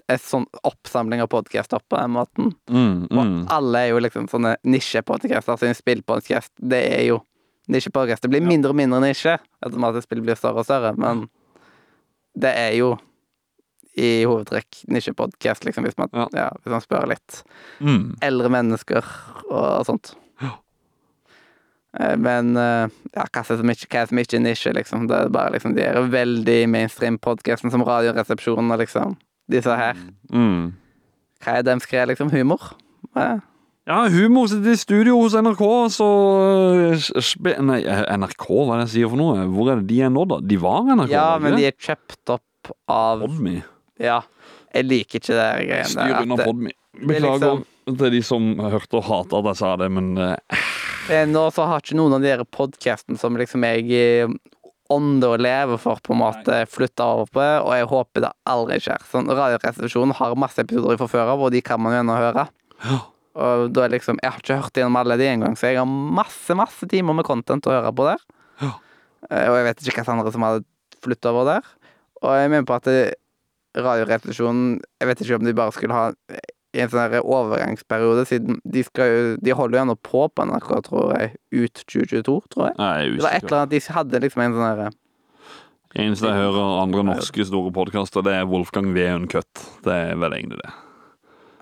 [0.08, 2.52] En sånn oppsamling av podcaster på den måten.
[2.70, 3.46] Mm, Og mm.
[3.50, 5.56] alle er jo liksom sånne nisjepodcaster.
[5.56, 7.18] Altså en spillpodcast, det er jo
[7.68, 8.22] nisjepodcast.
[8.22, 11.26] Det blir mindre og mindre nisje etter at spillet blir større og større, men
[12.38, 12.92] det er jo
[13.98, 16.28] i hovedtrekk nisjepodkast, liksom, hvis man, Ja.
[16.34, 17.42] ja, hvis man spør litt
[17.82, 18.16] Mm.
[18.22, 19.04] eldre mennesker
[19.50, 20.14] og sånt.
[20.42, 20.52] Ja.
[21.98, 25.06] Eh, Men eh, ja, hva som ikke, hva som ikke nisje, liksom?
[25.08, 29.16] Det er bare liksom de er veldig mainstream-podkasten som Radioresepsjonen og liksom
[29.50, 29.96] disse her.
[30.32, 30.74] Mm.
[31.42, 32.30] Hva er dem skrev, liksom?
[32.34, 32.74] Humor?
[33.16, 33.38] Ja.
[33.88, 36.06] Ja, humor sitter i studio hos NRK, så
[36.92, 37.78] eh, Nei,
[38.18, 39.46] NRK, hva er det jeg sier for noe?
[39.48, 40.40] Hvor er det de er nå, da?
[40.44, 41.08] De var NRK?
[41.14, 43.62] Ja, men de er kjøpt opp av Podme.
[43.98, 44.20] Ja.
[44.74, 46.52] Jeg liker ikke det greiene Styr unna er
[46.98, 50.14] Beklager liksom- til de som hørte og hata at jeg sa det, men
[51.08, 54.28] Eh, Nå så har ikke noen av de podkastene som liksom jeg eh,
[54.92, 58.76] ånder og lever for, på en måte flytta over på, og jeg håper det aldri
[58.84, 59.04] skjer.
[59.08, 62.44] Sånn, Radioresepsjonen har masse episoder fra før av, og de kan man jo ennå høre.
[62.84, 62.98] Ja.
[63.38, 65.86] Og da er liksom, Jeg har ikke hørt gjennom alle de engang, så jeg har
[65.88, 68.20] masse masse timer med content å høre på der.
[68.60, 68.72] Ja.
[69.30, 70.64] Eh, Og jeg vet ikke hva andre som hadde
[71.04, 71.62] flytta over der.
[72.22, 73.14] Og jeg mener på at det-
[73.76, 76.06] Radioresepsjonen Jeg vet ikke om de bare skulle ha
[76.78, 81.14] en sånn overgangsperiode, siden de, skal jo, de holder jo ennå på på NRK, tror
[81.16, 82.74] jeg, ut 2022, tror jeg.
[82.78, 84.90] Nei, jeg Det var et eller annet, De hadde liksom en sånn herre
[85.98, 89.06] Eneste jeg hører andre norske store podkaster, det er Wolfgang V.
[89.16, 89.62] Uncut.
[89.86, 90.72] Det er vel egentlig det.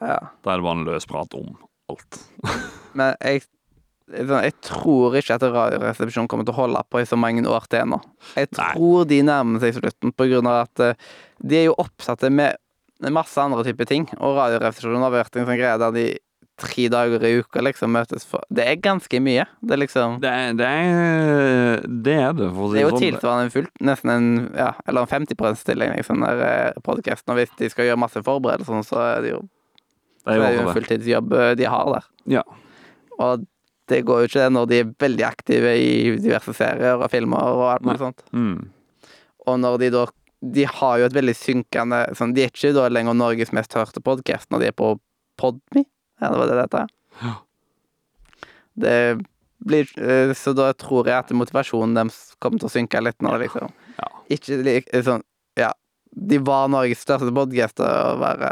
[0.03, 0.19] ja.
[0.43, 1.55] Da er det bare en løs prat om
[1.93, 2.19] alt.
[2.99, 3.45] Men jeg,
[4.13, 7.89] jeg tror ikke at Radioresepsjonen kommer til å holde på i så mange år til
[7.91, 7.99] nå.
[8.37, 8.69] Jeg Nei.
[8.77, 11.09] tror de nærmer seg slutten, på grunn av at eh,
[11.43, 12.55] de er jo oppsatte med
[13.13, 14.07] masse andre typer ting.
[14.21, 16.07] Og Radioresepsjonen har vært en sånn greie der de
[16.57, 19.45] tre dager i uka liksom møtes for Det er ganske mye.
[19.61, 22.87] Det er liksom Det er det, er, det, er det for å si Det er
[22.87, 23.03] jo sånn.
[23.03, 27.35] tilsvarende en fullt, nesten en ja, eller en 50 %-stilling, liksom, der podkasten.
[27.35, 29.43] Og hvis de skal gjøre masse forberedelser, så er det jo,
[30.25, 32.09] Det er jo, det er jo en fulltidsjobb eh, de har der.
[32.39, 32.47] Ja.
[33.19, 33.45] Og
[33.91, 37.51] det går jo ikke det når de er veldig aktive i diverse serier og filmer
[37.55, 38.24] og alt mulig sånt.
[38.32, 38.68] Mm.
[39.47, 40.07] Og når de da
[40.57, 44.03] De har jo et veldig synkende sånn, De er ikke da lenger Norges mest hørte
[44.05, 44.99] podkast når de er på
[45.41, 45.84] Podme.
[46.20, 46.82] Ja, det var det dette.
[47.22, 47.32] Ja.
[48.76, 48.99] Det
[49.66, 53.39] blir eh, Så da tror jeg at motivasjonen deres kommer til å synke litt når
[53.39, 54.11] det liksom Ja.
[54.37, 55.24] Ikke eh, sånn
[55.57, 55.72] Ja,
[56.12, 58.51] de var Norges største podkast og bare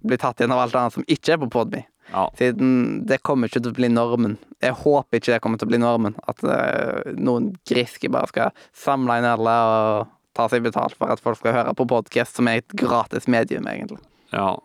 [0.00, 1.82] blir tatt igjen av alt annet som ikke er på Podme.
[2.10, 2.24] Ja.
[2.38, 2.70] Siden
[3.08, 4.38] det kommer ikke til å bli normen.
[4.62, 6.16] Jeg håper ikke det kommer til å bli normen.
[6.30, 11.22] At uh, noen griske bare skal samle inn alle og ta seg betalt for at
[11.22, 14.02] folk skal høre på podkast, som er et gratis medium, egentlig.
[14.34, 14.56] ja.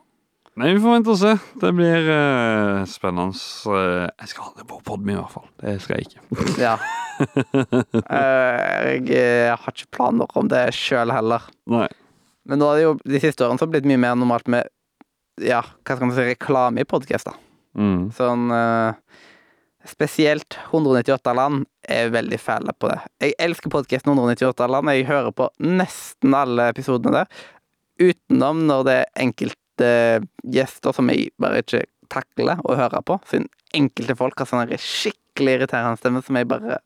[0.56, 1.34] Nei, vi får vente og se.
[1.60, 3.36] Det blir uh, spennende.
[3.68, 5.50] Uh, jeg skal det på Podme i hvert fall.
[5.60, 6.22] Det skal jeg ikke.
[6.66, 6.78] Ja.
[8.96, 11.44] Jeg har ikke planer om det sjøl heller.
[11.68, 11.90] Nei.
[12.48, 14.72] Men nå har det jo de siste årene så blitt mye mer normalt med
[15.42, 17.34] ja, hva skal man si, reklame i podkaster.
[17.76, 18.12] Mm.
[18.16, 18.94] Sånn eh,
[19.86, 22.98] Spesielt 198 land er veldig fæle på det.
[23.22, 24.90] Jeg elsker podkasten 198 land.
[24.90, 27.44] Jeg hører på nesten alle episodene der.
[28.02, 29.92] Utenom når det er enkelte
[30.56, 33.20] gjester som jeg bare ikke takler å høre på.
[33.30, 33.46] Siden
[33.78, 36.80] enkelte folk har sånn skikkelig irriterende stemme som jeg bare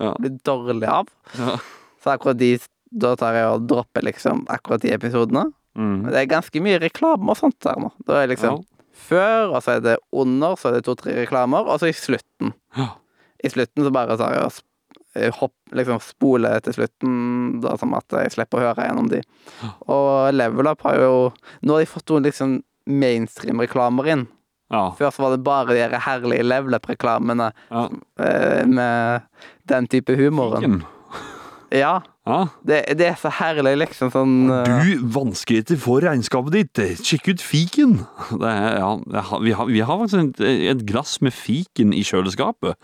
[0.00, 0.14] Ja.
[0.16, 1.08] blir dårlig av.
[1.36, 1.58] Ja.
[2.02, 2.58] Så akkurat de
[2.90, 5.52] Da tar jeg og dropper liksom akkurat de episodene.
[5.76, 6.06] Mm.
[6.08, 7.90] Det er ganske mye reklame og sånt her nå.
[8.08, 8.62] Da er liksom
[8.98, 12.54] før, og så er det under, så er det to-tre reklamer, og så i slutten.
[12.76, 12.88] Ja.
[13.44, 14.64] I slutten så bare tar jeg og sp-
[15.14, 19.20] eh, hopp, liksom spole til slutten, da som at jeg slipper å høre gjennom de.
[19.86, 21.12] Og Level Up har jo
[21.62, 22.58] Nå har de fått noen liksom
[22.88, 24.26] mainstream-reklamer inn.
[24.72, 24.90] Ja.
[24.98, 27.86] Før så var det bare de herlige Level Up-reklamene ja.
[28.20, 29.22] eh, med
[29.70, 30.82] den type humoren.
[31.72, 32.00] Ja.
[32.28, 32.38] Ja.
[32.66, 34.60] Det, det er så herlig, liksom sånn uh...
[34.84, 36.82] Du, vanskeligheter for regnskapet ditt.
[37.00, 37.94] Sjekk ut fiken!
[38.34, 38.90] Det er, ja,
[39.40, 40.42] vi, har, vi har faktisk et,
[40.74, 42.76] et glass med fiken i kjøleskapet.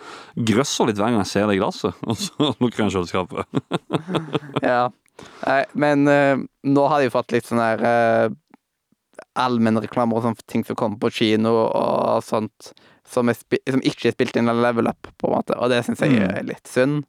[0.49, 3.45] Grøsser litt hver gang jeg ser det glasset, og så lukker jeg kjøleskapet.
[4.64, 4.88] Ja.
[5.45, 8.32] Nei, men uh, nå har de fått litt sånn her uh,
[9.38, 12.72] allmennreklamer og sånne ting som kommer på kino og sånt,
[13.07, 15.84] som, er som ikke er spilt inn eller level up, på en måte, og det
[15.86, 17.05] syns jeg er litt synd.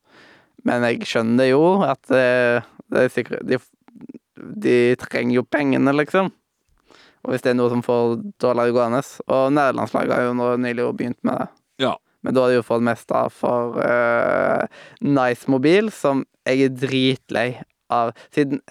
[0.66, 3.60] Men jeg skjønner jo at eh, det er sikkert de,
[4.66, 6.32] de trenger jo pengene, liksom.
[7.26, 9.02] Og hvis det er noe som får dårligere gående
[9.34, 11.48] Og nederlandslaget har jo nå nylig begynt med det.
[11.88, 11.96] Ja.
[12.26, 14.66] Men da har de jo fått mest av for uh,
[15.02, 17.50] Nice Mobil, som jeg er dritlei
[17.94, 18.16] av.
[18.34, 18.62] Siden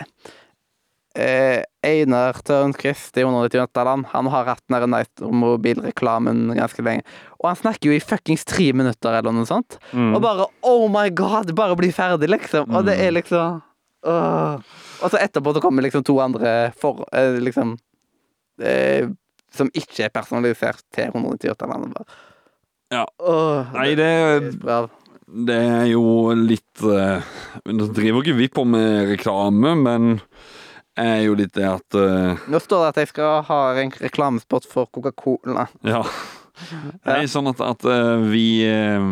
[1.14, 7.06] uh, Einar Tørnquist i 198 land, han har hatt den Nice Mobil-reklamen ganske lenge.
[7.44, 9.76] Og han snakker jo i fuckings tre minutter eller noe sånt.
[9.92, 10.14] Mm.
[10.16, 11.52] Og bare Oh my god!
[11.56, 12.72] Bare bli ferdig, liksom.
[12.72, 13.60] Og det er liksom
[14.08, 14.56] uh.
[15.04, 19.12] Og så etterpå så kommer liksom to andre for uh, Liksom uh,
[19.52, 22.20] Som ikke er personalisert til 198 eller noe.
[22.94, 23.06] Ja.
[23.74, 24.10] Nei, det,
[24.62, 24.82] det
[25.24, 27.24] det er jo litt uh,
[27.66, 30.20] Nå driver ikke vi på med reklame, men
[31.00, 34.68] er jo litt det at eh, Nå står det at jeg skal ha en reklamespot
[34.70, 35.66] for Coca-Cola.
[35.82, 36.04] Ja.
[36.54, 39.02] Det er sånn at, at eh, vi eh,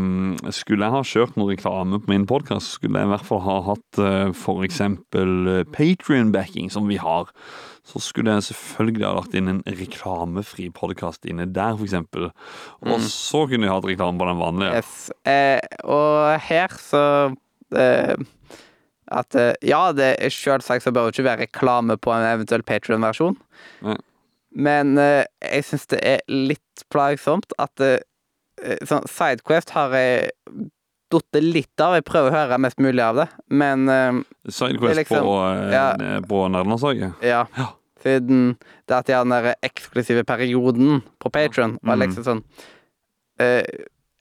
[0.55, 3.59] Skulle jeg ha kjørt noe reklame på min podkast, skulle jeg i hvert fall ha
[3.73, 4.41] hatt f.eks.
[4.45, 7.33] for eksempel Patrion-backing, som vi har.
[7.83, 12.29] Så skulle jeg selvfølgelig ha lagt inn en reklamefri podkast inne der, eksempel.
[12.87, 14.79] Og så kunne jeg hatt reklame på den vanlige.
[14.79, 15.11] Yes.
[15.27, 17.03] Eh, og her så
[17.75, 18.15] eh,
[19.13, 23.37] At eh, ja, det selvsagt så bør det ikke være reklame på en eventuell Patrion-versjon.
[24.55, 27.99] Men eh, jeg syns det er litt plagsomt at eh,
[28.63, 30.33] eh, sånn Sidequest har jeg
[31.13, 31.95] datt litt av.
[31.99, 36.21] Jeg prøver å høre mest mulig av det, men eh, Sidequest liksom- på, eh, ja.
[36.29, 37.15] på nederlandslaget.
[37.23, 37.47] ja.
[37.57, 37.71] Ja.
[38.03, 38.57] Siden
[38.91, 42.01] det at de har den der eksklusive perioden på Patron, var Mm.
[42.09, 42.41] liksom sånn
[43.39, 43.63] eh,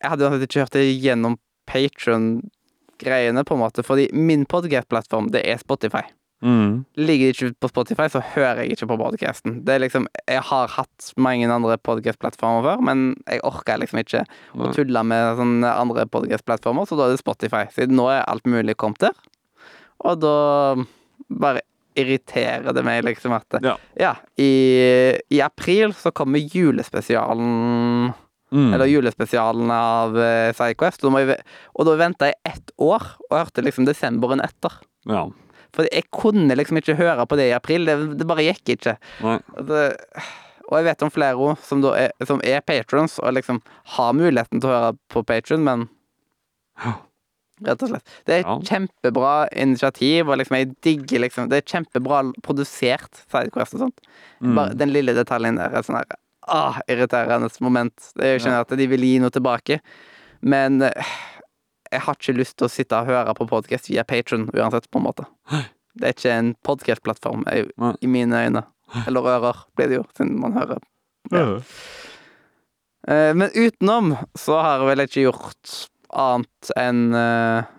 [0.01, 5.43] Jeg hadde uansett ikke hørt det gjennom Patron-greiene, på en måte, fordi min podcast-plattform, det
[5.47, 6.03] er Spotify.
[6.41, 6.83] Mm.
[6.97, 9.59] Ligger det ikke på Spotify, så hører jeg ikke på podcasten.
[9.65, 14.23] Det er liksom Jeg har hatt mange andre podcast-plattformer før, men jeg orker liksom ikke
[14.57, 17.67] å tulle med sånne andre podcast-plattformer, så da er det Spotify.
[17.75, 19.17] Siden nå er alt mulig kommet der.
[20.01, 20.35] Og da
[21.29, 21.61] bare
[21.99, 23.75] irriterer det meg liksom at Ja.
[23.99, 28.13] Ja, i, i april så kommer julespesialen
[28.51, 28.73] Mm.
[28.73, 31.05] Eller julespesialen av uh, Sidequest.
[31.05, 31.35] Og da, må
[31.79, 34.75] og da venta jeg ett år, og hørte liksom desemberen etter.
[35.07, 35.29] Ja.
[35.75, 37.85] For jeg kunne liksom ikke høre på det i april.
[37.87, 38.97] Det, det bare gikk ikke.
[39.21, 39.83] Det,
[40.71, 43.61] og jeg vet om flere også som, er, som er patrons, og liksom
[43.97, 45.87] har muligheten til å høre på Patron, men
[47.61, 48.07] Rett og slett.
[48.25, 48.55] Det er Ja.
[48.65, 53.99] kjempebra initiativ, og liksom jeg digger liksom Det er kjempebra produsert Sidequest og sånt.
[54.41, 54.55] Mm.
[54.55, 56.05] Bare den lille detaljen der er sånn her
[56.49, 57.93] ah, irriterende moment.
[58.17, 58.61] Jeg skjønner Ja.
[58.65, 59.79] at de vil gi noe tilbake,
[60.41, 60.91] men eh,
[61.91, 64.99] jeg har ikke lyst til å sitte og høre på podkast via Patron uansett, på
[65.01, 65.25] en måte.
[65.95, 68.63] Det er ikke en podkastplattform i, mine øyne.
[69.07, 70.79] Eller ører, blir det jo, siden man hører.
[71.31, 71.43] Ja.
[73.07, 75.75] Eh, men utenom så har jeg vel ikke gjort
[76.21, 77.69] annet enn eh,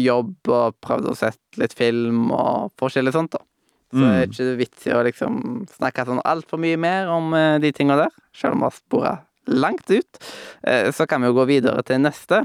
[0.00, 3.42] jobb og prøvd å sette litt film og forskjellig sånt, da.
[3.90, 4.30] Så det er Mm.
[4.30, 5.38] ikke vits i å liksom
[5.74, 9.14] snakke sånn altfor mye mer om eh, de tinga der, selv om vi har spora
[9.50, 10.18] langt ut.
[10.94, 12.44] Så kan vi jo gå videre til neste.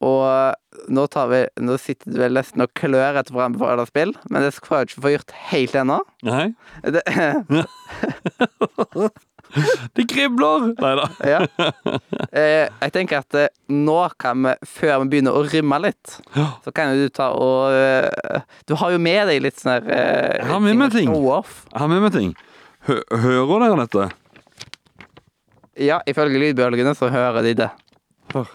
[0.00, 3.84] Og nå, tar vi, nå sitter du vel nesten og klør etter hverandre på alle
[3.88, 5.98] spill, men det skal jeg ikke få gjort helt ennå.
[6.24, 6.46] Nei.
[6.88, 7.02] Det,
[9.96, 10.68] Det kribler!
[10.78, 11.06] Nei da.
[11.26, 11.38] ja.
[12.30, 16.70] Eh, jeg tenker at eh, nå kan vi, før vi begynner å rymme litt, så
[16.74, 20.36] kan jo du ta og eh, Du har jo med deg litt sånn her eh,
[20.38, 21.10] Jeg har med meg ting.
[21.10, 22.30] Jeg har med meg ting.
[22.86, 24.06] Hø hører dere dette?
[25.80, 27.70] Ja, ifølge lydbølgene så hører de det.
[28.34, 28.46] Hør.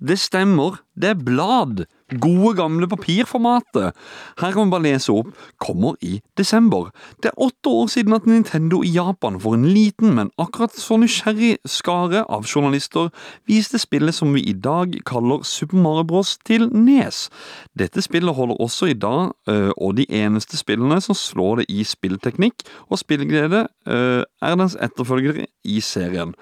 [0.00, 0.80] Det stemmer.
[0.96, 1.84] Det er blad.
[2.20, 3.92] Gode, gamle papirformatet.
[4.40, 5.28] Her kan vi bare lese opp.
[5.60, 6.88] Kommer i desember.
[7.22, 10.98] Det er åtte år siden at Nintendo i Japan for en liten, men akkurat så
[10.98, 13.12] nysgjerrig skare av journalister
[13.48, 16.38] viste spillet som vi i dag kaller Super Mario Bros.
[16.44, 17.28] til Nes.
[17.78, 21.84] Dette spillet holder også i dag, øh, og de eneste spillene som slår det i
[21.84, 26.34] spillteknikk og spillglede, øh, er dens etterfølgere i serien.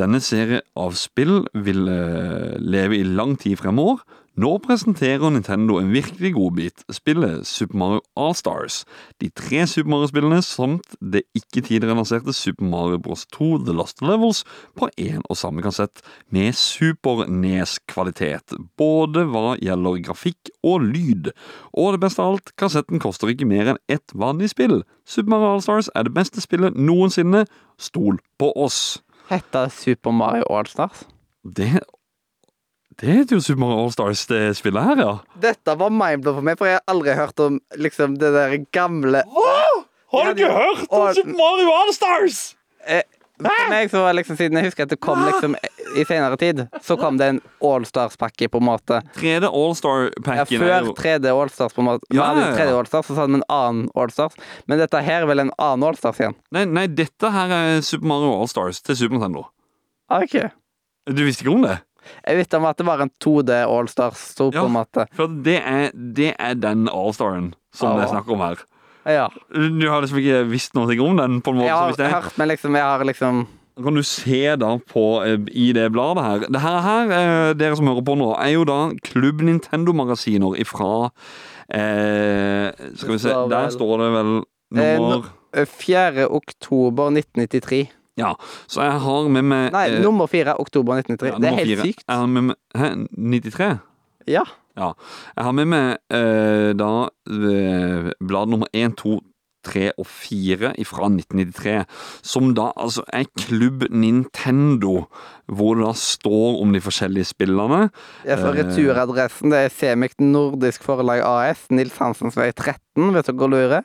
[0.00, 4.00] Denne serie av spill vil eh, leve i lang tid fremover.
[4.40, 8.86] Nå presenterer Nintendo en virkelig godbit, spillet Super Mario All-Stars.
[9.20, 13.26] De tre Super Mario-spillene samt det ikke tidligere lanserte Super Mario Bros.
[13.36, 14.40] 2 The Lost Levels
[14.72, 16.00] på én og samme kassett,
[16.32, 21.34] med super-nes-kvalitet, både hva gjelder grafikk og lyd.
[21.76, 24.80] Og det beste av alt, kassetten koster ikke mer enn ett vanlig spill.
[25.04, 27.44] Super Mario All-Stars er det beste spillet noensinne.
[27.76, 29.02] Stol på oss!
[29.32, 31.06] Heter Super Mario Allstars?
[31.42, 31.80] Det
[33.00, 35.12] Det heter jo Super Mario All-Stars, det spillet her, ja.
[35.40, 39.22] Dette var mindblow for meg, for jeg har aldri hørt om liksom det der gamle
[39.32, 39.54] Hva?
[40.12, 42.42] Har du ikke hørt om Super Mario All-Stars?
[42.84, 43.02] eh,
[43.46, 45.56] For meg så var liksom Siden jeg husker at det kom liksom
[45.96, 49.02] i senere tid, så kom det en Allstars-pakke, på en måte.
[49.18, 52.06] 3D Ja, All-Star-packen er før jo 3D Allstars, på en måte.
[52.08, 52.56] Vi Ja, hadde ja, ja.
[52.56, 54.32] 3D Allstars, så hadde vi en annen Allstars.
[54.66, 56.34] Men dette her er vel en annen Allstars igjen?
[56.54, 59.44] nei, nei, dette her er Super Mario All-Stars til Super Nintendo.
[60.12, 60.38] Ok.
[61.12, 61.78] Du visste ikke om det?
[62.26, 64.64] Jeg visste om at det var en 2D Allstars, Ja.
[65.14, 68.64] For det er, det er den All-Staren som det er snakk om her.
[69.06, 69.26] Ja.
[69.52, 71.40] Du har liksom ikke visst noe om den?
[71.42, 72.06] på en måte Jeg har jeg...
[72.06, 72.14] er.
[72.20, 73.42] hørt, men liksom Jeg har liksom
[73.82, 76.42] kan du se da på eh, i det bladet her.
[76.52, 81.08] Det her, eh, dere som hører på nå, er jo da Klubb Nintendo-magasiner ifra
[81.72, 82.68] eh,
[83.00, 84.34] Skal vi se, vel, der står det vel
[84.72, 86.28] Eh, nummer eh, 4.
[86.32, 87.90] oktober 1993.
[88.16, 88.34] Ja,
[88.66, 90.54] så jeg har med meg Nei, eh, nummer 4.
[90.60, 91.28] oktober 1993.
[91.28, 91.86] ja, det er helt 4.
[91.88, 92.04] sykt.
[92.08, 93.78] Har med meg Hæ, 93?
[94.28, 94.44] Ja.
[94.76, 94.92] Ja.
[95.36, 96.92] Jeg har med meg eh, da
[97.28, 99.18] eh, blad nummer 1, 2,
[99.62, 101.84] 3 og 4 fra 1993,
[102.26, 105.04] som da altså er Klubb Nintendo,
[105.46, 107.84] hvor det da står om de forskjellige spillene.
[108.26, 108.56] Jeg så Eh.
[108.58, 109.50] returadressen.
[109.52, 113.82] Det er Semik Nordisk Forlag AS, Nils Hansens vei 13, hvis dere lurer.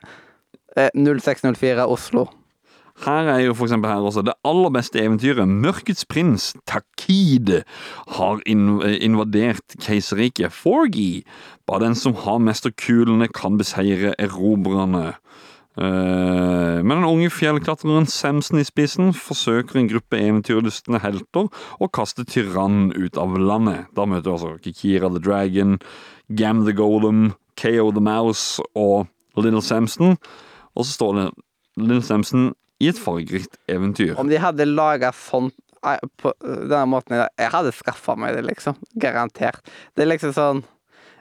[0.76, 2.26] Eh, 0604 Oslo.
[3.04, 5.48] Her er jo for eksempel her også det aller beste eventyret.
[5.48, 7.62] Mørkets prins, Takide
[8.16, 11.22] har invadert keiserriket Forgi.
[11.66, 15.12] Bare den som har mesterkulene kan beseire erobrerne.
[15.78, 21.46] Men Med den unge fjellklatreren Samson i spissen forsøker en gruppe eventyrlystne helter
[21.78, 23.86] å kaste tyrannen ut av landet.
[23.94, 25.78] Da møter altså Kikira the Dragon,
[26.34, 30.16] Gam the Golem, KO the Mouse og Little Samson.
[30.74, 31.28] Og så står det
[31.76, 34.14] Little Samson i et fargerikt eventyr.
[34.18, 35.50] Om de hadde laga sånn
[35.82, 38.78] eh, på denne måten Jeg hadde skaffa meg det, liksom.
[39.02, 39.62] Garantert.
[39.94, 40.64] Det er liksom sånn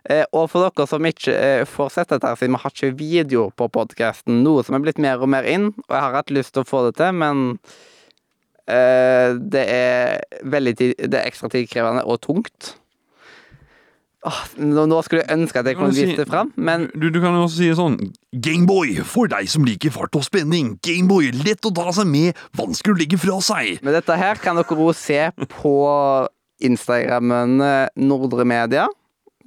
[0.09, 3.49] eh, Og for dere som ikke eh, får sett dette, siden vi har ikke video
[3.57, 6.55] på podkasten, noe som er blitt mer og mer inn, og jeg har hatt lyst
[6.55, 7.45] til å få det til, men
[8.69, 12.75] eh, det er veldig tid, Det er ekstra tidkrevende og tungt.
[14.27, 17.19] Åh, nå, nå skulle jeg ønske at jeg kunne si- det fram, men Du, du
[17.23, 17.97] kan jo også si det sånn
[18.33, 20.73] Gameboy, for deg som liker fart og spenning.
[20.83, 23.79] Gameboy, lett å ta seg med, vanskelig å legge fra seg.
[23.85, 25.75] Men dette her kan dere også se på
[26.67, 28.87] Instagrammen eh, Nordre Media.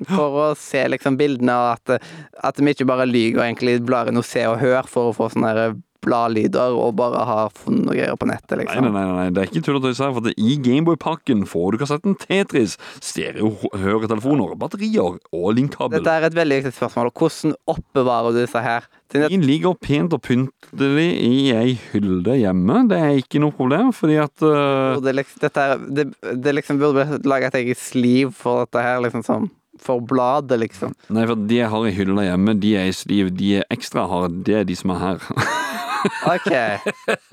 [0.08, 2.06] For å se liksom bildene og at,
[2.48, 5.16] at vi ikke bare lyver og egentlig blar inn og Se og Hør for å
[5.16, 5.74] få sånne her
[6.04, 8.88] bladlyder og bare har funnet noe greier på nettet, liksom.
[8.88, 11.74] nei, nei, nei, det er ikke tull og tøys her, for det, i Gameboy-pakken får
[11.74, 15.98] du kassetten Tetris, stereo-høretelefoner, batterier og linkkabel.
[15.98, 17.12] Dette er et veldig viktig spørsmål.
[17.16, 18.88] Hvordan oppbevarer du disse her?
[19.12, 22.84] Den De ligger pent og pyntelig i ei hylle hjemme.
[22.90, 24.98] Det er ikke noe problem, fordi at uh...
[25.00, 26.06] burde liksom, dette er, det,
[26.44, 30.94] det liksom burde lage et eget sliv for dette her, liksom sånn For bladet, liksom.
[31.08, 33.32] Nei, for de jeg har i hylla hjemme, de er i sliv.
[33.34, 34.42] De er ekstra harde.
[34.46, 35.30] Det er de som er her.
[36.30, 36.54] OK.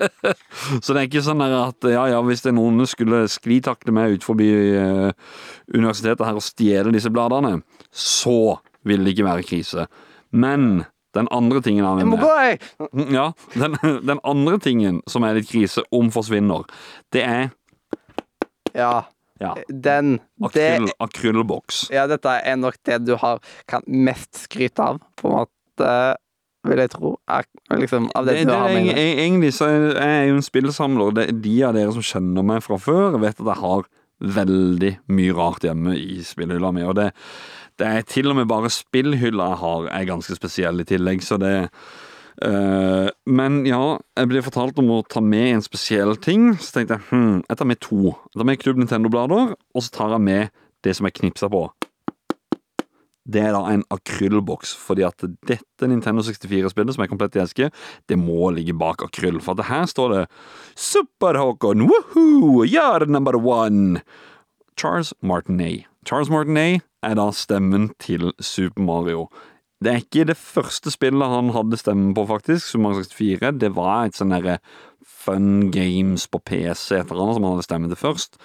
[0.84, 4.18] Så det er ikke sånn at ja, ja, hvis det er noen skulle sklitakle meg
[4.18, 5.10] ut forbi eh,
[5.74, 7.58] universitetet her og stjele disse bladene,
[7.90, 8.58] så
[8.88, 9.88] vil det ikke være krise.
[10.30, 12.18] Men den andre tingen av Jeg må!
[13.14, 13.76] Ja, den,
[14.10, 16.66] den andre tingen som er litt krise om forsvinner,
[17.14, 17.48] det er
[18.76, 19.08] Ja.
[19.40, 20.18] ja, Den
[20.52, 21.86] Det akryl, akrylboks.
[21.94, 25.92] Ja, dette er nok det du har kan mest skryte av, på en måte,
[26.70, 27.14] vil jeg tro.
[27.28, 27.46] Er,
[27.80, 30.46] liksom, av det, Det, du det, har med eg- egentlig så er jeg jo en
[30.46, 31.14] spillsamler.
[31.18, 33.86] Det, de av dere som kjenner meg fra før, vet at jeg har
[34.18, 36.82] veldig mye rart hjemme i spillhylla mi.
[36.88, 37.12] Og det,
[37.78, 41.38] det er til og med bare spillhylla jeg har, er ganske spesiell i tillegg, så
[41.42, 41.56] det
[42.38, 46.94] Uh, Men ja, jeg ble fortalt om å ta med en spesiell ting, så tenkte
[46.94, 48.12] jeg hm, jeg tar med to.
[48.30, 50.52] Jeg tar med Klubb Nintendo-blader, og så tar jeg med
[50.86, 51.64] det som er knipsa på.
[53.28, 57.68] Det er da en akrylboks, fordi at dette Nintendo 64-spillet, som er komplett i eske,
[58.08, 59.42] det må ligge bak akryll.
[59.44, 60.24] For at her står det
[60.74, 64.00] Super-Håkon, woohoo, you're number one!
[64.78, 65.84] Charles Martinet.
[66.06, 69.26] Charles Martinet er da stemmen til Super Mario.
[69.82, 73.52] Det er ikke det første spillet han hadde stemmen på, faktisk, Super Mario 64.
[73.60, 74.58] Det var et sånn derre
[75.04, 78.38] Fun Games på PC, et eller annet, som han hadde stemmen til først.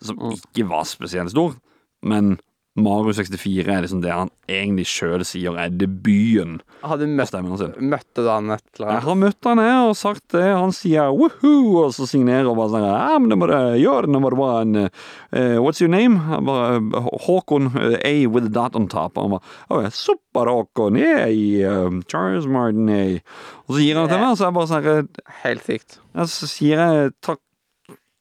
[0.00, 1.58] Som ikke var spesielt stor,
[2.02, 2.38] men
[2.78, 8.22] Mario 64 er liksom det han egentlig sjøl sier er debuten Har du møtt, møtte
[8.22, 9.06] du han et eller Jeg annet?
[9.08, 10.44] har møtt han her og sagt det.
[10.54, 14.86] Han sier woohoo, og så signerer og bare sånn I'm number, you're number one.
[15.34, 16.20] Uh, what's your name?
[16.30, 16.78] Jeg bare,
[17.26, 19.18] Håkon, uh, A with a dot on top.
[19.18, 19.34] Han
[19.68, 21.26] bare Super Håkon, yeah,
[21.74, 23.18] um, Charles Martin, yeah.
[23.66, 25.08] Og så gir han det til meg, og så er jeg bare sånn
[25.42, 25.98] Helt sykt.
[26.14, 27.42] ja, Så sier jeg takk,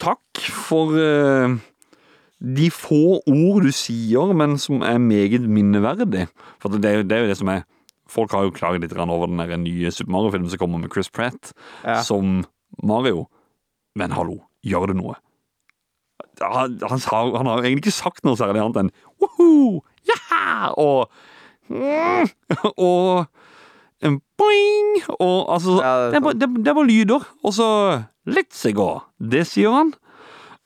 [0.02, 1.58] takk for eh,
[2.40, 6.28] de få ord du sier, men som er meget minneverdig.
[6.64, 7.66] For det er, jo, det er jo det som er
[8.10, 11.12] Folk har jo klaget litt over den der nye Super Mario-filmen som kommer med Chris
[11.14, 11.52] Pratt
[11.86, 12.00] Ja.
[12.02, 12.44] som
[12.82, 13.28] Mario.
[13.94, 15.14] Men hallo, gjør det noe?
[16.42, 18.90] Han, han, han har jo egentlig ikke sagt noe særlig annet enn
[19.22, 20.72] woho, yeah!
[20.74, 21.12] og
[21.70, 22.32] mm,
[22.80, 23.28] og
[24.02, 27.26] en boing, og altså Ja, det er det, det er bare lyder.
[27.44, 27.68] Og så
[28.30, 29.02] Let's go.
[29.20, 29.94] Det sier han.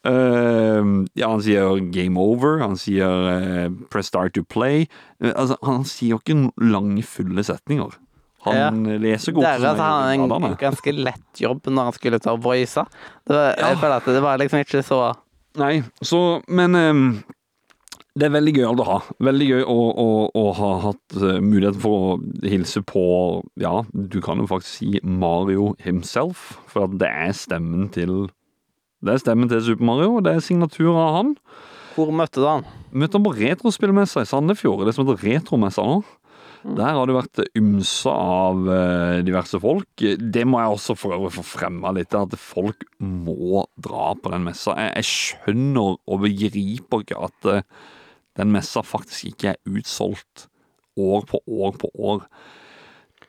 [0.03, 0.83] Eh,
[1.15, 2.59] ja, han sier game over.
[2.63, 4.87] Han sier uh, press start to play.
[5.23, 7.95] Uh, altså, han sier jo ikke lange, fulle setninger.
[8.43, 9.45] Han leser godt.
[9.45, 12.83] Det er at han hadde en ganske lett jobb når han skulle ta voice.
[13.23, 13.69] Det var, Ja.
[13.71, 15.03] Jeg føler at det var liksom ikke så
[15.53, 17.23] Nei, så Men um,
[18.17, 18.99] det er veldig gøyalt å ha.
[19.21, 23.05] Veldig gøy å, å, å ha hatt uh, muligheten for å hilse på
[23.61, 28.27] Ja, du kan jo faktisk si Mario himself, for at det er stemmen til
[29.03, 31.31] Det er stemmen til Super Mario, og det er signatur av han.
[31.93, 32.67] Hvor møtte du han?
[32.95, 35.97] Møtte han på retrospillmessa i Sandefjord, det som heter Retromessa nå.
[36.63, 39.99] Der har det vært ymse av eh, diverse folk.
[39.99, 44.47] Det må jeg også for øvrig få fremma litt, at folk må dra på den
[44.47, 44.77] messa.
[44.79, 47.67] Jeg, jeg skjønner og begriper ikke at eh,
[48.39, 50.47] den messa faktisk ikke er utsolgt
[50.95, 52.23] år på år på år.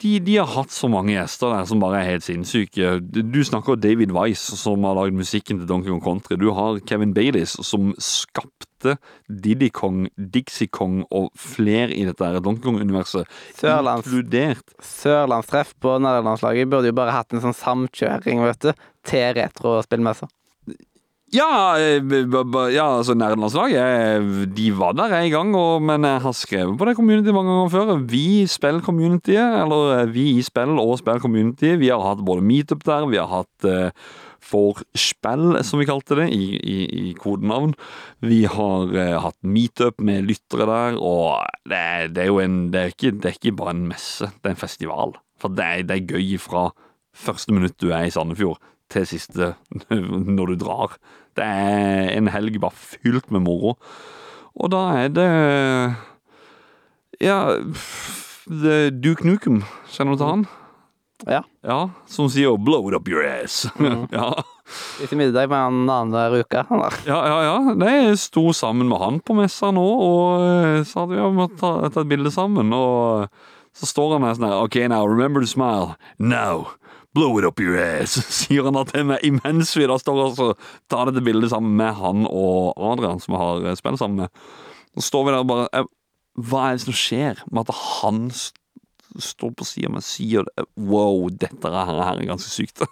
[0.03, 2.99] De, de har hatt så mange gjester der som bare er helt sinnssyke.
[3.05, 6.39] Du snakker David Weiss, som har lagd musikken til Donkey Kong Country.
[6.41, 8.97] Du har Kevin Baileys, som skapte
[9.29, 13.31] Diddy Kong, Dixie Kong og flere i dette her Donkey Kong-universet.
[13.57, 19.31] Sørlands, Inkludert sørlandstreff på nederlandslaget burde jo bare hatt en sånn samkjøring, vet du, til
[19.39, 20.33] retrospillmesser.
[21.35, 22.03] Ja, eh,
[22.71, 26.87] ja altså Nerdelandslaget eh, De var der en gang, og, men jeg har skrevet på
[26.87, 27.95] det community mange ganger før.
[28.11, 31.73] Vi spiller communityet, eller eh, vi i spill og spiller community.
[31.81, 34.13] Vi har hatt både meetup der, vi har hatt uh,
[34.45, 36.79] Forspill, som vi kalte det, i, i,
[37.09, 37.73] i kodenavn.
[38.23, 42.83] Vi har uh, hatt meetup med lyttere der, og det, det er jo en det
[42.83, 45.19] er, ikke, det er ikke bare en messe, det er en festival.
[45.43, 46.69] For det det er gøy fra
[47.15, 48.63] første minutt du er i Sandefjord,
[48.93, 49.55] til siste
[50.37, 50.99] når du drar.
[51.35, 53.77] Det er en helg bare fylt med moro.
[54.55, 55.31] Og da er det
[57.23, 57.39] Ja
[58.45, 60.43] det er Duke Nukem, kjenner du til han?
[61.25, 61.41] Ja.
[61.65, 63.65] Ja, Som sier 'blow it up your ass'.
[64.13, 64.33] ja.
[64.67, 66.65] Spiste middag med han annenhver uke.
[66.69, 66.83] Han.
[67.07, 67.75] Ja, ja, ja.
[67.75, 71.49] Nei, Jeg sto sammen med han på messa nå og så sa at vi må
[71.57, 72.73] ta, ta et bilde sammen.
[72.73, 73.29] Og
[73.73, 75.97] så står han der sånn her OK, now remember to smile.
[76.19, 76.77] Now.
[77.15, 80.67] Blow it up your ass, sier han da til meg imens vi da står og
[80.91, 84.45] tar dette bildet sammen med han og Adrian, som vi har eh, spilt sammen med.
[84.99, 85.91] Så står vi der og bare eh,
[86.43, 90.49] Hva er det som skjer med at han står på sida mi og sier?
[90.75, 92.83] Wow, dette her, her er ganske sykt.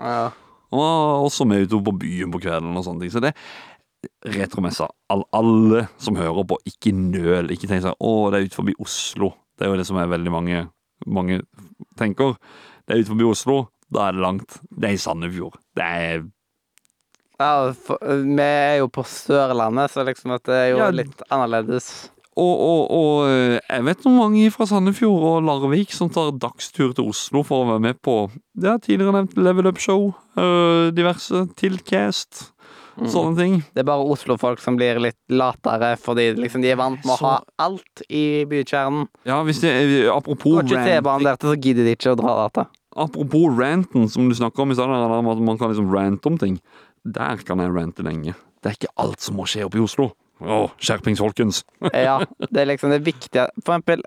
[0.00, 0.30] Ja.
[0.70, 3.10] Og også med ute på byen på kvelden og sånne ting.
[3.10, 3.32] Så det
[4.24, 4.88] Retromessa.
[5.12, 7.50] All, alle som hører på, ikke nøl.
[7.52, 9.32] Ikke tenk sånn Å, det er ut forbi Oslo.
[9.58, 10.62] Det er jo det som er veldig mange,
[11.06, 11.40] mange
[12.00, 12.36] tenker.
[12.90, 13.56] Det er utenfor Oslo.
[13.94, 14.56] Da er det langt.
[14.74, 15.58] Det er i Sandefjord.
[15.78, 16.24] Det er
[17.40, 20.90] Ja, for, vi er jo på Sørlandet, så liksom at det er jo Ja.
[20.90, 22.10] litt annerledes.
[22.36, 26.92] og, og, og eh, jeg vet noen mange fra Sandefjord og Larvik som tar dagstur
[26.94, 30.90] til Oslo for å være med på Det har tidligere nevnt Level Up Show, øh,
[30.92, 32.50] diverse Tilcast.
[33.00, 33.54] sånne ting.
[33.72, 37.18] Det er bare Oslo-folk som blir litt latere, fordi liksom de er vant med å
[37.18, 39.08] Så- ha alt i bykjernen.
[39.24, 42.16] Ja, hvis det er Apropos Går ikke T-banen der til, så gidder de ikke å
[42.20, 42.66] dra til.
[43.00, 46.58] Apropos ranten, som du snakker om i stad, at man kan liksom rante om ting.
[47.08, 48.34] Der kan jeg rante lenge.
[48.60, 50.10] Det er ikke alt som må skje oppe i Oslo.
[50.40, 51.62] Å, skjerpings, folkens.
[51.96, 53.46] Ja, det er liksom det viktige.
[53.64, 54.04] For eksempel,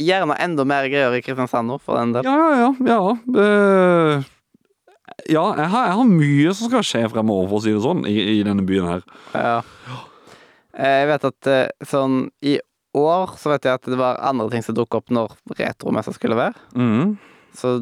[0.00, 2.28] gjerne enda mer greier i Kristiansand nå, for den del.
[2.28, 2.94] Ja, ja, ja.
[2.94, 3.44] ja.
[3.44, 4.28] eh,
[5.36, 8.04] ja jeg, har, jeg har mye som skal skje fremover, for å si det sånn,
[8.08, 9.06] i, i denne byen her.
[9.36, 9.58] Ja.
[10.76, 12.56] Eh, Jeg vet at eh, sånn i
[12.96, 16.38] år så vet jeg at det var andre ting som dukket opp når retromessa skulle
[16.38, 16.56] være.
[16.74, 17.18] Mm.
[17.56, 17.76] Så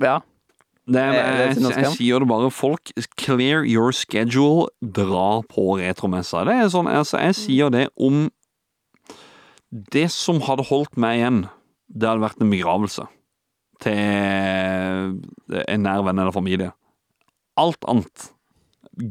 [0.00, 0.20] ja.
[0.90, 2.50] Det, jeg, jeg, sier det bare.
[2.50, 2.90] Folk,
[3.20, 4.66] clear your schedule.
[4.82, 6.42] Dra på retromessa.
[6.48, 8.28] Det er sånn, altså, jeg sier det om
[9.70, 11.42] Det som hadde holdt meg igjen,
[11.86, 13.04] det hadde vært en begravelse
[13.80, 14.00] til
[15.62, 16.72] en nær venn eller familie.
[17.60, 18.32] Alt annet,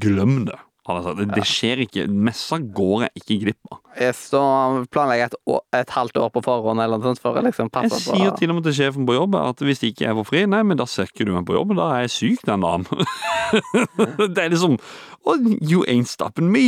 [0.03, 0.59] glem det.
[0.89, 2.07] Det, det skjer ikke.
[2.09, 3.81] Messa går jeg ikke glipp av.
[3.99, 5.35] Jeg står jeg et,
[5.75, 8.35] et halvt år på forhånd eller noe sånt for å liksom passe på Jeg sier
[8.39, 10.79] til og med til sjefen på jobb at hvis ikke jeg får fri, nei, men
[10.79, 12.87] da ser ikke du meg på jobb, da er jeg syk den dagen.
[14.35, 16.65] det er liksom oh, You ain't stopping me.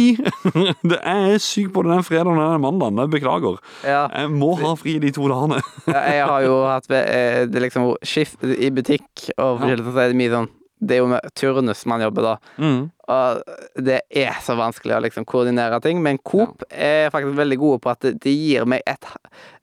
[0.83, 3.03] jeg er syk både den fredagen og den mandagen.
[3.05, 3.59] Jeg beklager.
[3.85, 5.61] Ja, Jeg må ha fri de to dagene.
[5.87, 10.19] jeg har jo hatt eh, det liksom skift i butikk og forskjellig, så er det
[10.21, 10.51] mye sånn
[10.81, 12.31] Det er jo med turnus man jobber da.
[12.57, 12.79] Mm.
[13.13, 13.41] Og
[13.85, 17.91] det er så vanskelig å liksom koordinere ting, men Coop er faktisk veldig gode på
[17.91, 19.05] at det, det gir meg et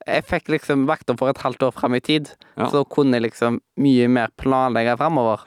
[0.07, 2.69] Jeg fikk liksom vakter for et halvt år fram i tid, Ja.
[2.71, 5.43] så kunne jeg liksom mye mer planlegge framover.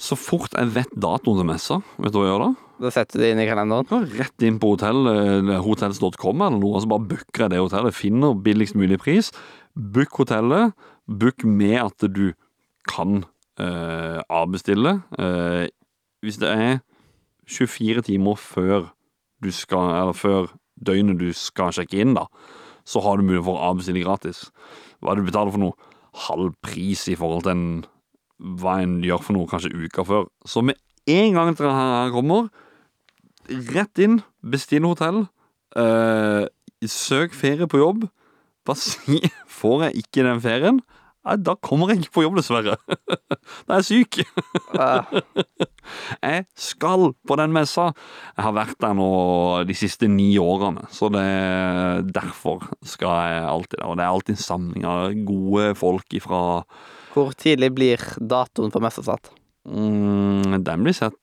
[0.00, 2.50] Så fort jeg vet datoen til messa, vet du hva jeg gjør da?
[2.80, 3.90] Da setter du det inn i kalenderen.
[3.92, 7.60] Ja, rett inn på hotell, eh, hotels.com eller noe, og så bare booker jeg det
[7.60, 7.92] hotellet.
[7.92, 9.28] Finner billigst mulig pris.
[9.76, 10.72] Book hotellet.
[11.06, 12.30] Book med at du
[12.88, 13.26] kan
[14.30, 14.96] avbestille.
[15.18, 15.66] Eh,
[16.24, 16.78] hvis det er
[17.48, 18.90] 24 timer før
[19.42, 20.50] du skal, eller før
[20.86, 22.26] døgnet du skal sjekke inn, da,
[22.84, 24.48] så har du mulighet for å avbestille gratis.
[25.00, 25.90] Hva du betaler for noe?
[26.26, 27.66] Halv pris i forhold til en,
[28.60, 30.28] hva en gjør for noe kanskje uka før.
[30.44, 30.80] Så med
[31.10, 32.48] en gang dette her kommer,
[33.48, 35.24] rett inn, bestill hotell,
[35.78, 36.46] eh,
[36.86, 38.08] søk ferie på jobb.
[38.66, 39.20] Bare si
[39.60, 40.80] Får jeg ikke den ferien,
[41.26, 42.76] ja, da kommer jeg ikke på jobb, dessverre.
[43.66, 44.20] Da er jeg syk.
[46.22, 47.88] Jeg skal på den messa.
[48.36, 49.08] Jeg har vært der nå
[49.66, 51.24] de siste ni årene, så det
[52.14, 53.86] derfor skal jeg alltid der.
[53.90, 56.40] Og det er alltid en samling av gode folk ifra
[57.14, 59.32] Hvor tidlig blir datoen for messa satt?
[59.66, 61.16] mm, Den blir sett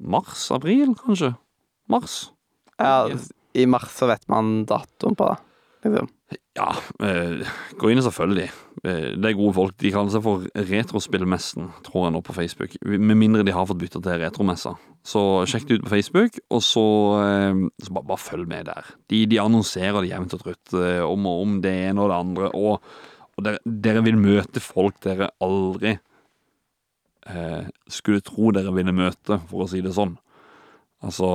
[0.00, 1.34] Mars-april, kanskje?
[1.92, 2.30] Mars?
[2.80, 3.04] Ja,
[3.52, 5.36] I mars så vet man datoen på det.
[5.84, 6.08] Liksom.
[6.54, 6.68] Ja,
[7.02, 7.46] eh,
[7.78, 8.50] gå inn selvfølgelig.
[8.84, 9.74] Eh, det er gode folk.
[9.80, 12.76] De kaller seg for Retrospillmessen, tror jeg nå på Facebook.
[12.86, 14.76] Med mindre de har fått bytta til Retromessa.
[15.06, 16.84] Så sjekk det ut på Facebook, og så,
[17.24, 18.92] eh, så bare, bare følg med der.
[19.08, 20.74] De, de annonserer det jevnt og trutt
[21.06, 22.52] om og om det ene og det andre.
[22.54, 22.82] Og,
[23.36, 25.98] og dere, dere vil møte folk dere aldri
[27.86, 30.16] skulle tro dere ville møte, for å si det sånn.
[31.04, 31.28] Altså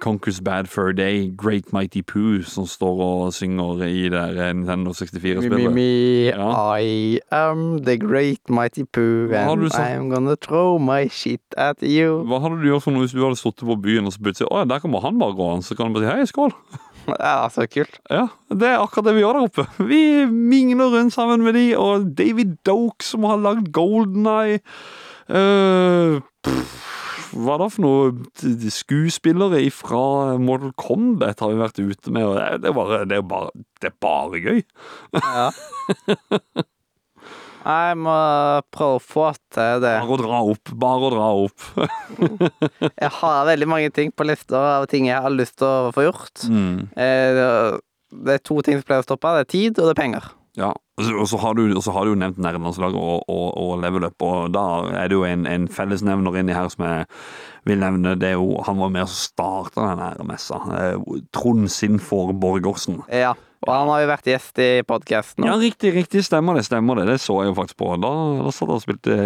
[0.00, 5.72] Conquers Bad Fur Day, Great Mighty Poo, som står og synger i der Nintendo 64-spillet.
[5.72, 6.76] me, Ja.
[6.76, 9.72] I am the great mighty poo, and?
[9.72, 12.22] I'm gonna throw my shit at you.
[12.28, 14.50] Hva hadde du gjort for noe hvis du hadde sittet på byen og så plutselig
[14.52, 16.52] Å, der kommer han bare gående, så kan du bare si hei, skål.
[17.06, 18.00] Ja, så kult.
[18.10, 19.64] Ja, det er akkurat det vi gjør der oppe.
[19.86, 24.58] Vi mingler rundt sammen med de, og David Doke som har lagd Golden Eye.
[25.30, 26.95] uh, pff,
[27.34, 32.60] hva det for noe skuespillere fra Mortal Kombat har vi vært ute med, og det-
[32.62, 33.50] det er bare, det er bare,
[33.80, 34.62] det er bare gøy.
[35.14, 35.50] Ja.
[37.66, 38.12] Jeg må
[38.70, 39.94] prøve å få til det.
[39.98, 41.64] Bare å dra opp, bare å dra opp.
[43.02, 46.04] Jeg har veldig mange ting på lista av ting jeg har lyst til å få
[46.06, 46.44] gjort.
[46.46, 46.84] Mm.
[46.94, 47.80] Eh,
[48.16, 49.32] Det er to ting som pleier å stoppe.
[49.34, 50.28] Det er tid, og det er penger.
[50.56, 54.06] Ja, og så- har du, så har du jo nevnt nærlandslaget og, og, og level
[54.08, 54.62] up, og da
[55.02, 57.04] er det jo en, en fellesnevner inni her som jeg
[57.68, 58.14] vil nevne.
[58.16, 60.62] Det er jo, han var med og starta den messa.
[60.78, 63.02] Eh, Trond Sinfor Borgersen.
[63.12, 63.34] Ja.
[63.66, 65.44] Og han har jo vært gjest i podkasten.
[65.48, 67.06] Ja, riktig, riktig, stemmer det, stemmer det.
[67.08, 67.88] Det så jeg jo faktisk på.
[68.00, 68.10] Da,
[68.44, 69.16] da satt han og spilte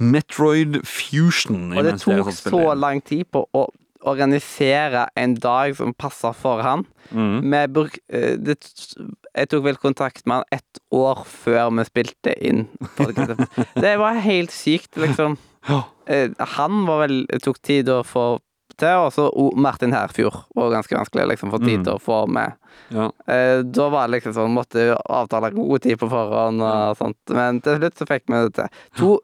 [0.00, 1.72] Metroid Fusion.
[1.76, 3.66] Og det tok så lang tid på å
[4.02, 6.84] organisere en dag som passer for han.
[7.12, 7.50] Mm.
[7.74, 8.56] Bruk, eh, det,
[9.34, 12.66] jeg tok vel kontakt med han ett år før vi spilte inn.
[13.84, 15.36] Det var helt sykt, liksom.
[16.06, 18.38] Eh, Han var vel tok tid å få
[18.80, 19.26] til, og så
[19.60, 21.84] Martin Herfjord var ganske vanskelig liksom, få tid Mm.
[21.84, 22.54] til å få med.
[22.88, 23.10] Ja.
[23.28, 27.60] Eh, Da var det liksom sånn, måtte avtale god tid på forhånd og sånt, men
[27.60, 28.68] til slutt så fikk vi det til.
[28.96, 29.18] To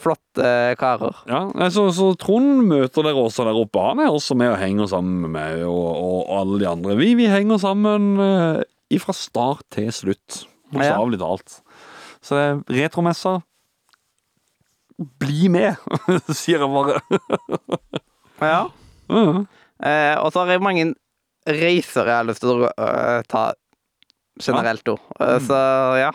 [0.00, 1.16] flotte karer.
[1.30, 3.82] Ja, nei, så, så Trond møter dere også der oppe.
[3.82, 6.96] Han er også med og henger sammen med og, og, alle de andre.
[7.00, 10.44] Vi, vi henger sammen uh, fra start til slutt.
[10.74, 11.60] Bokstavelig talt.
[12.24, 13.38] Så det er retromessa.
[15.20, 15.76] Bli med,
[16.40, 17.00] sier jeg bare.
[18.40, 18.66] Ja.
[19.12, 19.46] Mhm.
[19.76, 20.86] Eh, og så har jeg mange
[21.46, 23.50] reiser jeg har lyst til å øh, ta
[24.40, 24.88] generelt.
[24.88, 25.58] Eh, så
[26.00, 26.12] ja.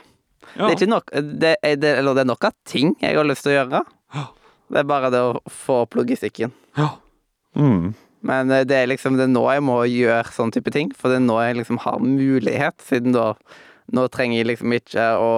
[0.55, 0.65] Ja.
[0.65, 3.27] Det er ikke nok det er, det, Eller det er nok av ting jeg har
[3.27, 3.83] lyst til å gjøre.
[4.15, 4.27] Ja.
[4.71, 6.55] Det er bare det å få opp logistikken.
[6.79, 6.93] ja.
[7.51, 7.91] Mm.
[8.21, 11.11] Men eh, det er liksom det er nå jeg må gjøre sånn type ting, for
[11.11, 13.33] det er nå jeg liksom har mulighet, siden da
[13.91, 15.31] Nå trenger jeg liksom ikke å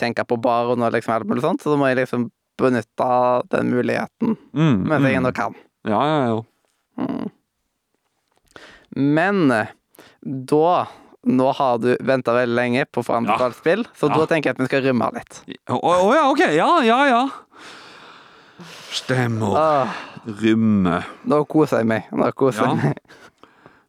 [0.00, 2.24] tenke på bar og noe liksom alt mulig sånt, så da må jeg liksom
[2.58, 3.10] benytte
[3.52, 5.54] den muligheten mm, mens jeg ennå kan.
[5.86, 6.40] Ja, ja, ja.
[6.98, 7.28] Mm.
[9.22, 9.70] Men eh,
[10.24, 10.72] da
[11.26, 14.16] Nå har du venta veldig lenge på å få anbefalt spill, så Ja.
[14.18, 15.42] da tenker jeg at vi skal rømme litt.
[15.70, 16.40] Å å, ja, ok.
[16.56, 17.22] Ja, ja, ja.
[18.92, 19.54] Stemmer.
[19.56, 19.92] Ah.
[20.26, 21.00] Rymme.
[21.26, 22.08] nå koser jeg meg.
[22.14, 22.98] Nå koser jeg meg.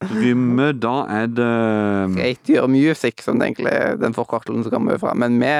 [0.04, 5.14] Rymme, da er det Your Music, som det egentlig er den forkortelsen som kommer fra.
[5.16, 5.52] Men vi,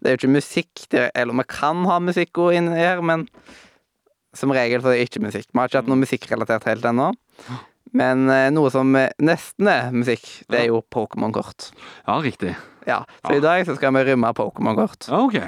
[0.00, 3.26] det er jo ikke musikk der, Eller vi kan ha musikk også inni her, men
[4.36, 5.48] som regel så er det ikke musikk.
[5.50, 7.10] Vi har ikke hatt noe musikkrelatert helt ennå.
[7.96, 11.70] Men eh, noe som eh, nesten er musikk, det er jo Pokémon-kort.
[12.06, 12.54] Ja, riktig.
[12.86, 13.36] Ja, så Ja.
[13.36, 15.08] i dag så skal vi rømme Pokémon-kort.
[15.10, 15.38] Ja, ok.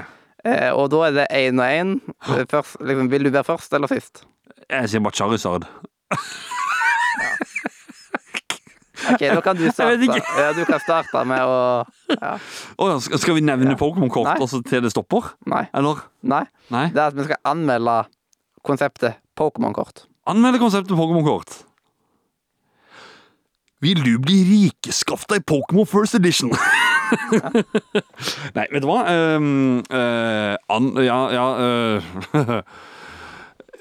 [0.44, 1.92] Eh, og da er det én og én.
[2.82, 4.24] Liksom, vil du være først eller sist?
[4.68, 5.68] Jeg sier bare Charizard.
[9.12, 10.06] Ok, da kan du starte.
[10.38, 11.56] Ja, du kan starte med å
[12.12, 12.36] ja.
[12.78, 13.74] oh, skal vi nevne.
[13.78, 15.32] Pokémon-kort altså, til det stopper?
[15.50, 15.64] Nei.
[15.74, 16.04] Eller?
[16.22, 16.44] Nei.
[16.74, 16.84] Nei?
[16.94, 17.96] Det er at vi skal anmelde
[18.66, 20.04] konseptet Pokémon-kort.
[20.30, 21.62] Anmelde konseptet Pokémon-kort.
[23.82, 24.86] Vil du bli rik?
[24.86, 26.52] i deg Pokémon First Edition.
[28.56, 29.00] Nei, vet du hva?
[29.10, 32.60] Ehm, uh, an, ja, ja uh,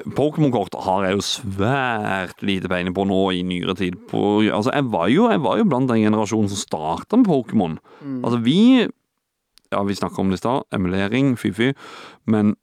[0.18, 4.00] Pokémon-kort har jeg jo svært lite peiling på nå i nyere tid.
[4.10, 7.78] På, altså, jeg var, jo, jeg var jo blant den generasjonen som starta med Pokémon.
[8.24, 8.88] Altså, vi
[9.72, 10.66] Ja, vi snakka om det i stad.
[10.76, 11.70] Emulering, fy-fy.
[12.28, 12.56] Men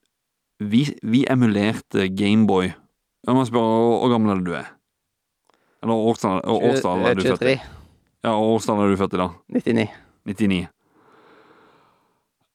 [0.59, 2.75] vi, vi emulerte Gameboy.
[3.25, 4.75] Jeg må spørre hvor gammel er du er?
[5.83, 7.57] Eller årstall årstall er du født i?
[8.27, 9.29] Ja, årstall er du født i da?
[9.55, 9.87] 99.
[10.27, 10.63] 99.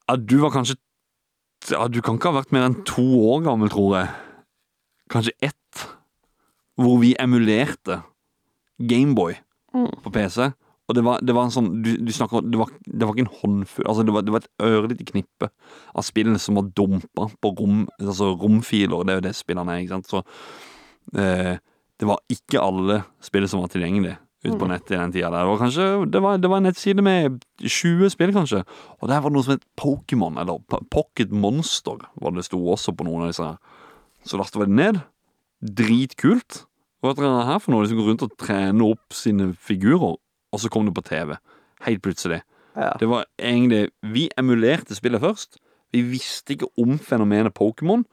[0.10, 0.76] Ja, du var kanskje
[1.72, 4.10] Ja, du kan ikke ha vært mer enn to år gammel, tror jeg.
[5.14, 5.86] Kanskje ett.
[6.76, 8.02] Hvor vi emulerte
[8.84, 9.38] Gameboy
[9.74, 9.88] Mm.
[10.04, 10.52] på PC.
[10.88, 13.24] Og det var, det var en sånn Du, du snakker det var, det var ikke
[13.26, 15.48] en håndfull Altså, det var, det var et ørlite knippe
[15.95, 19.02] av spillene som var dumpa på rom Altså romfiler.
[19.08, 20.12] Det er jo det spillene er, ikke sant.
[20.12, 20.22] Så
[21.18, 21.56] eh,
[22.03, 24.17] det var ikke alle spill som var tilgjengelig.
[24.43, 25.30] ute på nettet i den tida.
[25.31, 25.45] der.
[25.45, 28.65] Det var kanskje, det var, det var en nettside med 20 spill, kanskje.
[28.99, 30.59] Og der var det noe som het Pokémon, eller
[30.91, 33.47] Pocket Monster, var det sto også på noen av disse.
[33.47, 33.55] her.
[34.27, 34.99] Så lasta vi det ned.
[35.63, 36.65] Dritkult.
[36.99, 37.85] Hva er det her for noe?
[37.85, 41.38] De som går rundt og trener opp sine figurer, og så kom det på TV.
[41.88, 42.41] Helt plutselig.
[42.75, 42.91] Ja.
[42.99, 45.55] Det var egentlig Vi emulerte spillet først.
[45.93, 48.03] Vi visste ikke om fenomenet Pokémon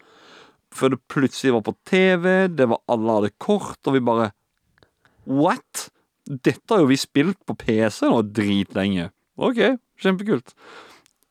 [0.74, 2.48] før det plutselig var på TV.
[2.52, 4.30] Det var Alle hadde kort, og vi bare
[5.30, 5.88] What?
[6.30, 9.09] Dette har jo vi spilt på PC nå dritlenge.
[9.40, 9.59] Ok,
[10.01, 10.55] kjempekult.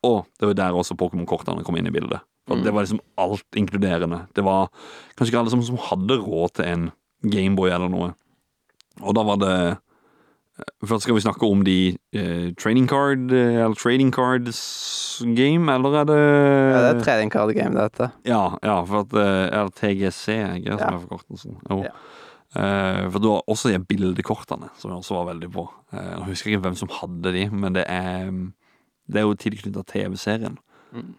[0.06, 2.22] Og det var der også Pokémon-kortene kom inn i bildet.
[2.48, 4.24] For Det var liksom alt inkluderende.
[4.34, 4.70] Det var
[5.14, 6.88] kanskje ikke alle som, som hadde råd til en
[7.30, 8.12] Gameboy eller noe.
[9.04, 9.56] Og da var det
[10.84, 11.74] Først skal vi snakke om de
[12.16, 14.60] eh, trading card eh, Eller trading cards
[15.36, 18.10] game, eller er det ja, det er trading card game, dette.
[18.28, 20.90] Ja, ja, for at eh, Eller TGC, ikke som Ja.
[20.94, 21.58] er forkortelsen.
[21.70, 21.80] Jo.
[21.84, 21.94] Ja.
[22.50, 25.66] Eh, for du har også de bildekortene, som jeg også var veldig på.
[25.92, 28.30] Eh, jeg husker ikke hvem som hadde de, men det er
[29.10, 30.58] Det er jo tilknyttet TV-serien.
[30.92, 31.14] Mm.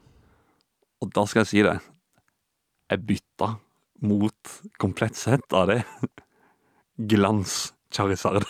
[1.01, 1.77] Og da skal jeg si det.
[2.91, 3.55] Jeg bytta
[4.01, 5.84] mot komplett sett av det.
[7.11, 8.45] Glans Charizard.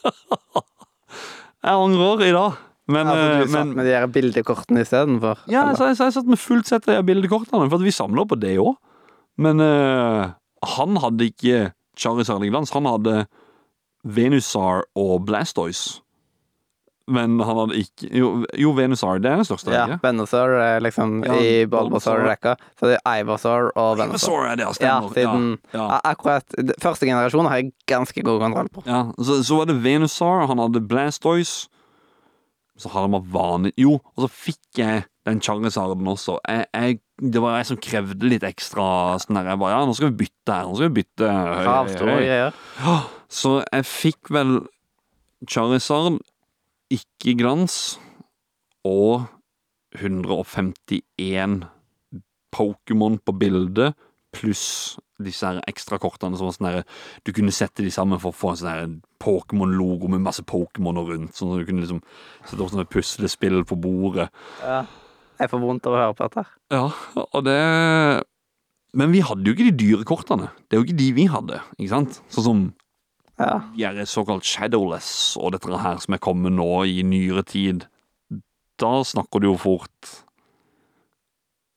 [1.66, 2.58] jeg angrer i dag.
[2.90, 5.44] Men, ja, eh, du satt men med de her bildekortene istedenfor?
[5.50, 8.38] ja, så jeg, så jeg satt med fullt sett av bildekortene, for vi samler på
[8.40, 8.74] det òg.
[9.40, 10.32] Men uh,
[10.74, 11.70] han hadde ikke
[12.00, 12.72] Charizard i glans.
[12.74, 13.24] Han hadde
[14.04, 16.00] Venusar og Blastoise.
[17.10, 18.28] Men han hadde ikke Jo,
[18.60, 19.72] jo Venusar, det er den største.
[19.74, 19.98] Ja, ikke?
[20.04, 22.20] Venusaur er liksom Ja, i Bulbasaur.
[22.22, 22.52] Bulbasaur-rekka.
[22.78, 24.38] Så det er Ivasaur og Venusaur.
[24.38, 25.12] Venusaur er det, ja, stemmer.
[25.16, 28.84] siden ja, ja, Akkurat første generasjon har jeg ganske god kontroll på.
[28.86, 29.02] ja.
[29.18, 31.66] Så, så var det Venusar, han hadde Blastoise.
[32.80, 36.38] Så hadde man vanlig Jo, og så fikk jeg den Charizarden også.
[36.48, 37.00] Jeg, jeg,
[37.34, 39.50] det var jeg som krevde litt ekstra sånn der.
[39.52, 40.64] Jeg bare Ja, nå skal vi bytte her.
[40.70, 41.28] Nå skal vi bytte.
[41.28, 42.22] Høy, høy, Kravstore høy.
[42.24, 42.56] greier.
[43.28, 44.54] Så jeg fikk vel
[45.48, 46.18] Charizard,
[46.90, 47.98] ikke glans,
[48.86, 49.26] og
[49.98, 51.60] 151
[52.54, 53.94] Pokémon på bildet,
[54.34, 56.82] pluss disse her ekstra kortene som var sånn derre
[57.26, 61.34] Du kunne sette de sammen for å få en sånn Pokémon-logo med masse Pokémoner rundt,
[61.36, 62.00] sånn at du kunne liksom
[62.46, 64.30] sette opp sånne puslespill på bordet.
[64.62, 64.84] Ja.
[65.40, 66.44] Jeg får vondt av å høre på dette.
[66.72, 66.86] Ja,
[67.22, 67.60] og det
[68.92, 70.48] Men vi hadde jo ikke de dyre kortene.
[70.66, 72.22] Det er jo ikke de vi hadde, ikke sant?
[72.32, 72.62] Sånn som
[73.40, 73.94] Ja.
[74.02, 77.86] er såkalt shadowless og dette her som er kommet nå i nyere tid,
[78.80, 80.10] da snakker du jo fort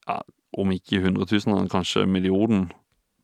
[0.07, 0.19] ja,
[0.60, 2.68] om ikke hundretusener, kanskje millionen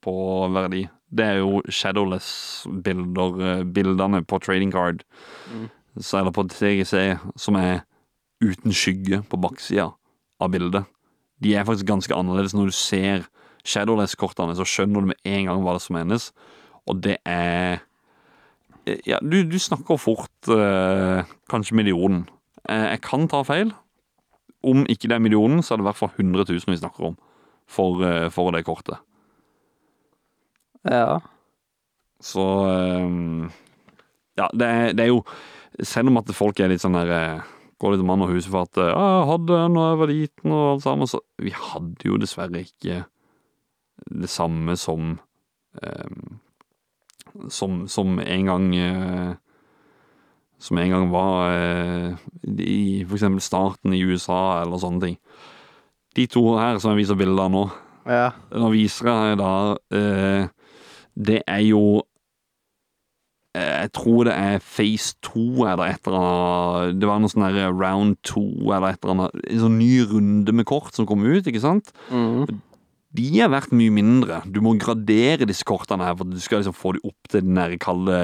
[0.03, 0.13] på
[0.55, 0.85] verdi.
[1.11, 5.03] Det er jo shadowless-bilder, eh, bildene på trading card,
[5.51, 5.69] Mm.
[5.99, 7.81] så, eller på TGC, som er
[8.41, 9.93] uten skygge på baksida
[10.39, 10.85] av bildet.
[11.41, 12.53] De er faktisk ganske annerledes.
[12.53, 13.27] Når du ser
[13.65, 16.31] shadowless-kortene, så skjønner du med en gang hva det som menes,
[16.87, 17.81] og det er
[19.07, 22.25] ja, du, du snakker fort eh, kanskje millionen.
[22.69, 23.73] Eh, jeg kan ta feil.
[24.65, 27.11] Om ikke det er millionen, så er det i hvert fall 100 000 vi snakker
[27.11, 27.17] om
[27.69, 28.99] for, eh, for det kortet.
[30.83, 31.19] ja.
[32.19, 33.09] Så eh,
[34.35, 35.21] Ja, det er, det er jo
[35.87, 37.45] Selv om at folk er litt sånn der eh,
[37.79, 40.11] Går litt mann og hus for at eh, «Ja, jeg hadde den da jeg var
[40.11, 43.05] liten og alt sammen, så vi hadde jo dessverre ikke
[44.11, 45.13] det samme som
[45.79, 46.19] eh,
[47.47, 49.35] som, som en gang eh,
[50.59, 52.15] Som en gang var eh,
[52.59, 55.17] i eksempel starten i USA eller sånne ting.
[56.15, 57.63] De to her som jeg viser bilder av nå,
[58.09, 58.29] ja.
[58.51, 59.53] nå viser jeg da
[59.95, 60.47] eh,
[61.15, 62.01] Det er jo
[63.55, 67.47] Jeg tror det er Phase 2 eller et eller annet Det var noe sånn
[67.79, 71.47] Round 2 eller et eller annet En sånn ny runde med kort som kom ut,
[71.47, 71.93] ikke sant?
[72.11, 72.59] Mm.
[73.18, 74.44] De er verdt mye mindre.
[74.45, 77.57] Du må gradere disse kortene her, for du skal liksom få dem opp til den
[77.57, 78.19] der kalde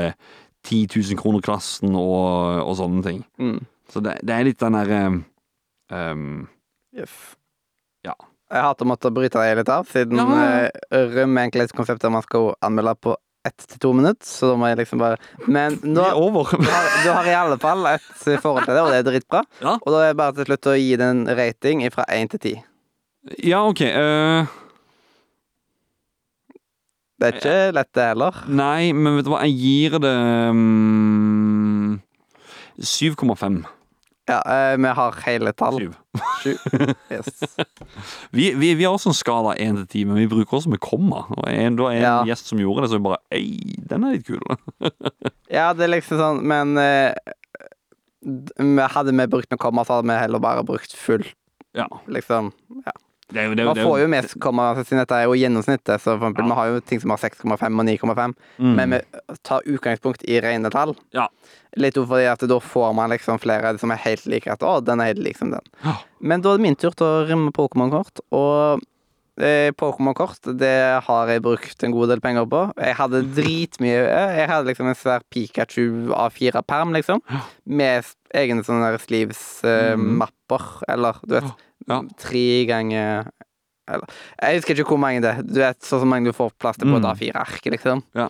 [0.65, 3.23] 10 000 kroner-klassen og, og sånne ting.
[3.41, 3.59] Mm.
[3.89, 5.01] Så det, det er litt den derre
[5.93, 6.45] um,
[6.95, 7.13] Yes.
[8.05, 8.13] Ja.
[8.53, 10.25] Jeg hater å måtte bryte deg litt av, siden Ja,
[10.69, 14.25] eh, Røm er egentlig et konsept der man skal anmelde på ett til to minutter,
[14.25, 17.85] så da må jeg liksom bare Men nå du har, du har i alle fall
[17.91, 18.05] et
[18.41, 19.41] forhold til det, og det er dritbra.
[19.61, 19.75] Ja.
[19.81, 22.41] Og da er det bare til slutt å gi det en rating fra én til
[22.41, 22.53] ti.
[23.41, 23.81] Ja, OK.
[23.81, 24.55] eh,
[27.19, 28.41] Det er ikke lett, det heller.
[28.51, 30.11] nei, men vet du hva, jeg gir det
[30.51, 32.01] um,
[32.81, 33.61] 7,5.
[34.27, 35.77] Ja, eh, vi har hele tall.
[35.77, 35.93] Syv.
[36.41, 36.53] Sju.
[37.13, 37.27] Yes.
[38.35, 40.79] Vi, vi, vi har også en skala 1 til 10, men vi bruker også med
[40.83, 41.21] komma.
[41.37, 42.15] Og en, det var en Ja.
[42.27, 44.41] gjest som gjorde det, så vi bare Ei, den er litt kul.
[45.55, 47.13] Ja, det er liksom sånn, men eh,
[48.25, 51.23] d- Hadde vi brukt med komma, så hadde vi heller bare brukt full,
[51.77, 51.85] Ja.
[52.11, 52.49] liksom.
[52.83, 52.95] Ja.
[53.33, 55.33] Det er jo, det er jo, Man får jo mest komma siden dette er jo
[55.33, 55.97] gjennomsnittet.
[55.99, 56.47] Så for eksempel, Ja.
[56.51, 58.75] Man har jo ting som har 6,5 og 9,5, Mm.
[58.75, 58.99] men vi
[59.43, 60.95] tar utgangspunkt i rene tall.
[61.11, 61.27] Ja.
[61.75, 64.47] Litt fordi at da får man liksom flere som er helt like.
[64.47, 65.61] At å, den er helt lik som den.
[65.83, 65.95] Ja.
[66.21, 68.21] Men da er det min tur til å rimme Pokémon-kort.
[68.31, 68.79] Og
[69.41, 72.61] eh, Pokémon-kort, det har jeg brukt en god del penger på.
[72.77, 74.05] Jeg hadde dritmye
[74.37, 77.19] Jeg hadde liksom en svær Pikachu A4-perm, liksom.
[77.65, 80.83] Med egne sånne sleeves-mapper.
[80.87, 81.53] eller du vet.
[81.89, 82.01] Ja.
[82.17, 83.27] tre ganger
[83.87, 84.07] eller,
[84.41, 85.41] Jeg husker ikke hvor mange det er.
[85.45, 87.11] Du vet, sånn mange du får plass til på et Mm.
[87.13, 88.01] A4-ark, liksom.
[88.17, 88.29] Ja.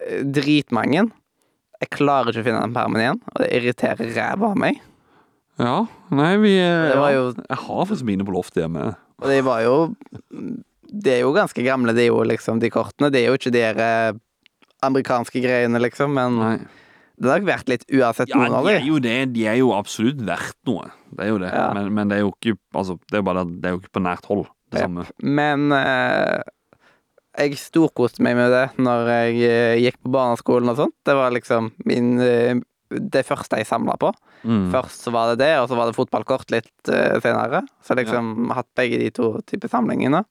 [0.00, 1.10] Eh, Dritmange.
[1.82, 4.80] Jeg klarer ikke å finne den permen igjen, og det irriterer ræva av meg.
[5.58, 8.94] Ja, nei, vi eh, Det jo Jeg har faktisk mine på loftet hjemme.
[9.22, 9.94] Og de var jo
[10.92, 13.10] De er jo ganske gamle, de jo liksom, de kortene.
[13.12, 14.20] Det er jo ikke de
[14.84, 16.58] amerikanske greiene, liksom, men Nei.
[17.16, 18.84] Det har nok vært litt uansett, Ja, noen av dem.
[18.84, 19.00] de.
[19.06, 19.16] det.
[19.32, 20.90] De er jo absolutt verdt noe.
[21.16, 21.52] Det er jo det.
[21.54, 21.70] Ja.
[21.76, 23.96] Men, men det er jo ikke Altså, det er bare det, det er jo ikke
[23.96, 24.84] på nært hold, det yep.
[24.84, 25.06] samme.
[25.24, 26.42] Men eh,
[27.40, 30.96] jeg storkoste meg med det når jeg eh, gikk på barneskolen og sånt.
[31.08, 34.12] Det var liksom min eh, det første jeg samla på.
[34.46, 34.68] Mm.
[34.74, 37.64] Først så var det det, og så var det fotballkort litt eh, senere.
[37.82, 40.24] Så liksom hatt begge de to typer samlingene.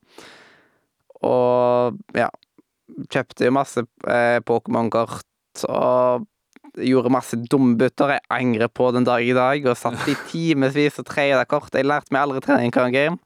[1.25, 2.29] Og ja
[3.11, 6.27] Kjøpte jo masse eh, Pokémon-kort og
[6.77, 8.15] gjorde masse dumme bytter.
[8.15, 11.73] Jeg angrer på den dag i dag, og satt i timevis og treide kort.
[11.75, 13.19] Jeg lærte meg aldri trening kan game,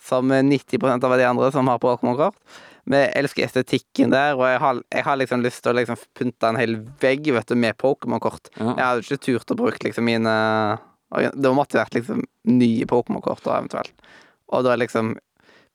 [0.00, 2.38] som 90% av de andre som har Pokémon-kort.
[2.84, 6.00] Men jeg elsker estetikken der, og jeg har, jeg har liksom lyst til å liksom
[6.16, 8.50] pynte en hel vegg vet du, med Pokémon-kort.
[8.58, 8.74] Ja.
[8.74, 10.34] Jeg hadde ikke turt å bruke liksom mine
[11.14, 13.94] Det måtte vært liksom nye Pokémon-kort eventuelt.
[14.52, 15.14] Og da liksom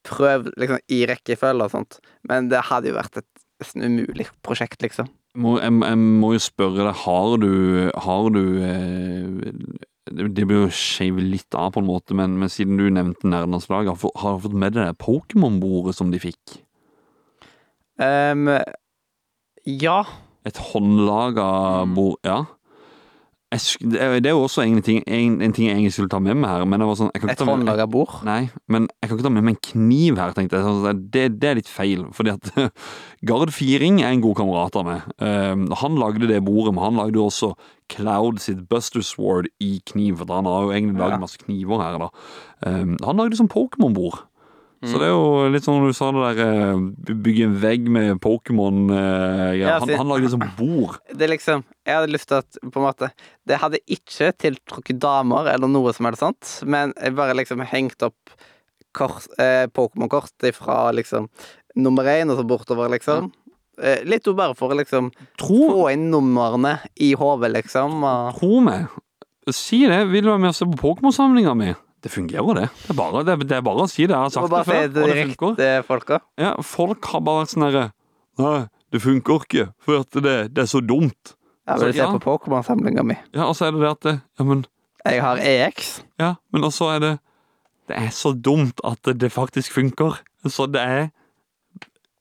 [0.06, 1.99] prøv liksom i rekkefølge og sånt.
[2.30, 3.30] Men det hadde jo vært et
[3.60, 5.10] nesten umulig prosjekt, liksom.
[5.38, 7.51] Må, jeg, jeg må jo spørre deg, har du
[8.01, 9.51] Har du eh,
[10.10, 13.93] det, blir jo skjeve litt av, på en måte, men, men siden du nevnte Nerdelandslaget,
[13.93, 16.56] har, har du fått med deg det Pokémon-bordet som de fikk?
[18.01, 18.49] Um,
[19.68, 19.99] ja.
[20.47, 21.49] Et håndlaga
[21.93, 22.45] bord Ja.
[23.49, 23.89] Jeg,
[24.21, 26.51] det er jo også en ting, en, en ting jeg egentlig skulle ta med meg
[26.51, 28.11] her, men det var sånn jeg kan ikke Et ta håndlaga bord.
[28.27, 30.67] Nei, men jeg kan ikke ta med meg en kniv her, tenkte jeg.
[30.67, 32.51] Sånn, Det, det er litt feil, fordi at
[33.31, 35.09] Gard Firing er en god kamerat av meg.
[35.17, 37.55] Um, han lagde det bordet, men han lagde også
[37.89, 41.17] Cloud sitt Buster Sword i kniv, for han har jo egentlig Ja.
[41.17, 42.11] masse kniver her, da.
[42.69, 44.27] Um, han lagde sånn Pokémon-bord.
[44.80, 44.99] Så Mm.
[45.01, 48.19] det er jo litt sånn når du sa det der eh, bygge en vegg med
[48.23, 50.99] Pokémon eh, ja, han, han lagde liksom bord.
[51.11, 53.10] Det er liksom Jeg hadde lyst til at på en måte
[53.43, 58.07] Det hadde ikke tiltrukket damer eller noe som helst sånt, men jeg bare liksom hengt
[58.07, 58.31] opp
[59.38, 61.27] eh, Pokémon-kort fra liksom
[61.76, 63.27] nummer én og så bortover, liksom.
[63.84, 63.97] Ja.
[64.07, 67.99] litt jo bare for å liksom Tro, få inn numrene i hodet, liksom.
[68.03, 68.88] Og tro meg.
[69.51, 70.01] Si det.
[70.11, 71.76] Vil du være med og se på Pokémon-samlinga mi?
[72.03, 72.67] Det fungerer, det.
[72.85, 74.15] Det er bare, det, det er bare å si det.
[74.15, 76.21] Jeg har sagt det bare si før, det og det funker.
[76.39, 77.88] Ja, folk har bare vært sånn herre
[78.39, 81.34] Nei, det funker ikke, for det, det er så dumt.
[81.67, 82.09] Ja, vil du se ja.
[82.15, 83.17] på Pokémon-samlinga mi.
[83.35, 84.65] Ja, og så er det det at det, Ja, men
[85.05, 85.89] Jeg har EX.
[86.19, 87.13] Ja, men også er det
[87.89, 90.21] Det er så dumt at det, det faktisk funker.
[90.47, 91.09] Så det er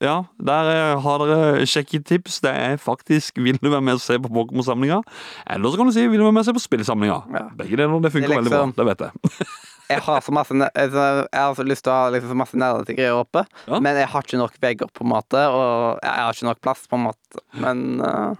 [0.01, 2.39] Ja, der er- har dere sjekketips.
[2.41, 5.01] Det er faktisk Vil du være med og se på Pokémon-samlinga?
[5.47, 7.21] Eller så kan du si Vil du være med og se på spillsamlinga?
[7.33, 7.49] Ja.
[7.57, 7.99] Begge deler.
[7.99, 8.51] Det funker Det liksom...
[8.51, 8.83] veldig bra.
[8.83, 9.47] Det vet jeg.
[9.89, 10.91] Jeg har så masse Jeg
[11.33, 13.79] har så lyst til å ha liksom så masse nerdete greier oppe, Ja.
[13.79, 16.85] men jeg har ikke nok vegger, på en måte, og jeg har ikke nok plass,
[16.87, 17.43] på en måte.
[17.57, 18.35] Men uh...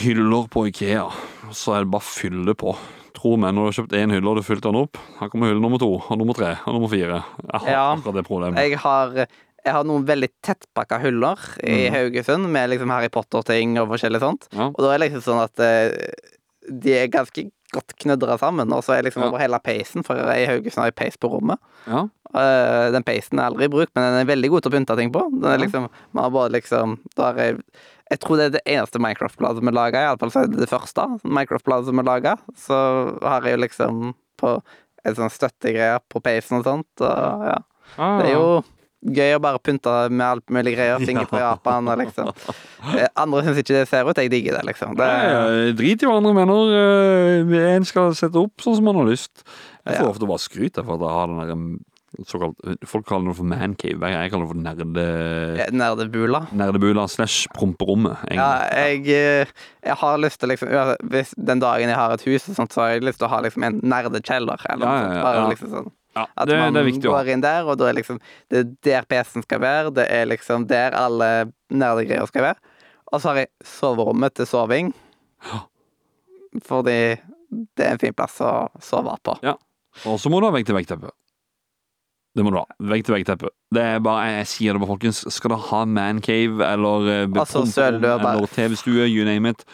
[0.00, 1.10] Hyller på Ikea,
[1.52, 2.72] så er det bare å fylle på.
[3.16, 5.28] Tro meg, når du har kjøpt én hylle og du har fylt den opp, her
[5.32, 7.20] kommer hylle nummer to, og nummer tre, og nummer fire.
[7.44, 7.84] Jeg har Ja.
[7.96, 8.56] akkurat det problemet.
[8.56, 9.26] jeg har
[9.66, 11.94] jeg har noen veldig tettpakka hyller i mm.
[11.96, 14.46] Haugesund med liksom Harry Potter-ting og forskjellig sånt.
[14.54, 14.68] Ja.
[14.70, 15.90] Og da er det liksom sånn at eh,
[16.70, 19.28] de er ganske godt knudra sammen, og så er liksom Ja.
[19.30, 21.60] over hele peisen, for i Haugesund har jeg peis på rommet.
[21.86, 22.06] Ja.
[22.36, 24.96] Uh, den peisen er aldri i bruk, men den er veldig god til å pynte
[24.98, 25.22] ting på.
[25.40, 27.60] Den er liksom, man har både liksom har jeg,
[28.10, 30.68] jeg tror det er det eneste Minecraft-bladet som er laga, iallfall så er det det
[30.72, 32.34] første Minecraft-bladet som er laga.
[32.58, 32.80] Så
[33.22, 34.02] har jeg jo liksom
[34.42, 34.56] på
[35.06, 37.58] en sånn støttegreier på peisen og sånt, og ja.
[37.96, 38.64] Ah, Det er jo
[39.04, 41.02] gøy å bare pynte med alt mulig greier.
[41.04, 41.50] Ting fra Ja.
[41.54, 42.30] Japan og liksom.
[42.96, 44.94] Eh, Andre syns ikke det ser ut, jeg digger det, liksom.
[44.98, 46.78] Det, Nei, drit i hva andre mener.
[47.52, 49.44] Eh, En skal sette opp sånn som man har lyst.
[49.86, 50.14] Jeg får Ja.
[50.14, 51.68] ofte bare skryt for at jeg har den der um,
[52.26, 52.56] såkalt
[52.88, 54.08] Folk kaller det for mancave.
[54.10, 55.70] Jeg kaller det for nerde...
[55.76, 56.40] Nerdebula.
[56.56, 58.16] Nerdebula slash promperommet.
[58.32, 59.46] Ja, jeg, eh,
[59.84, 60.72] jeg har lyst til liksom
[61.10, 63.40] Hvis den dagen jeg har et hus, sånt, så har jeg lyst til å ha
[63.44, 64.64] liksom en nerdekjeller.
[64.72, 65.22] Eller Ja, noe sånt.
[65.28, 68.18] Bare liksom sånn Ja, At det, man det går inn der, og da er liksom
[68.50, 69.92] Det er der PC-en skal være.
[69.94, 72.74] Det er liksom der alle nerdegreier skal være.
[73.12, 74.94] Og så har jeg soverommet til soving.
[76.64, 76.98] Fordi
[77.76, 79.36] det er en fin plass å sove på.
[80.06, 81.12] Og så må du ha vegg-til-vegg-teppe.
[82.36, 82.66] Det må du ha.
[82.92, 83.50] Vegg-til-vegg-teppe.
[83.72, 85.22] Det er bare, jeg, sier det bare, folkens.
[85.32, 89.64] Skal du ha mancave eller Altså, eller TV-stue, you name it.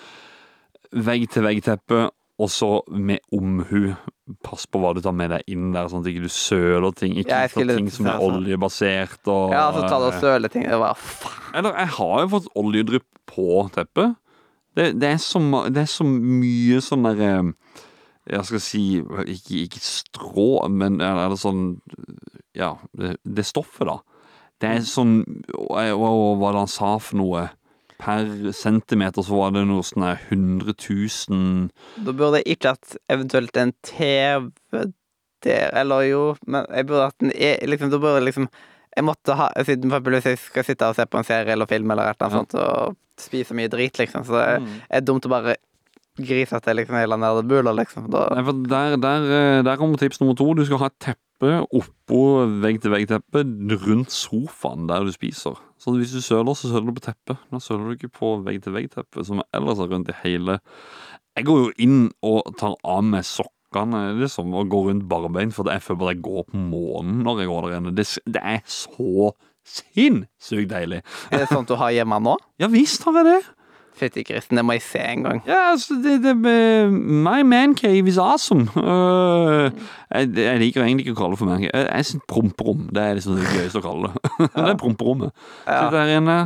[0.93, 2.05] Vegg-til-vegg-teppe,
[2.39, 3.95] og så med omhu.
[4.43, 7.15] Pass på hva du tar med deg inn der, sånn at ikke du søler ting.
[7.21, 8.39] Ikke Ja, ta ting som er sånn.
[8.41, 10.65] oljebasert og Ja, så tar det og søler ting.
[10.69, 11.55] Det var faen.
[11.61, 14.17] Eller, jeg har jo fått oljedrypp på teppet.
[14.77, 15.39] Det, det, er så,
[15.69, 17.51] det er så mye sånn der eh,
[18.33, 21.67] Jeg skal si Ikke, ikke strå, men eller, eller sånn
[22.57, 23.99] Ja, det, det stoffet, da.
[24.63, 25.19] Det er sånn
[25.53, 27.51] Hva hva var det han sa for noe?
[28.03, 30.75] Per centimeter så var det noe sånn her 100
[31.31, 31.71] 000
[32.07, 34.51] Da burde jeg ikke hatt eventuelt en TV
[35.43, 38.49] der, eller jo, men jeg burde hatt en e- liksom, Da burde jeg liksom
[38.97, 41.91] Jeg måtte ha Siden hvis jeg skal sitte og se på en serie eller film
[41.91, 44.81] eller et eller annet sånt, og spise mye drit, liksom, så det Mm.
[44.91, 45.55] er dumt å bare
[46.19, 48.11] grise til liksom hele nerdebula, liksom.
[48.11, 50.53] Da, Nei, for der, der, eh, der kommer tips nummer to.
[50.55, 52.21] Du skal ha et teppe oppå
[52.63, 55.59] vegg-til-vegg-teppet rundt sofaen der du spiser.
[55.81, 57.41] Så hvis du søler, så søler du på teppet.
[57.51, 60.61] Da søler du ikke på vegg-til-vegg-teppet, som ellers er rundt i hele
[61.37, 65.71] Jeg går jo inn og tar av meg sokkene, liksom, og går rundt barbeint, for
[65.73, 67.95] jeg føler bare jeg går på månen når jeg går der inne.
[67.97, 69.33] Det, det er så
[69.65, 71.03] sinnssykt deilig.
[71.31, 72.37] er det sånt du har hjemme nå?
[72.61, 73.41] Ja visst har jeg det.
[73.99, 75.43] Fytti grisen, det må jeg se en gang.
[75.47, 78.65] Ja, altså, det, det eh, My man cave is awesome.
[78.77, 79.69] Uh,
[80.15, 81.75] jeg, jeg liker egentlig ikke å kalle det for man cave.
[81.75, 82.87] Jeg, jeg synes promperom.
[82.95, 84.33] Det er liksom det gøyeste å kalle det.
[84.57, 85.37] det er promperommet.
[85.67, 85.77] Ja.
[85.77, 86.39] Sitte der inne,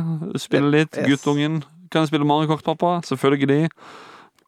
[0.43, 0.99] spille litt.
[0.99, 1.07] Yes.
[1.15, 1.61] Guttungen.
[1.93, 2.97] Kan jeg spille Mario Kart, pappa?
[3.07, 3.71] Selvfølgelig.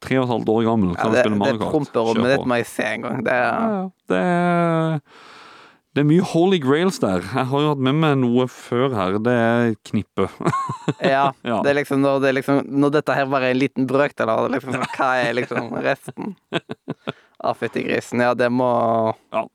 [0.00, 0.92] Tre og et halvt år gammel.
[0.94, 1.74] Ja, det, jeg spille det Mario Kart?
[1.74, 3.24] promperommet ditt må jeg se en gang.
[3.24, 3.82] Det Ja, er ja.
[4.12, 5.00] Det er
[5.94, 7.24] det er mye holy grails der.
[7.26, 9.16] Jeg har jo hatt med meg noe før her.
[9.22, 10.28] Det er knippe.
[11.00, 11.30] Ja.
[11.46, 11.60] Ja.
[11.64, 14.30] Det er liksom når, det er liksom når dette her bare er en liten brøkdel
[14.30, 16.34] av det, liksom, hva er liksom resten?
[17.40, 18.20] Av fytti grisen.
[18.20, 18.68] Ja, det må
[19.32, 19.46] Ja.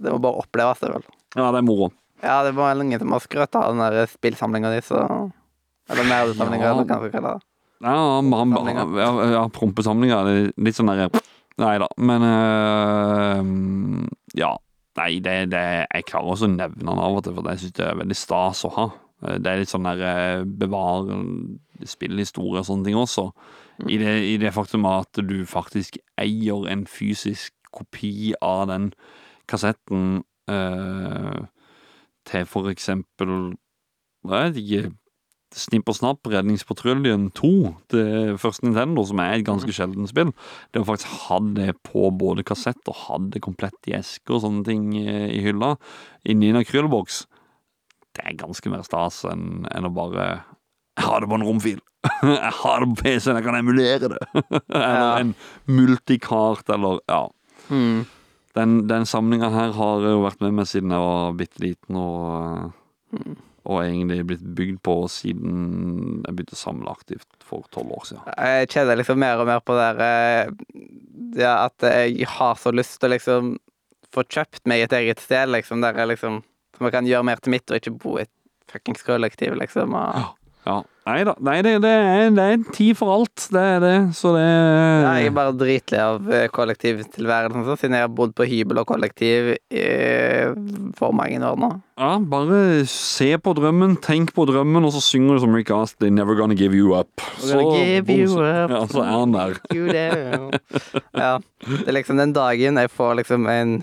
[0.00, 1.04] Det må bare oppleves, det vel.
[1.36, 1.90] Ja, det er moro.
[2.24, 5.02] Ja, det var lenge til har skrøt av den der spillsamlinga di, så
[5.92, 6.72] Eller nerdesamlinga, Ja.
[6.72, 7.34] eller hva man det.
[7.84, 7.96] Ja,
[8.56, 8.94] Samlinger.
[9.00, 10.22] ja, ja prompesamlinga.
[10.56, 11.10] Litt sånn derre
[11.60, 14.54] Nei da, men øh, Ja.
[14.96, 17.76] Nei, det, det Jeg klarer også å nevne den av og til, for jeg syns
[17.76, 18.86] det er veldig stas å ha.
[19.26, 23.26] Eh, Det er litt sånn der bevar bevare spillhistorie og sånne ting også.
[23.92, 28.90] I det, I det faktum at du faktisk eier en fysisk kopi av den
[29.50, 31.42] kassetten eh,
[32.26, 33.52] til for eksempel
[34.26, 34.94] Jeg vet ikke
[35.56, 37.50] Snipp og Snapp, Redningspatruljen 2,
[37.94, 38.04] det
[38.42, 40.32] første Nintendo, som er et ganske sjeldent spill.
[40.74, 44.42] Det å faktisk ha det på både kassett og ha det komplett i esker og
[44.44, 45.74] sånne ting eh, i hylla,
[46.28, 47.22] inni en akrylboks,
[48.16, 50.26] det er ganske mer stas enn, enn å bare
[50.96, 51.80] Jeg har det på en romfil.
[52.22, 54.20] Jeg har det på PC-en, jeg kan emulere det.
[54.70, 55.34] Eller en
[55.68, 57.24] multikart, eller Ja.
[57.68, 58.04] Mm.
[58.56, 62.72] Den, den samlinga her har jo vært med meg siden jeg var bitte liten, og,
[63.12, 63.36] Mm.
[63.66, 68.26] Og egentlig blitt bygd på siden jeg begynte å samle aktivt for tolv år siden.
[68.38, 70.52] Jeg kjenner liksom mer og mer på det der eh,
[71.42, 73.54] ja, at jeg har så lyst til å liksom
[74.14, 76.42] få kjøpt meg et eget sted, liksom, der jeg liksom
[76.76, 78.32] Som jeg kan gjøre mer til mitt, og ikke bo i et
[78.68, 79.94] fuckings kollektiv, liksom.
[79.96, 80.34] Og,
[80.66, 80.82] Ja.
[81.06, 81.36] Nei da.
[81.38, 83.44] Nei, det, det, er, det er en tid for alt.
[83.54, 83.94] Det er det.
[84.18, 88.46] Så det Nei, jeg er bare dritlei av eh, kollektivtilværelsen, siden jeg har bodd på
[88.50, 89.84] hybel og kollektiv i
[90.98, 91.70] for mange år nå.
[91.96, 92.58] Ja, bare
[92.90, 96.58] se på drømmen, tenk på drømmen, og så synger du som Rick Astley 'Never Gonna
[96.58, 97.22] Give You Up'.
[97.38, 98.70] Så, give you up.
[98.74, 99.60] Ja, så er han der.
[101.16, 101.38] Ja.
[101.66, 103.78] Det er liksom den dagen jeg får liksom en,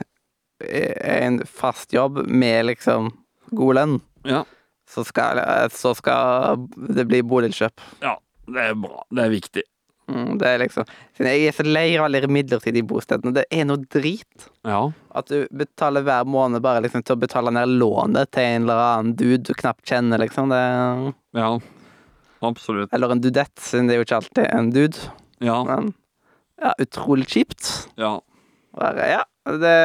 [0.70, 3.14] en fast jobb med liksom
[3.52, 4.44] god lønn, Ja.
[4.94, 5.42] Så skal,
[5.74, 7.90] så skal det bli boligkjøp.
[8.06, 8.18] ja.
[8.44, 9.06] Det er bra.
[9.08, 9.62] Det er viktig.
[10.12, 10.84] Mm, det er liksom
[11.24, 13.32] jeg er så lei av alle de midlertidige bostedene.
[13.38, 14.50] Det er noe drit.
[14.68, 14.82] Ja.
[15.16, 18.82] At du betaler hver måned bare liksom til å betale ned lånet til en eller
[18.84, 20.52] annen dude du knapt kjenner, liksom.
[20.52, 21.54] Det, Ja.
[22.44, 22.92] Absolutt.
[22.92, 24.98] eller en dudett, siden det er jo ikke alltid en dude.
[25.40, 25.62] Ja.
[25.64, 25.94] Men
[26.60, 27.70] ja, utrolig kjipt.
[27.96, 28.18] Ja.
[28.76, 29.24] Bare, ja,
[29.64, 29.78] det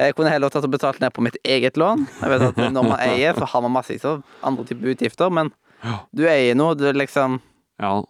[0.00, 2.06] Jeg kunne heller tatt og betalt ned på mitt eget lån.
[2.22, 3.98] Jeg vet at Når man eier, så har man masse
[4.42, 5.52] andre typer utgifter, men
[5.84, 5.98] Ja.
[6.12, 7.40] du eier noe, du liksom
[7.80, 8.02] Ja.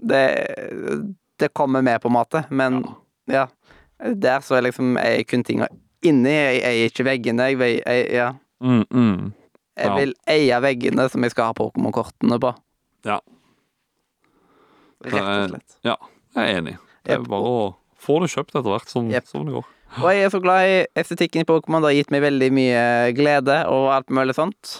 [0.00, 0.24] Det,
[1.38, 2.84] det kommer med, på en måte, men
[3.26, 3.48] ja.
[3.98, 5.66] Der så er liksom jeg kun tinga
[6.02, 6.30] inni.
[6.30, 7.48] Jeg eier ikke veggene.
[7.50, 8.32] Jeg, jeg, ja.
[8.60, 9.32] Mm, mm.
[9.76, 12.52] jeg vil eie veggene som jeg skal ha Pokémon-kortene på.
[13.04, 13.18] Ja.
[15.04, 15.76] Rett og slett.
[15.86, 15.96] Ja,
[16.36, 16.76] jeg er enig.
[17.06, 17.58] Det er bare å
[17.98, 19.26] få det kjøpt etter hvert som, yep.
[19.26, 19.66] som det går.
[19.98, 21.82] Og jeg er så glad i estetikken i Pokémon.
[21.82, 22.82] Det har gitt meg veldig mye
[23.16, 24.74] glede og alt mulig sånt.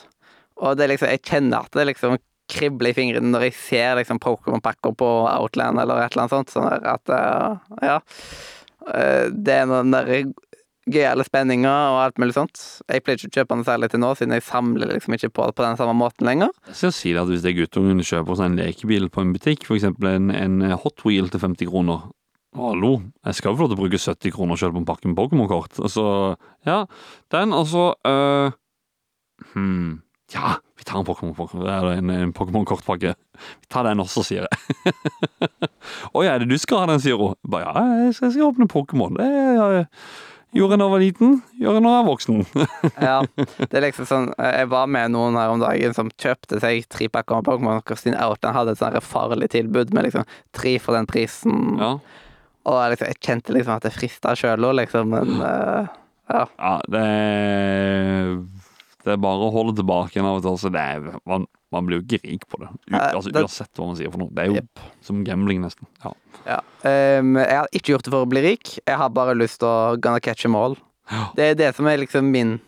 [0.61, 2.19] Og det er liksom, jeg kjenner at det liksom
[2.49, 6.55] kribler i fingrene når jeg ser liksom Pokémon-pakker på Outland eller et eller annet sånt.
[6.55, 7.99] Sånn at eh, Ja.
[8.89, 10.13] Eh, Det er noen der
[10.89, 12.61] gøyale spenninger og alt mulig sånt.
[12.89, 15.49] Jeg pleier ikke å kjøpe den særlig til nå, siden jeg samler liksom ikke på
[15.51, 16.55] det på den samme måten lenger.
[16.71, 19.67] Jeg sier si at Hvis det er guttungen kjøper seg en lekebil på en butikk,
[19.69, 19.85] f.eks.
[19.85, 22.09] En, en Hot Wheel til 50 kroner
[22.57, 22.95] Hallo,
[23.27, 25.19] jeg skal jo få lov til å bruke 70 kroner selv på en pakke med
[25.19, 25.77] Pokémon-kort.
[25.85, 26.05] Altså,
[26.65, 26.79] ja,
[27.35, 28.55] den, altså øh,
[29.53, 29.99] hmm,
[30.33, 31.09] Ja, vi tar en
[32.33, 33.13] Pokémon-kortpakke.
[33.13, 34.95] Vi tar den også, sier jeg.
[36.17, 37.37] Å ja, er det du skal ha den, sier hun.
[37.45, 39.19] Bare, ja, jeg skal, jeg skal åpne Pokémon.
[39.21, 39.89] Det jeg,
[40.57, 42.47] gjorde jeg da jeg var liten, gjør jeg når jeg er voksen.
[43.11, 43.19] Ja,
[43.61, 47.11] det er liksom sånn Jeg var med noen her om dagen som kjøpte seg tre
[47.13, 50.25] pakker med Pokémon Kristin Outland hadde et sånn farlig tilbud med liksom
[50.57, 51.77] tre for den prisen.
[51.77, 51.99] Ja,
[52.69, 55.89] Og jeg liksom, jeg kjente liksom at det frista sjøl òg, liksom, men uh,
[56.29, 56.43] ja.
[56.45, 58.35] ja det, er,
[59.05, 60.53] det er bare å holde tilbake av og til.
[60.53, 62.71] Altså, det er, man, man blir jo ikke rik på det.
[62.91, 64.33] U, altså, uansett hva man sier for noe.
[64.37, 64.85] Det er jo yep.
[65.05, 65.89] som gambling, nesten.
[66.05, 66.13] Ja.
[66.49, 66.61] ja.
[66.85, 68.77] Um, jeg har ikke gjort det for å bli rik.
[68.83, 70.77] Jeg har bare lyst til å gonna catch them all.
[71.09, 71.29] Ja.
[71.39, 72.59] Det er det som er liksom min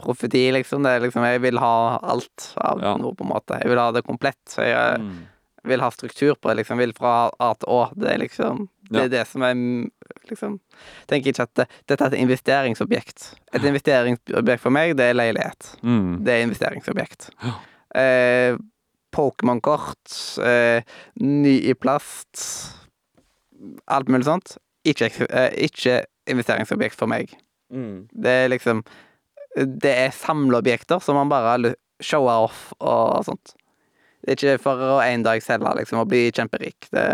[0.00, 0.84] profeti, liksom.
[0.84, 2.94] Det er liksom Jeg vil ha alt av Ja.
[3.00, 3.60] noe, på en måte.
[3.60, 4.40] Jeg vil ha det komplett.
[4.48, 5.20] Så jeg Mm.
[5.62, 6.80] Vil ha struktur på det, liksom.
[6.80, 7.80] Vil fra A til Å.
[7.96, 9.54] Det er liksom Det er det som er
[10.30, 10.58] liksom
[11.10, 13.26] Tenker ikke at det, dette er et investeringsobjekt.
[13.54, 15.74] Et investeringsobjekt for meg, det er leilighet.
[15.82, 16.20] Mm.
[16.24, 17.30] Det er investeringsobjekt.
[17.44, 17.54] Ja.
[18.00, 18.56] Eh,
[19.10, 20.14] Pokémon-kort,
[20.46, 20.82] eh,
[21.20, 22.42] ny i plast,
[23.90, 24.56] alt mulig sånt.
[24.86, 27.34] Ikke, eh, ikke investeringsobjekt for meg.
[27.72, 28.08] Mm.
[28.10, 28.84] Det er liksom
[29.56, 33.56] Det er samleobjekter som man bare showa off og sånt.
[34.20, 36.88] Det er ikke for å en dag selge, liksom, og bli kjemperik.
[36.92, 37.04] Det,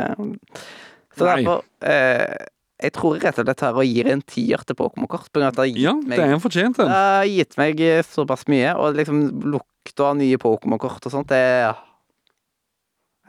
[1.16, 1.36] så Nei.
[1.44, 2.46] derfor eh,
[2.82, 5.30] Jeg tror rett og slett her og gir en tier til Pokémon-kort.
[5.30, 6.90] På grunn av at det har gitt Ja, meg det er en fortjent en.
[6.90, 9.22] det har gitt meg eh, såpass mye, og liksom
[9.54, 11.78] lukta av nye Pokémon-kort og sånt, det er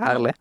[0.01, 0.33] herlig.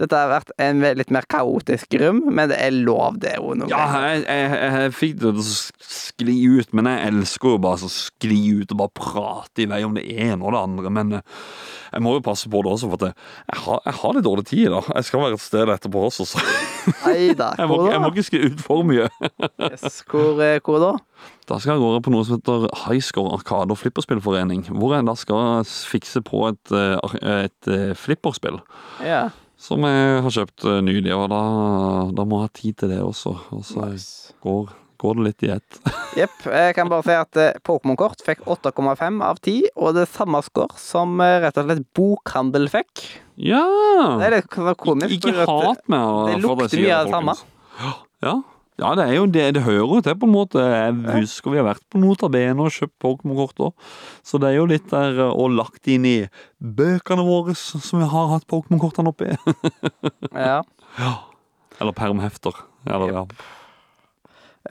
[0.00, 3.36] Dette har vært en litt mer kaotisk rom, men det er lov, det.
[3.38, 5.46] jo noen Ja, jeg, jeg, jeg fikk det til å
[5.86, 9.82] skli ut, men jeg elsker jo bare å skli ut og bare prate i vei
[9.86, 10.92] om det ene og det andre.
[10.98, 11.34] Men eh,
[11.94, 14.46] jeg må jo passe på det også, for at jeg, har, jeg har litt dårlig
[14.50, 14.82] tid da.
[14.98, 16.44] Jeg skal være et sted etterpå også, så
[17.12, 19.08] Eida, jeg må, jeg må ikke skli ut for mye.
[19.66, 20.92] Yes, hvor, hvor da?
[21.48, 25.14] Da skal jeg gå på noe som heter Highscore Arkade- og Flipperspillforening, hvor jeg da
[25.18, 27.16] skal fikse på et, eh,
[27.46, 28.58] et eh, flipperspill.
[29.04, 29.28] Ja.
[29.66, 31.40] Som jeg har kjøpt eh, nylig, og da,
[32.14, 33.32] da må jeg ha tid til det også.
[33.56, 34.34] Og så Nice.
[34.44, 34.68] går,
[35.02, 35.78] går det litt i ett.
[36.20, 36.36] Jepp.
[36.46, 40.42] Jeg kan bare si at eh, Pokémon-kort fikk 8,5 av 10, og det er samme
[40.46, 43.06] score som eh, rett og slett bokhandel fikk.
[43.42, 43.64] Ja!
[44.20, 45.16] Det er litt komisk.
[45.18, 47.36] Ikke ikke at- hat det for at jeg lukter mye av det samme.
[48.24, 48.36] Ja.
[48.76, 49.46] Ja, det er jo det.
[49.56, 50.60] Det hører jo til, på en måte.
[50.60, 53.86] Jeg husker vi har vært på Notabene og kjøpt Pokémon-kort òg.
[54.26, 56.16] Så det er jo litt der eh, og lagt inn i
[56.60, 59.32] bøkene våre som vi har hatt Pokémon-kortene oppi.
[60.96, 61.12] Ja.
[61.80, 62.56] Eller permhefter.
[62.88, 63.24] Eller, ja.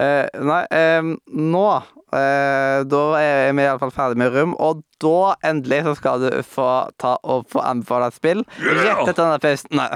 [0.02, 5.84] Eh, nei, eh, nå eh, Da er vi iallfall ferdig med rom, og da endelig
[5.86, 6.70] så skal du få
[7.02, 8.46] ta og få anbefale et spill.
[8.62, 9.78] Rett etter denne pausen.
[9.78, 9.90] Nei.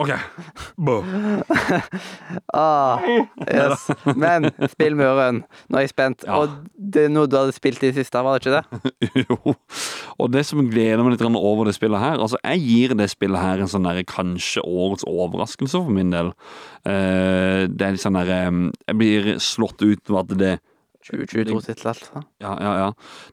[0.00, 0.10] OK.
[0.76, 1.00] Bo.
[2.54, 2.98] Ah,
[3.46, 3.84] yes.
[4.18, 5.42] Men spill muren.
[5.70, 6.24] Nå er jeg spent.
[6.26, 6.40] Ja.
[6.40, 9.24] Og det er noe du hadde spilt i det siste, var det ikke det?
[9.28, 9.54] jo.
[10.18, 13.42] Og det som gleder meg litt over det spillet her Altså, jeg gir det spillet
[13.42, 16.32] her en sånn der kanskje årets overraskelse for min del.
[16.88, 18.50] Eh, det er litt sånn der eh,
[18.88, 20.56] Jeg blir slått ut av at det
[21.06, 22.24] 2022-tittel, altså.
[22.42, 22.90] Ja, ja, ja.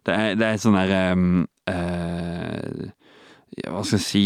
[0.08, 2.88] Det er, det er sånn der um, uh,
[3.58, 4.24] ja, Hva skal jeg si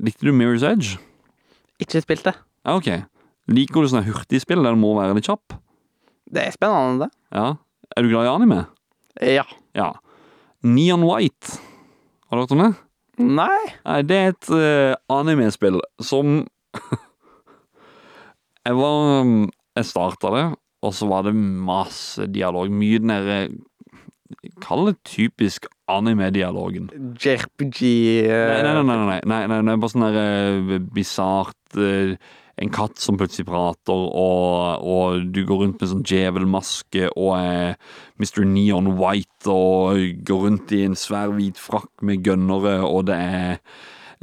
[0.00, 0.96] Likte du Mirror's Edge?
[1.82, 2.34] Ikke spilt det.
[2.66, 2.90] Ja, ok.
[3.48, 5.56] Liker du sånne hurtigspill der du må være litt kjapp?
[6.28, 7.10] Det er spennende, det.
[7.32, 7.54] Ja.
[7.96, 8.60] Er du glad i anime?
[9.24, 9.46] Ja.
[9.78, 9.92] Ja.
[10.66, 11.58] Neon White.
[12.28, 12.72] Har du hørt om det?
[13.18, 13.62] Nei.
[13.84, 16.42] Nei, det er et uh, anime-spill som
[18.68, 19.48] Jeg var um,
[19.78, 20.44] Jeg starta det,
[20.84, 22.70] og så var det masse dialog.
[22.70, 23.40] Mye den derre
[24.62, 26.90] Kall det typisk anime-dialogen.
[27.16, 30.18] JRPG Nei, eh, nei, nei, nei, nei, nei, nei, nei bare sånn der
[30.60, 31.57] uh, bisart eh,
[32.58, 37.76] En katt som plutselig prater, og, og du går rundt med sånn djevelmaske og er
[38.18, 38.42] Mr.
[38.50, 43.62] Neon White og går rundt i en svær hvit frakk med gønnere, og det er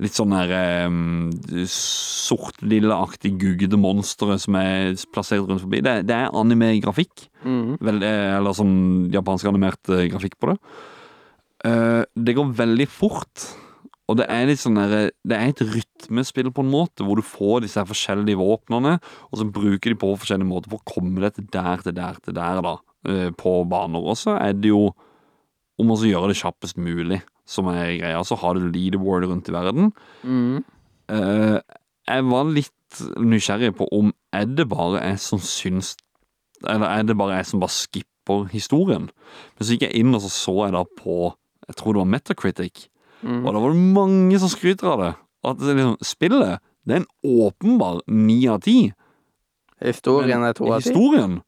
[0.04, 0.52] litt sånn der
[0.90, 1.30] um,
[1.72, 5.80] sort-lilleaktig guggete monstre som er plassert rundt forbi.
[5.86, 7.30] Det, det er anime-grafikk.
[7.46, 7.78] mm.
[7.80, 8.76] Eh, eller sånn
[9.14, 10.58] japansk animert eh, grafikk på det.
[11.66, 13.48] Uh, det går veldig fort,
[14.06, 17.26] og det er litt sånn der, Det er et rytmespill på en måte, hvor du
[17.26, 19.00] får disse her forskjellige våpnene,
[19.32, 22.20] og så bruker de på forskjellige måter for å komme deg til der, til der,
[22.22, 22.76] til der, da,
[23.10, 24.06] eh, på baner.
[24.06, 24.92] Og så er det jo
[25.82, 28.22] om å gjøre det kjappest mulig, som er greia.
[28.24, 29.92] Så har du leaderboard rundt i verden.
[30.24, 30.64] Mm.
[31.10, 31.60] Eh,
[32.06, 32.72] jeg var litt
[33.20, 35.96] nysgjerrig på om er det bare jeg som syns
[36.64, 39.10] Eller er det bare jeg som bare skipper historien.
[39.10, 41.36] Men så gikk jeg inn og så så jeg da på
[41.68, 42.86] Jeg tror det var Metacritic.
[43.26, 43.42] Mm.
[43.42, 45.12] Og da var det mange som skryter av det.
[45.46, 48.94] At det liksom, spillet det er en åpenbar ni av ti.
[49.82, 50.92] Historien er to av ti.
[50.92, 51.40] Historien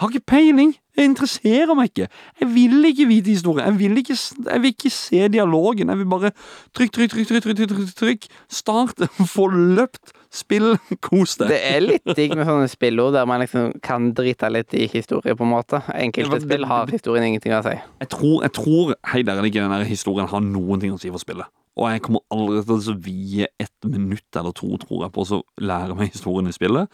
[0.00, 0.74] har ikke peiling.
[0.96, 2.08] Jeg interesserer meg ikke.
[2.40, 3.66] Jeg vil ikke vite historien.
[3.68, 5.92] Jeg vil ikke, jeg vil ikke se dialogen.
[5.92, 6.32] Jeg vil bare
[6.76, 8.28] trykk, trykk, trykk, trykk, trykk, trykk, trykk, trykk.
[8.48, 9.04] Start,
[9.36, 10.74] få løpt, spill,
[11.06, 11.50] kos deg.
[11.52, 15.36] Det er litt digg med sånne spillord der man liksom kan drite litt i historie,
[15.36, 15.82] på en måte.
[15.94, 17.74] Enkelte spill har historien ingenting å si.
[18.04, 21.22] Jeg tror, jeg tror helt ærlig ikke den historien har noen ting å si for
[21.22, 21.50] spillet.
[21.76, 25.42] Og jeg kommer aldri til å vie ett minutt eller to, tror jeg, på å
[25.60, 26.88] lære meg historien i spillet.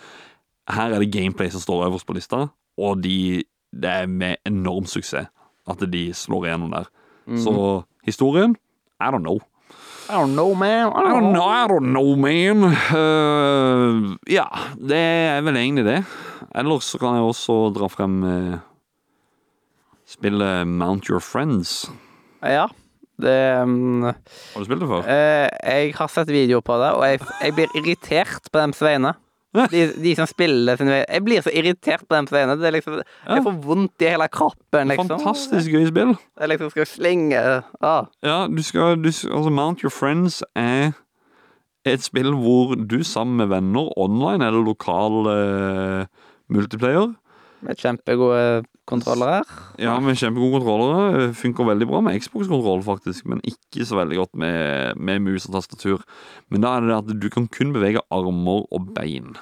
[0.73, 2.49] Her er det gameplay som står øverst på lista,
[2.79, 5.31] og de, det er med enorm suksess
[5.71, 6.91] at de slår igjennom der.
[7.39, 7.53] Så
[8.03, 8.57] historien
[8.99, 9.39] I don't know.
[10.11, 10.89] I don't know, man.
[10.93, 12.65] I don't know, I don't know man.
[12.91, 16.01] Uh, ja, det er vel egentlig det.
[16.59, 18.57] Ellers så kan jeg også dra frem uh,
[20.09, 21.87] spillet Mount Your Friends.
[22.43, 22.67] Ja.
[23.23, 25.07] Det um, Har du spilt det før?
[25.07, 29.15] Uh, Jeg har sett videoer på det, og jeg, jeg blir irritert på dems vegne.
[29.53, 32.61] De, de som spiller sin vei Jeg blir så irritert på den scenen.
[32.61, 35.11] Det liksom Jeg får vondt i hele kroppen, liksom.
[35.13, 36.15] Fantastisk gøy spill.
[36.41, 37.43] Jeg liksom skal slenge
[37.85, 38.07] ah.
[38.25, 40.93] Ja, du skal, du, altså Mount Your Friends er
[41.85, 46.05] et spill hvor du sammen med venner online eller lokal eh,
[46.53, 47.11] multiplayer
[47.67, 49.51] Med kjempegode kontroller her.
[49.79, 51.29] Ja, med kjempegode kontrollere.
[51.39, 55.55] Funker veldig bra med Xbox-kontroll, faktisk, men ikke så veldig godt med, med mus og
[55.57, 56.03] tastatur.
[56.51, 59.35] Men da er det at du kan kun bevege armer og bein.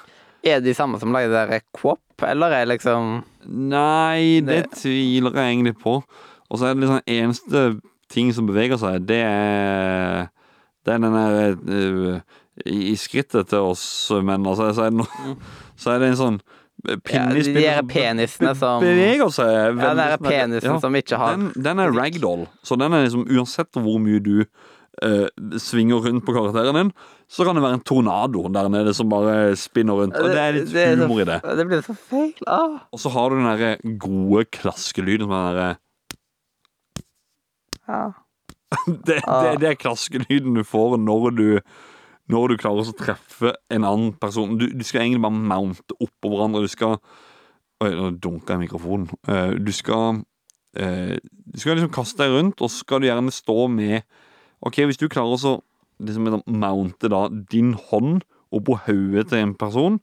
[0.45, 5.55] Er de samme som lagde der Quop, eller er liksom Nei, det Det- tviler jeg
[5.55, 6.03] egentlig på.
[6.49, 10.29] Og så er det liksom eneste ting som beveger seg, det er
[10.85, 12.21] Det er den der uh,
[12.65, 15.35] i, I skrittet til oss menn, altså, så er det, noe,
[15.77, 16.39] så er det en sånn
[16.89, 20.79] i Ja, de der penisene som- Beveger seg Ja, den der penisen ja.
[20.79, 24.45] som ikke har Den, den er ragdoll, så den er liksom uansett hvor mye du
[25.03, 25.27] uh,
[25.57, 26.91] svinger rundt på karakteren din,
[27.31, 30.17] så kan det være en tornado der nede som bare spinner rundt.
[30.19, 31.39] Og det er litt Det så- humor i det.
[31.43, 32.33] Det blir så feil.
[32.47, 32.79] Ah.
[32.91, 35.77] Og så har du den derre gode klaskelyden som er den derre
[37.87, 38.11] Ja.
[38.87, 41.47] det, det, det er klaskelyden du får når du
[42.31, 44.55] Når du klarer å treffe en annen person.
[44.59, 46.65] Du, du skal egentlig bare mounte oppå hverandre.
[46.65, 46.97] Du skal
[47.81, 49.07] Oi, nå dunka jeg mikrofonen.
[49.25, 53.33] Uh, du skal uh, Du skal liksom kaste deg rundt, og så skal du gjerne
[53.33, 54.03] stå med
[54.61, 55.55] Ok, hvis du klarer å
[56.01, 58.21] liksom mounte da din hånd
[58.53, 59.99] oppå hodet til en person,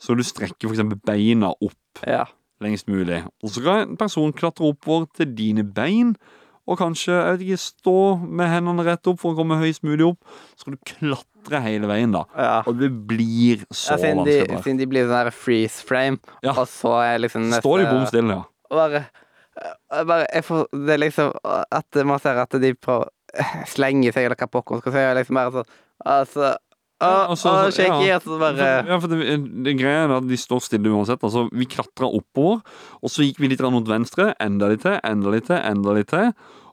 [0.00, 2.26] så du strekke for eksempel beina opp ja.
[2.64, 3.22] lengst mulig.
[3.40, 6.16] Og så skal en person klatre oppover til dine bein,
[6.66, 10.06] og kanskje jeg vet ikke, stå med hendene rett opp for å komme høyest mulig
[10.12, 10.18] opp.
[10.54, 12.24] Så skal du klatre hele veien, da.
[12.38, 12.62] ja.
[12.70, 14.62] Og det blir så Ja, siden, de, vanskelig.
[14.64, 16.52] siden de blir sånn der freeze frame, Ja.
[16.54, 18.44] og så er liksom neste Står de bom stille, ja.
[18.72, 19.04] Bare,
[20.06, 23.10] bare jeg får, Det er liksom At man ser at de prøver
[23.68, 25.02] slenge seg, eller hva pokker man skal si.
[25.18, 25.72] Liksom bare sånn
[26.04, 26.54] Altså
[27.02, 28.16] Ja, og så- så- shaky, ja.
[28.22, 31.20] og bare Ja, for det, det greia er at de står stille uansett.
[31.22, 32.62] Altså, vi klatra oppover,
[33.02, 34.32] og så gikk vi litt mot venstre.
[34.40, 36.32] Enda litt til, enda litt til, enda litt til.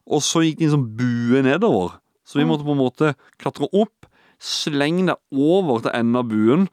[0.09, 1.97] Og så gikk det en sånn bue nedover.
[2.25, 4.05] Så vi måtte på en måte klatre opp,
[4.39, 6.69] slenge deg over til enden av buen.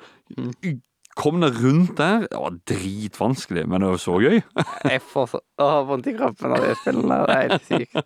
[1.16, 2.26] Kom deg rundt der.
[2.28, 4.42] Det var dritvanskelig, men det var så gøy.
[4.84, 5.40] Jeg får så
[5.88, 7.22] vondt i kroppen av de spillene.
[7.26, 7.96] Det er helt sykt.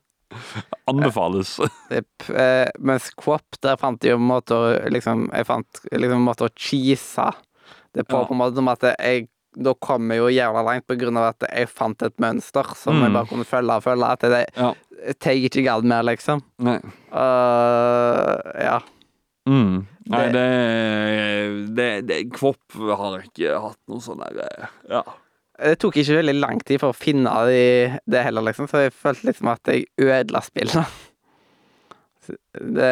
[0.88, 1.58] Anbefales.
[1.90, 2.28] Yep.
[2.34, 7.32] eh, mens Quop, der fant jeg jo måter liksom Jeg fant liksom måter å cheese
[7.94, 8.24] det på, Ja.
[8.28, 11.30] på en måte som at jeg da kom jeg jo jævla langt på grunn av
[11.32, 13.02] at jeg fant et mønster som Mm.
[13.06, 14.04] jeg bare kunne følge og følge.
[14.12, 14.74] At det Ja.
[15.06, 16.42] jeg tar ikke galt mer, liksom.
[16.58, 16.76] Nei.
[17.10, 18.80] Uh, ja.
[19.48, 19.86] Mm.
[20.10, 25.02] Nei, Det- det, det, Kvopp har ikke hatt noe sånn der Ja.
[25.56, 28.92] Det tok ikke veldig lang tid for å finne det, det heller, liksom, så jeg
[28.92, 30.84] følte liksom at jeg ødela spillet.
[32.26, 32.88] Det,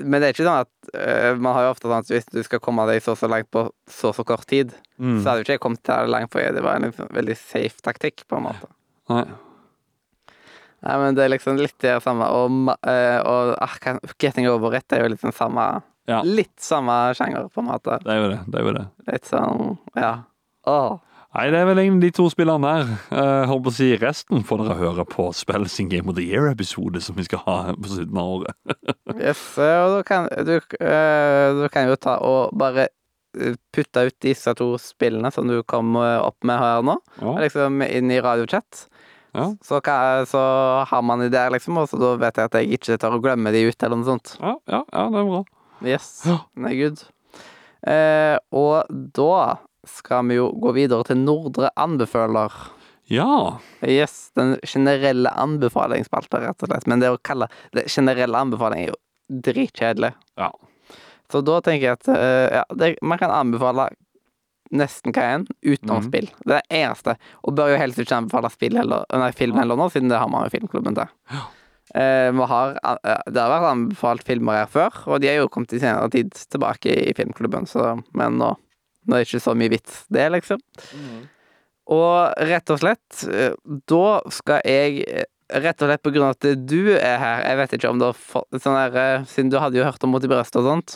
[0.00, 2.38] men det er ikke sånn at uh, Man har jo ofte sånn at hvis du
[2.46, 5.18] skal komme deg så så langt på så så kort tid, Mm.
[5.22, 7.80] så hadde jo ikke jeg kommet det langt, for det var en liksom veldig safe
[7.84, 8.66] taktikk, på en måte.
[9.08, 9.22] Nei.
[10.84, 14.92] Nei, men det er liksom litt det samme, og, uh, og uh, Getting Over It
[14.92, 15.68] er jo litt sånn samme
[16.08, 16.18] Ja.
[16.24, 17.96] Litt samme sjanger, på en måte.
[18.04, 18.40] Det er jo det.
[18.48, 18.84] det, er jo det.
[19.12, 20.12] Litt sånn Ja.
[20.68, 20.98] Åh.
[21.30, 22.88] Nei, det er vel egentlig de to spillene der.
[23.14, 26.24] Jeg holdt på å si resten får dere høre på Spill in Game of the
[26.26, 28.56] Year-episode som vi skal ha på slutten av året.
[29.20, 32.88] Yes, eh, og da kan du, eh, du kan jo ta og bare
[33.38, 37.36] eh, putte ut disse to spillene som du kom eh, opp med her nå, Ja,
[37.44, 38.88] liksom inn i radiochat.
[39.36, 39.78] ja, Så,
[40.34, 40.42] så
[40.90, 43.22] har man de der, liksom, og så da vet jeg at jeg ikke tar og
[43.22, 44.34] glemmer de ut, eller noe sånt.
[44.42, 45.44] ja, ja, ja det er bra.
[45.94, 46.40] Yes, Ja.
[46.66, 47.06] er good.
[47.86, 49.58] Eh, og da
[49.88, 52.54] skal vi jo gå videre til Nordre anbefaler.
[53.10, 53.58] Ja.
[53.82, 56.86] Yes, den generelle anbefalingsspalta, rett og slett.
[56.90, 59.00] Men det å kalle det generelle anbefaling er jo
[59.50, 60.12] dritkjedelig.
[60.38, 60.52] Ja.
[61.30, 63.88] Så da tenker jeg at uh, ja, det, man kan anbefale
[64.70, 66.06] nesten hva enn utenom mm.
[66.06, 66.28] spill.
[66.44, 67.16] Det er det eneste.
[67.42, 70.30] Og bør jo helst ikke anbefale spill heller, nei, film heller nå, siden det har
[70.30, 71.10] man jo filmklubben til.
[71.34, 71.46] Ja.
[71.90, 75.74] Uh, har, uh, det har vært anbefalt filmer her før, og de er jo kommet
[75.74, 78.52] i senere tid tilbake i filmklubben, så, men nå,
[79.10, 80.62] nå er det ikke så mye vits, det, liksom.
[81.90, 83.56] Og rett og slett, eh,
[83.90, 87.56] da skal jeg eh, Rett og slett på grunn av at du er her Jeg
[87.58, 90.12] vet ikke om du har fått sånn her eh, Siden du hadde jo hørt om
[90.14, 90.94] Mot i brøstet og sånt.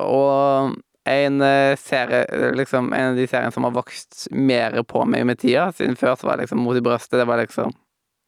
[0.00, 0.72] Og
[1.04, 1.44] en
[1.76, 2.22] serie
[2.56, 5.66] Liksom en av de seriene som har vokst mer på meg med tida.
[5.76, 7.76] Siden før så var det liksom Mot i brøstet, det var liksom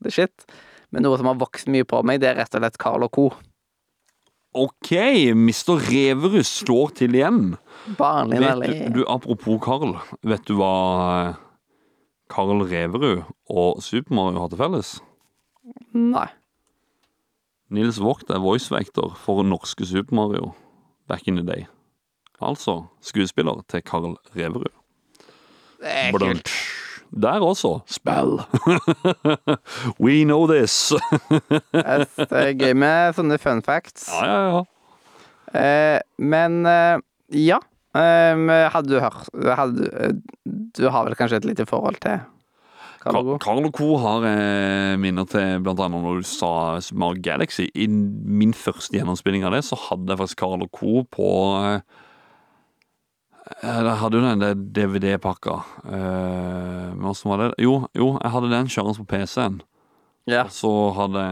[0.04, 0.44] the shit.
[0.92, 3.16] Men noe som har vokst mye på meg, det er rett og slett Carl og
[3.16, 3.30] co.
[4.56, 4.92] OK,
[5.36, 5.76] Mr.
[5.88, 7.56] Reverus slår til igjen.
[7.98, 10.72] Vet du, du, apropos Carl, vet du hva
[11.28, 11.36] eh,
[12.32, 14.94] Carl Reverud og Super Mario har til felles?
[15.94, 16.26] Nei.
[17.74, 20.52] Nils Vogt er voicevekter for norske Super Mario
[21.10, 21.66] back in the day.
[22.40, 24.72] Altså skuespiller til Carl Reverud.
[25.80, 26.50] Det er kult.
[27.16, 27.80] Der også.
[27.88, 28.40] Spill.
[30.04, 30.92] We know this.
[31.72, 34.10] Det er gøy med sånne fun facts.
[34.12, 34.64] ja, ja, ja.
[35.56, 36.98] Eh, men eh,
[37.48, 37.60] ja.
[37.96, 38.40] Eh,
[38.74, 40.10] hadde du hørt hadde,
[40.76, 42.18] Du har vel kanskje et lite forhold til
[43.06, 43.38] Carlo Co?
[43.40, 46.50] Carlo Co har eh, minner til blant annet når du sa
[46.82, 47.68] Smart Galaxy.
[47.74, 51.30] I min første gjennomspilling av det, så hadde jeg faktisk Carlo Co på
[51.62, 52.02] eh,
[53.46, 55.60] Jeg hadde jo den der DVD-pakka.
[55.86, 57.50] Eh, men åssen var det?
[57.62, 59.60] Jo, jo, jeg hadde den kjørende på PC-en.
[60.26, 60.42] Ja.
[60.48, 61.26] Og så hadde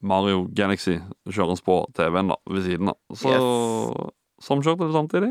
[0.00, 0.96] Mario Galaxy
[1.28, 2.98] kjørende på TV-en da, ved siden av.
[3.12, 3.36] Så
[4.40, 5.30] samkjørte det samtidig.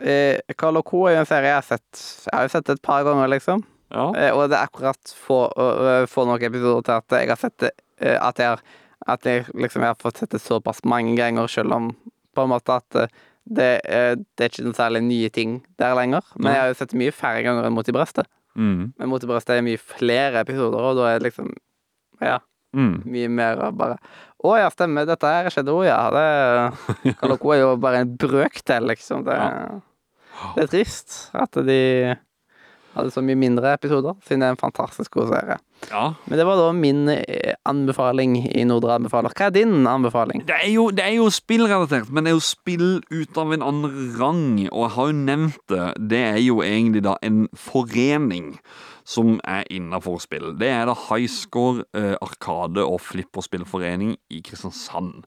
[0.00, 2.66] Eh, Carl og Co er jo en serie jeg har sett Jeg har jo sett
[2.68, 3.62] det et par ganger, liksom.
[3.92, 4.10] Ja.
[4.12, 7.56] Eh, og det er akkurat få, øh, få noen episoder til at jeg har sett
[7.62, 7.70] det
[8.00, 8.64] eh, At jeg har
[9.06, 11.92] At jeg liksom jeg har fått sett det såpass mange ganger, selv om
[12.34, 13.12] på en måte at eh,
[13.46, 16.26] det, eh, det er ikke noen særlig nye ting der lenger.
[16.36, 18.28] Men jeg har jo sett mye færre ganger enn Mot i brøstet.
[18.58, 18.92] Mm.
[18.98, 21.54] Men Mot i brøstet er mye flere episoder, og da er det liksom
[22.22, 22.38] Ja.
[22.76, 23.02] Mm.
[23.08, 23.96] Mye mer av bare
[24.44, 26.00] Å ja, stemmer, dette her skjedde òg, ja.
[26.12, 29.24] Det Kaloko er jo bare en brøkdel, liksom.
[29.26, 29.36] Det,
[30.56, 31.80] det er trist at de
[32.96, 35.58] hadde så mye mindre episoder, siden det er en fantastisk god serie.
[35.90, 36.14] Ja.
[36.24, 39.34] Men det var da min eh, anbefaling i Nordre anbefaler.
[39.36, 40.42] Hva er din anbefaling?
[40.48, 43.64] Det er, jo, det er jo spillrelatert, men det er jo spill ut av en
[43.66, 44.48] annen rang.
[44.72, 45.86] Og jeg har jo nevnt det.
[46.12, 48.56] Det er jo egentlig da en forening
[49.06, 50.50] som er innafor spill.
[50.58, 55.22] Det er da Highscore eh, Arkade- og Flipperspillforening i Kristiansand.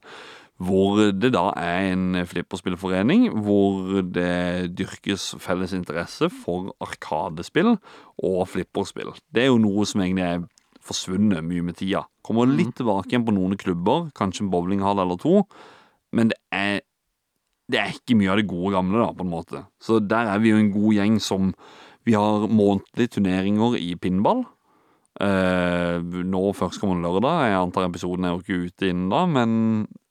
[0.60, 7.78] Hvor det da er en flipperspillforening hvor det dyrkes felles interesse for arkadespill
[8.20, 9.14] og flipperspill.
[9.32, 10.44] Det er jo noe som egentlig er
[10.84, 12.04] forsvunnet mye med tida.
[12.26, 15.40] Kommer litt tilbake igjen på noen klubber, kanskje en bowlinghall eller to,
[16.16, 16.80] men det er
[17.70, 19.60] det er ikke mye av det gode gamle, da, på en måte.
[19.78, 21.54] Så der er vi jo en god gjeng som
[22.08, 24.46] Vi har månedlige turneringer i pinball.
[25.20, 27.50] Eh, nå førstkommende lørdag.
[27.50, 29.50] Jeg antar episoden er jo ikke ute innen da, men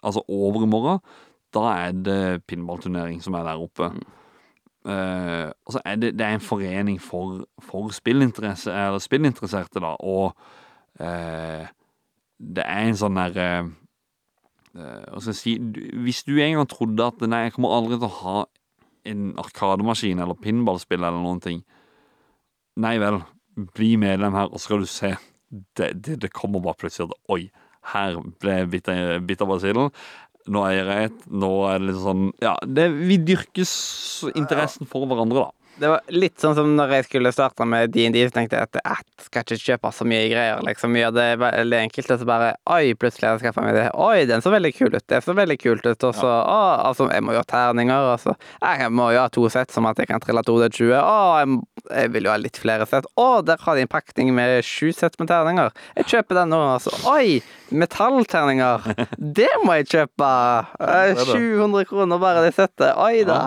[0.05, 0.99] altså over i morgen,
[1.55, 3.89] da er det pinballturnering som er der oppe.
[3.89, 4.03] Mm.
[4.89, 10.37] Uh, altså er det, det er en forening for, for spillinteresserte, da, og
[11.01, 11.65] uh,
[12.39, 13.49] det er en sånn derre
[14.71, 15.55] Hva skal jeg si
[16.05, 18.37] Hvis du en gang trodde at nei, jeg kommer aldri til å ha
[19.11, 21.59] en arkademaskin eller pinballspill eller noen ting
[22.79, 23.19] Nei vel,
[23.75, 25.13] bli medlem her, og så skal du se.
[25.77, 27.43] Det, det, det kommer bare plutselig at Oi,
[27.93, 28.69] her ble jeg
[29.25, 29.89] bitt av- basillen.
[30.49, 31.23] Nå er jeg rett.
[31.29, 33.71] Nå er det litt sånn Ja, det, vi dyrkes
[34.35, 35.58] interessen for hverandre, da.
[35.79, 38.79] Det var litt sånn som når jeg skulle starte med DND, så tenkte jeg at
[38.79, 40.95] jeg skal ikke kjøpe så mye greier, liksom.
[40.99, 43.85] Gjør det veldig enkelt, og så bare Oi, plutselig har jeg skaffa meg det.
[43.95, 45.05] Oi, den så veldig kul ut.
[45.07, 46.07] Det så veldig kult ut.
[46.09, 46.57] Og så Å,
[46.89, 49.87] altså, jeg må jo ha terninger, og så Jeg må jo ha to sett, som
[49.89, 50.91] at jeg kan trille to D20.
[50.99, 53.07] Å, jeg, jeg vil jo ha litt flere sett.
[53.15, 55.71] Å, der har de en pakning med sju sett med terninger.
[56.01, 56.91] Jeg kjøper den nå, altså.
[57.13, 57.39] Oi,
[57.71, 58.91] metallterninger.
[59.39, 60.29] Det må jeg kjøpe.
[60.79, 61.39] Eh, det er det.
[61.39, 62.91] 700 kroner bare det settet.
[62.99, 63.39] Oi da.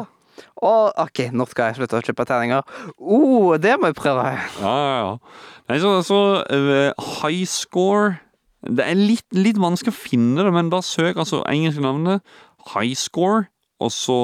[0.62, 0.72] Å,
[1.04, 2.66] OK, nå skal jeg slutte å kjøpe terninger.
[2.98, 4.26] oh, det må jeg prøve.
[4.60, 5.40] Ja, ja, ja.
[5.70, 6.20] Nei, så, så
[6.52, 6.92] eh,
[7.22, 8.18] high score
[8.62, 12.22] Det er litt, litt vanskelig å finne det, men bare søk altså engelske navnet.
[12.74, 13.48] High score,
[13.82, 14.20] og så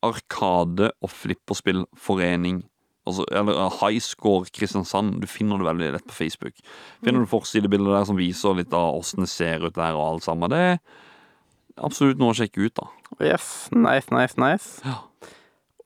[0.00, 2.62] Arkade- og flipperspillforening.
[3.08, 5.20] Altså, eller eh, High Score Kristiansand.
[5.20, 6.56] Du finner det veldig lett på Facebook.
[7.04, 10.24] Finner du forsidebilder der som viser litt av åssen det ser ut der og alt
[10.24, 10.52] sammen.
[10.52, 10.80] Det er
[11.84, 12.88] absolutt noe å sjekke ut, da.
[13.20, 14.80] Yes, nice, nice, nice.
[14.86, 15.00] Ja.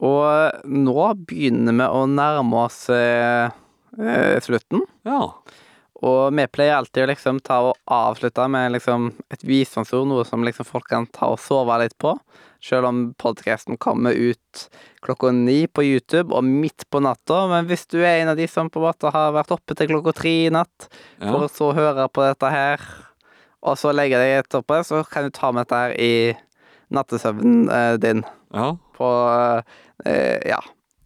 [0.02, 3.52] Og nå begynner vi å nærme oss eh,
[3.98, 4.82] eh, slutten.
[5.06, 5.20] Ja.
[6.04, 10.44] Og vi pleier alltid å liksom ta og avslutte med liksom et visdomsord, noe som
[10.44, 12.16] liksom folk kan ta og sove litt på.
[12.64, 14.66] Selv om podkasten kommer ut
[15.04, 17.44] klokka ni på YouTube og midt på natta.
[17.50, 19.92] Men hvis du er en av de som på en måte har vært oppe til
[19.92, 21.44] klokka tre i natt for ja.
[21.44, 22.88] å så høre på dette her,
[23.64, 26.14] og så legge deg etterpå, så kan du ta med dette her i
[26.92, 28.74] nattesøvnen eh, din ja.
[28.96, 29.08] På
[30.06, 30.60] eh, Ja.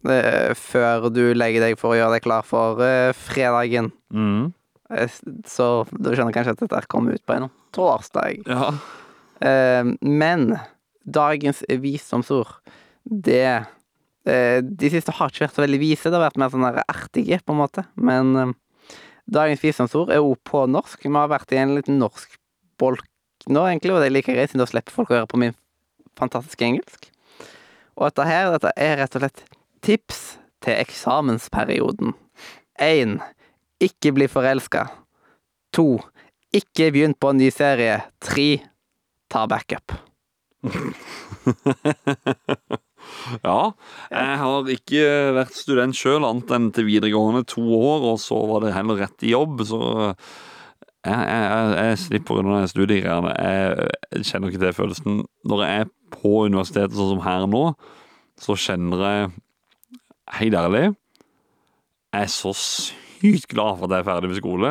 [0.07, 3.91] eh, før du legger deg for å gjøre deg klar for eh, fredagen.
[4.13, 4.53] Mm.
[4.91, 5.07] Eh,
[5.45, 8.41] Så du skjønner kanskje at dette kommer ut på en torsdag.
[8.47, 8.71] ja.
[9.41, 10.57] Eh, men
[11.07, 12.57] dagens visdomsord,
[13.05, 13.65] det
[14.27, 17.39] eh, De siste har ikke vært så veldig vise, det har vært mer sånn ertige,
[17.45, 17.85] på en måte.
[17.95, 18.51] Men eh,
[19.31, 20.99] dagens visdomsord er òg på norsk.
[21.05, 22.35] Vi har vært i en liten norsk
[22.79, 23.05] bolk
[23.47, 25.55] nå, egentlig, og det like greit, siden da slipper folk å høre på min
[26.19, 27.07] fantastiske engelsk.
[27.99, 29.43] Og dette her, dette er rett og slett
[29.83, 30.19] tips
[30.63, 32.13] til eksamensperioden.
[32.79, 33.19] 1.
[33.83, 34.85] Ikke bli forelska.
[35.75, 35.99] 2.
[36.55, 37.99] Ikke begynn på en ny serie.
[38.23, 38.47] 3.
[39.29, 39.91] Ta backup.
[43.43, 43.59] ja.
[44.11, 45.03] Jeg har ikke
[45.35, 49.27] vært student sjøl, annet enn til videregående to år, og så var det heller rett
[49.27, 49.81] i jobb, så
[51.05, 53.31] jeg, jeg, jeg, jeg slipper unna studiegreiene.
[53.39, 55.21] Jeg kjenner ikke til følelsen.
[55.47, 57.63] Når jeg er på universitetet sånn som her nå,
[58.39, 59.29] så kjenner jeg
[60.39, 60.81] Helt ærlig,
[62.13, 64.69] jeg er så sykt glad for at jeg er ferdig med skole.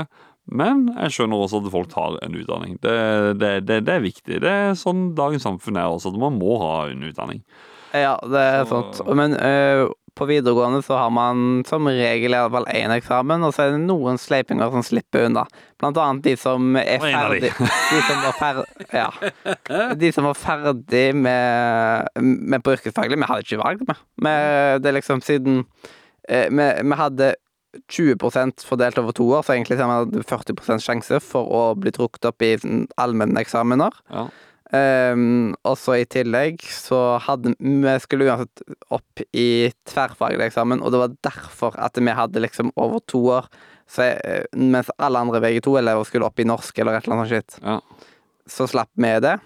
[0.54, 2.76] Men jeg skjønner også at folk tar en utdanning.
[2.78, 2.92] Det,
[3.40, 4.38] det, det, det er viktig.
[4.44, 7.42] Det er sånn dagens samfunn er også, at man må ha en utdanning.
[7.90, 9.02] Ja, det er Så- sant.
[9.18, 9.88] Men øh,
[10.18, 13.72] på videregående så har man som regel i hvert fall én eksamen, og så er
[13.76, 15.44] det noen sleipinger som slipper unna.
[15.78, 19.94] Blant annet de som er ferdig De som var ferdig Ja.
[19.94, 23.18] De som var ferdig med, med på yrkesfaglig.
[23.22, 23.96] Vi hadde ikke valg med.
[24.26, 25.64] Vi- Det liksom siden
[26.28, 27.34] eh, Vi, vi hadde
[27.92, 28.16] 20
[28.66, 32.24] fordelt over to år, så egentlig så hadde vi 40% sjanse for å bli trukket
[32.30, 33.92] opp i sånn allmenneksamener.
[34.10, 34.26] Ja.
[34.68, 38.60] Um, og så i tillegg så hadde vi skulle uansett
[38.92, 43.48] opp i tverrfaglig eksamen, og det var derfor at vi hadde liksom over to år.
[43.88, 47.60] Så jeg, mens alle andre VG2-elever skulle opp i norsk eller et eller annet sånt
[47.64, 47.78] Ja.
[48.48, 49.38] så slapp vi det.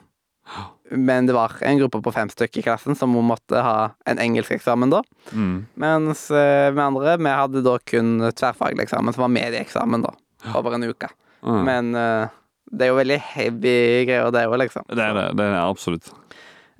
[0.90, 4.90] Men det var en gruppe på fem stykker i klassen som måtte ha en engelskeksamen
[4.90, 5.00] da.
[5.30, 5.66] Mm.
[5.80, 10.12] Mens eh, vi andre, vi hadde da kun tverrfaglig eksamen, som var medieeksamen da,
[10.58, 11.08] over en uke.
[11.46, 11.62] Mm.
[11.64, 12.34] Men eh,
[12.72, 13.76] det er jo veldig heavy
[14.08, 14.86] greier, det òg, liksom.
[14.88, 15.26] Det er det.
[15.36, 16.12] Det er absolutt.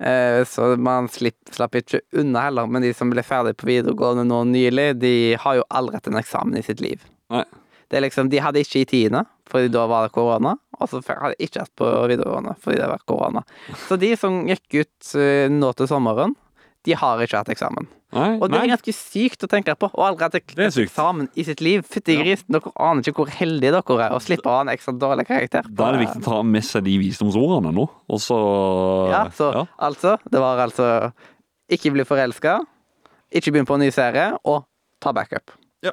[0.03, 2.67] Eh, Så man slipp, slapp ikke unna heller.
[2.67, 6.19] Men de som ble ferdig på videregående nå nylig, de har jo aldri hatt en
[6.19, 7.03] eksamen i sitt liv.
[7.33, 7.45] Nei.
[7.89, 10.55] Det er liksom, De hadde ikke i tiende, fordi da var det korona.
[10.81, 13.43] Og så hadde de ikke hatt på videregående, fordi det var korona.
[13.87, 16.33] Så de som gikk ut eh, nå til sommeren,
[16.85, 17.87] de har ikke hatt eksamen.
[18.13, 18.65] Nei, Og det nei.
[18.67, 19.87] er ganske sykt å tenke på.
[19.95, 21.81] Og allerede hatt eksamen i sitt liv.
[21.81, 22.21] Fytti Ja.
[22.21, 25.25] grisen, dere aner ikke hvor heldige dere er, og slipper å ha en ekstra dårlig
[25.25, 25.63] karakter.
[25.67, 28.37] Da er det viktig å ta med seg de visdomsordene nå, og så
[29.09, 29.65] Ja, så ja.
[29.79, 31.11] altså Det var altså
[31.71, 32.59] ikke bli forelska,
[33.33, 34.65] ikke begynn på en ny serie, og
[35.01, 35.49] ta backup.
[35.81, 35.91] Ja.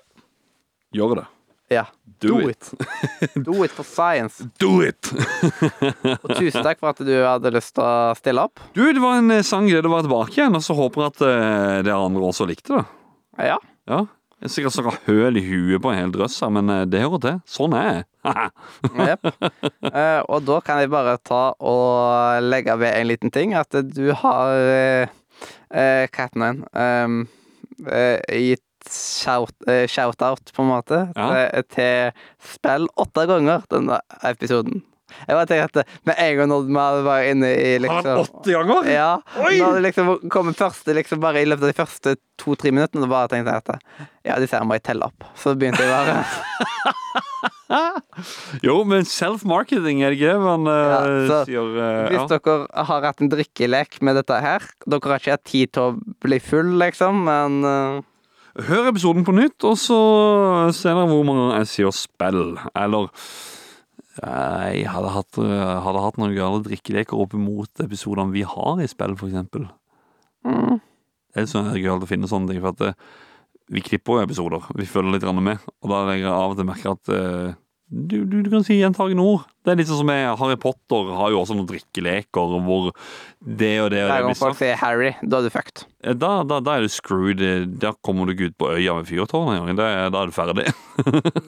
[0.93, 1.27] Gjør det.
[1.71, 1.87] Ja.
[2.21, 2.71] Do, Do it.
[3.47, 4.45] Do it for science.
[4.61, 5.09] Do it!
[6.23, 8.61] Og tusen takk for at du hadde lyst til å stille opp.
[8.77, 11.15] Du, det var en eh, sang glede å være tilbake igjen, og så håper jeg
[11.15, 11.35] at det
[11.89, 12.87] dere andre også likte det.
[13.51, 13.57] Ja.
[13.89, 14.05] Ja.
[14.41, 17.03] Jeg er sikkert snakka høl i huet på en hel drøss her, men eh, det
[17.03, 17.41] hører til.
[17.49, 18.07] Sånn er jeg.
[19.91, 23.55] Eh, og da kan jeg bare ta og legge ved en liten ting.
[23.57, 25.13] At du har eh,
[25.73, 26.61] eh, Hva heter den?
[26.77, 27.17] Um,
[27.89, 28.21] eh,
[28.89, 31.61] shout, eh, shout-out, på en måte, Ja.
[31.63, 34.83] til, spill åtte ganger denne episoden.
[35.27, 38.87] Jeg bare tenker at med en gang når vi var inne i liksom åtte ganger?
[38.87, 39.09] Ja.
[39.43, 39.57] Oi!
[39.59, 43.27] Når det liksom kommer første liksom bare i løpet av de første to-tre minuttene, bare
[43.33, 45.27] tenkte jeg at ja, disse her må jeg telle opp.
[45.35, 46.23] Så begynte jeg bare
[48.67, 51.69] Jo, men self-marketing, er det ikke man eh, Ja, så sier?
[51.77, 52.57] uh, Hvis dere
[52.91, 56.41] har hatt en drikkelek med dette her Dere har ikke hatt tid til å bli
[56.43, 58.01] full, liksom, men eh,
[58.67, 59.97] Hør episoden på nytt, og så
[60.77, 62.43] ser dere hvor mange ganger jeg sier spill.
[62.77, 63.09] Eller
[64.21, 65.39] jeg hadde hatt,
[65.87, 69.69] hadde hatt noen gale drikkeleker opp imot episodene vi har i spill, for eksempel.
[70.45, 70.81] mm,
[71.33, 72.99] Det er sånn gøyalt å finne sånne ting, for at eh,
[73.71, 74.67] vi klipper jo episoder.
[74.77, 77.59] Vi følger litt med, og da legger jeg av og til merke at eh,
[77.91, 79.47] du, du, du kan si gjentagende ord.
[79.67, 82.93] Det er litt sånn som med Harry Potter har jo også noen drikkeleker hvor
[83.43, 85.83] det og det og hver gang folk sier Harry, da er du fucked.
[86.01, 87.43] Da, da, da er du screwed.
[87.83, 89.81] Da kommer du ikke ut på øya med fyrtårn engang.
[89.81, 90.69] Da, da er du ferdig.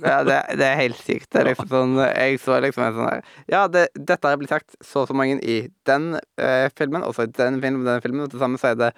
[0.03, 1.29] Ja, det, det er helt sykt.
[1.31, 3.21] Det er liksom sånn Jeg så liksom en sånn her
[3.53, 5.59] Ja, det, dette har blitt sagt så og så mange i
[5.89, 8.81] den eh, filmen, og så i den filmen, den filmen, og til sammen så er
[8.81, 8.91] det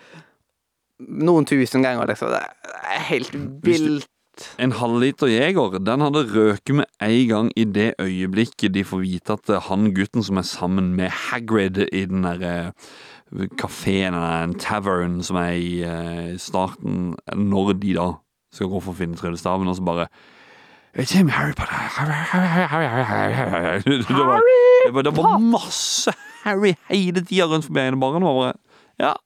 [1.02, 2.30] noen tusen ganger, liksom.
[2.30, 2.42] Det
[2.94, 3.34] er helt
[3.66, 4.08] vilt
[4.58, 9.36] En halvliter Jeger den hadde røket med en gang i det øyeblikket de får vite
[9.38, 12.72] at han gutten som er sammen med Hagrid i den derre
[13.58, 18.08] kafeen eller en tavern som er i eh, starten, når de da
[18.54, 20.08] skal gå for å finne tryllestaven, og så bare
[20.94, 21.74] It's him, Harry Potter
[23.82, 24.40] Det var,
[24.86, 26.12] det var, det var masse
[26.44, 28.54] Harry hele tida rundt forbi ene baren.
[29.00, 29.16] Ja,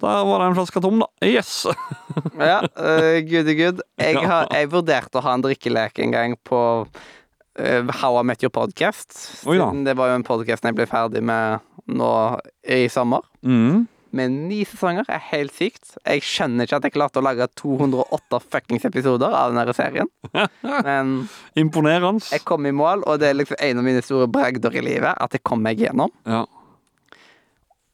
[0.00, 1.08] da var den flaska tom, da.
[1.26, 1.66] Yes!
[2.36, 3.82] Ja, uh, goody good.
[4.00, 8.44] Jeg, har, jeg vurderte å ha en drikkelek en gang på uh, How I Met
[8.44, 9.12] Your Podcast.
[9.42, 12.10] Siden det var jo en podkast jeg ble ferdig med nå
[12.72, 13.24] i sommer.
[13.44, 13.86] Mm.
[14.16, 15.96] Med ni sesonger er helt sykt.
[16.06, 20.08] Jeg skjønner ikke at jeg klarte å lage 208 fuckings episoder av denne serien.
[20.88, 21.16] Men
[21.58, 22.24] Imponerende.
[22.32, 25.12] jeg kom i mål, og det er liksom en av mine store bragder i livet.
[25.20, 26.12] At jeg kom meg gjennom.
[26.28, 26.44] Ja.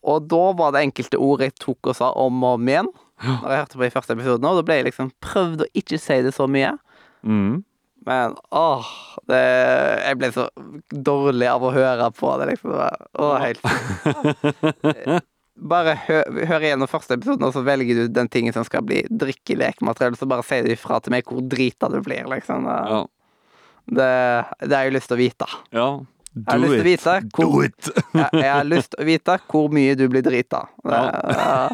[0.02, 2.88] Og da var det enkelte ord jeg tok og sa om og om igjen.
[3.22, 5.98] Når jeg hørte på de første episodene, og da ble jeg liksom prøvd å ikke
[6.02, 6.72] si det så mye.
[7.22, 7.60] Mm.
[8.06, 8.88] Men åh
[9.30, 9.42] det,
[10.02, 10.48] Jeg ble så
[10.90, 12.74] dårlig av å høre på det, liksom.
[13.22, 13.62] Åh, helt
[15.72, 16.16] Bare hø,
[16.48, 20.26] hør igjennom første episoden, og så velger du den tingen som skal bli drikkelekemateriell, så
[20.26, 22.66] bare sier du ifra til meg hvor drita du blir, liksom.
[22.66, 23.02] Ja.
[23.86, 24.08] det,
[24.64, 25.48] det har jeg lyst til å vite.
[25.76, 25.86] ja.
[26.32, 27.64] Jeg har lyst til å vite hvor,
[28.22, 30.62] jeg, jeg har lyst til å vite hvor mye du blir drita.
[30.88, 31.68] Ja.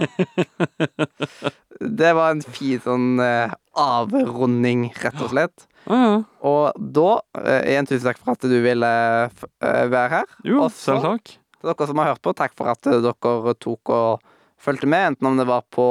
[2.00, 5.68] det var en fin sånn eh, avrunding, rett og slett.
[5.86, 6.16] Ja, ja.
[6.50, 7.10] Og da,
[7.44, 8.90] eh, igjen tusen takk for at du ville
[9.28, 10.34] eh, være her.
[10.44, 11.36] Jo, Også, selv takk.
[11.58, 15.12] Til dere som har hørt på, takk for at eh, dere tok og fulgte med,
[15.12, 15.86] enten om det var på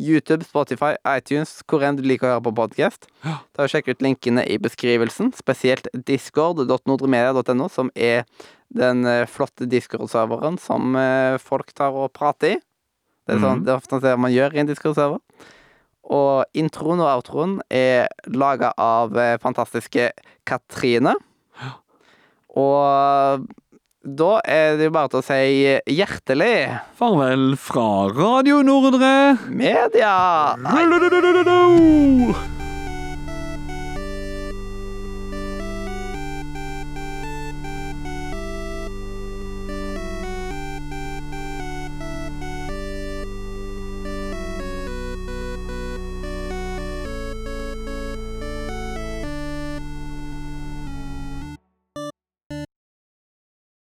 [0.00, 3.08] YouTube, Spotify, iTunes, hvor enn du liker å høre på podkast.
[3.22, 8.24] Ta og Sjekk ut linkene i beskrivelsen, spesielt discord.nordremedia.no, som er
[8.72, 12.60] den eh, flotte discord-serveren som eh, folk tar og prater i.
[13.26, 13.66] Det er, sånn, mm.
[13.68, 15.20] det ofte det man gjør i en discord-server.
[16.12, 20.10] Og introen og outroen er laga av eh, fantastiske
[20.48, 21.14] Katrine.
[22.58, 23.46] Og
[24.02, 26.56] da er det jo bare til å si hjertelig
[26.98, 29.38] Farvel fra Radio Nordre.
[29.46, 30.56] media!
[30.58, 30.82] Nei.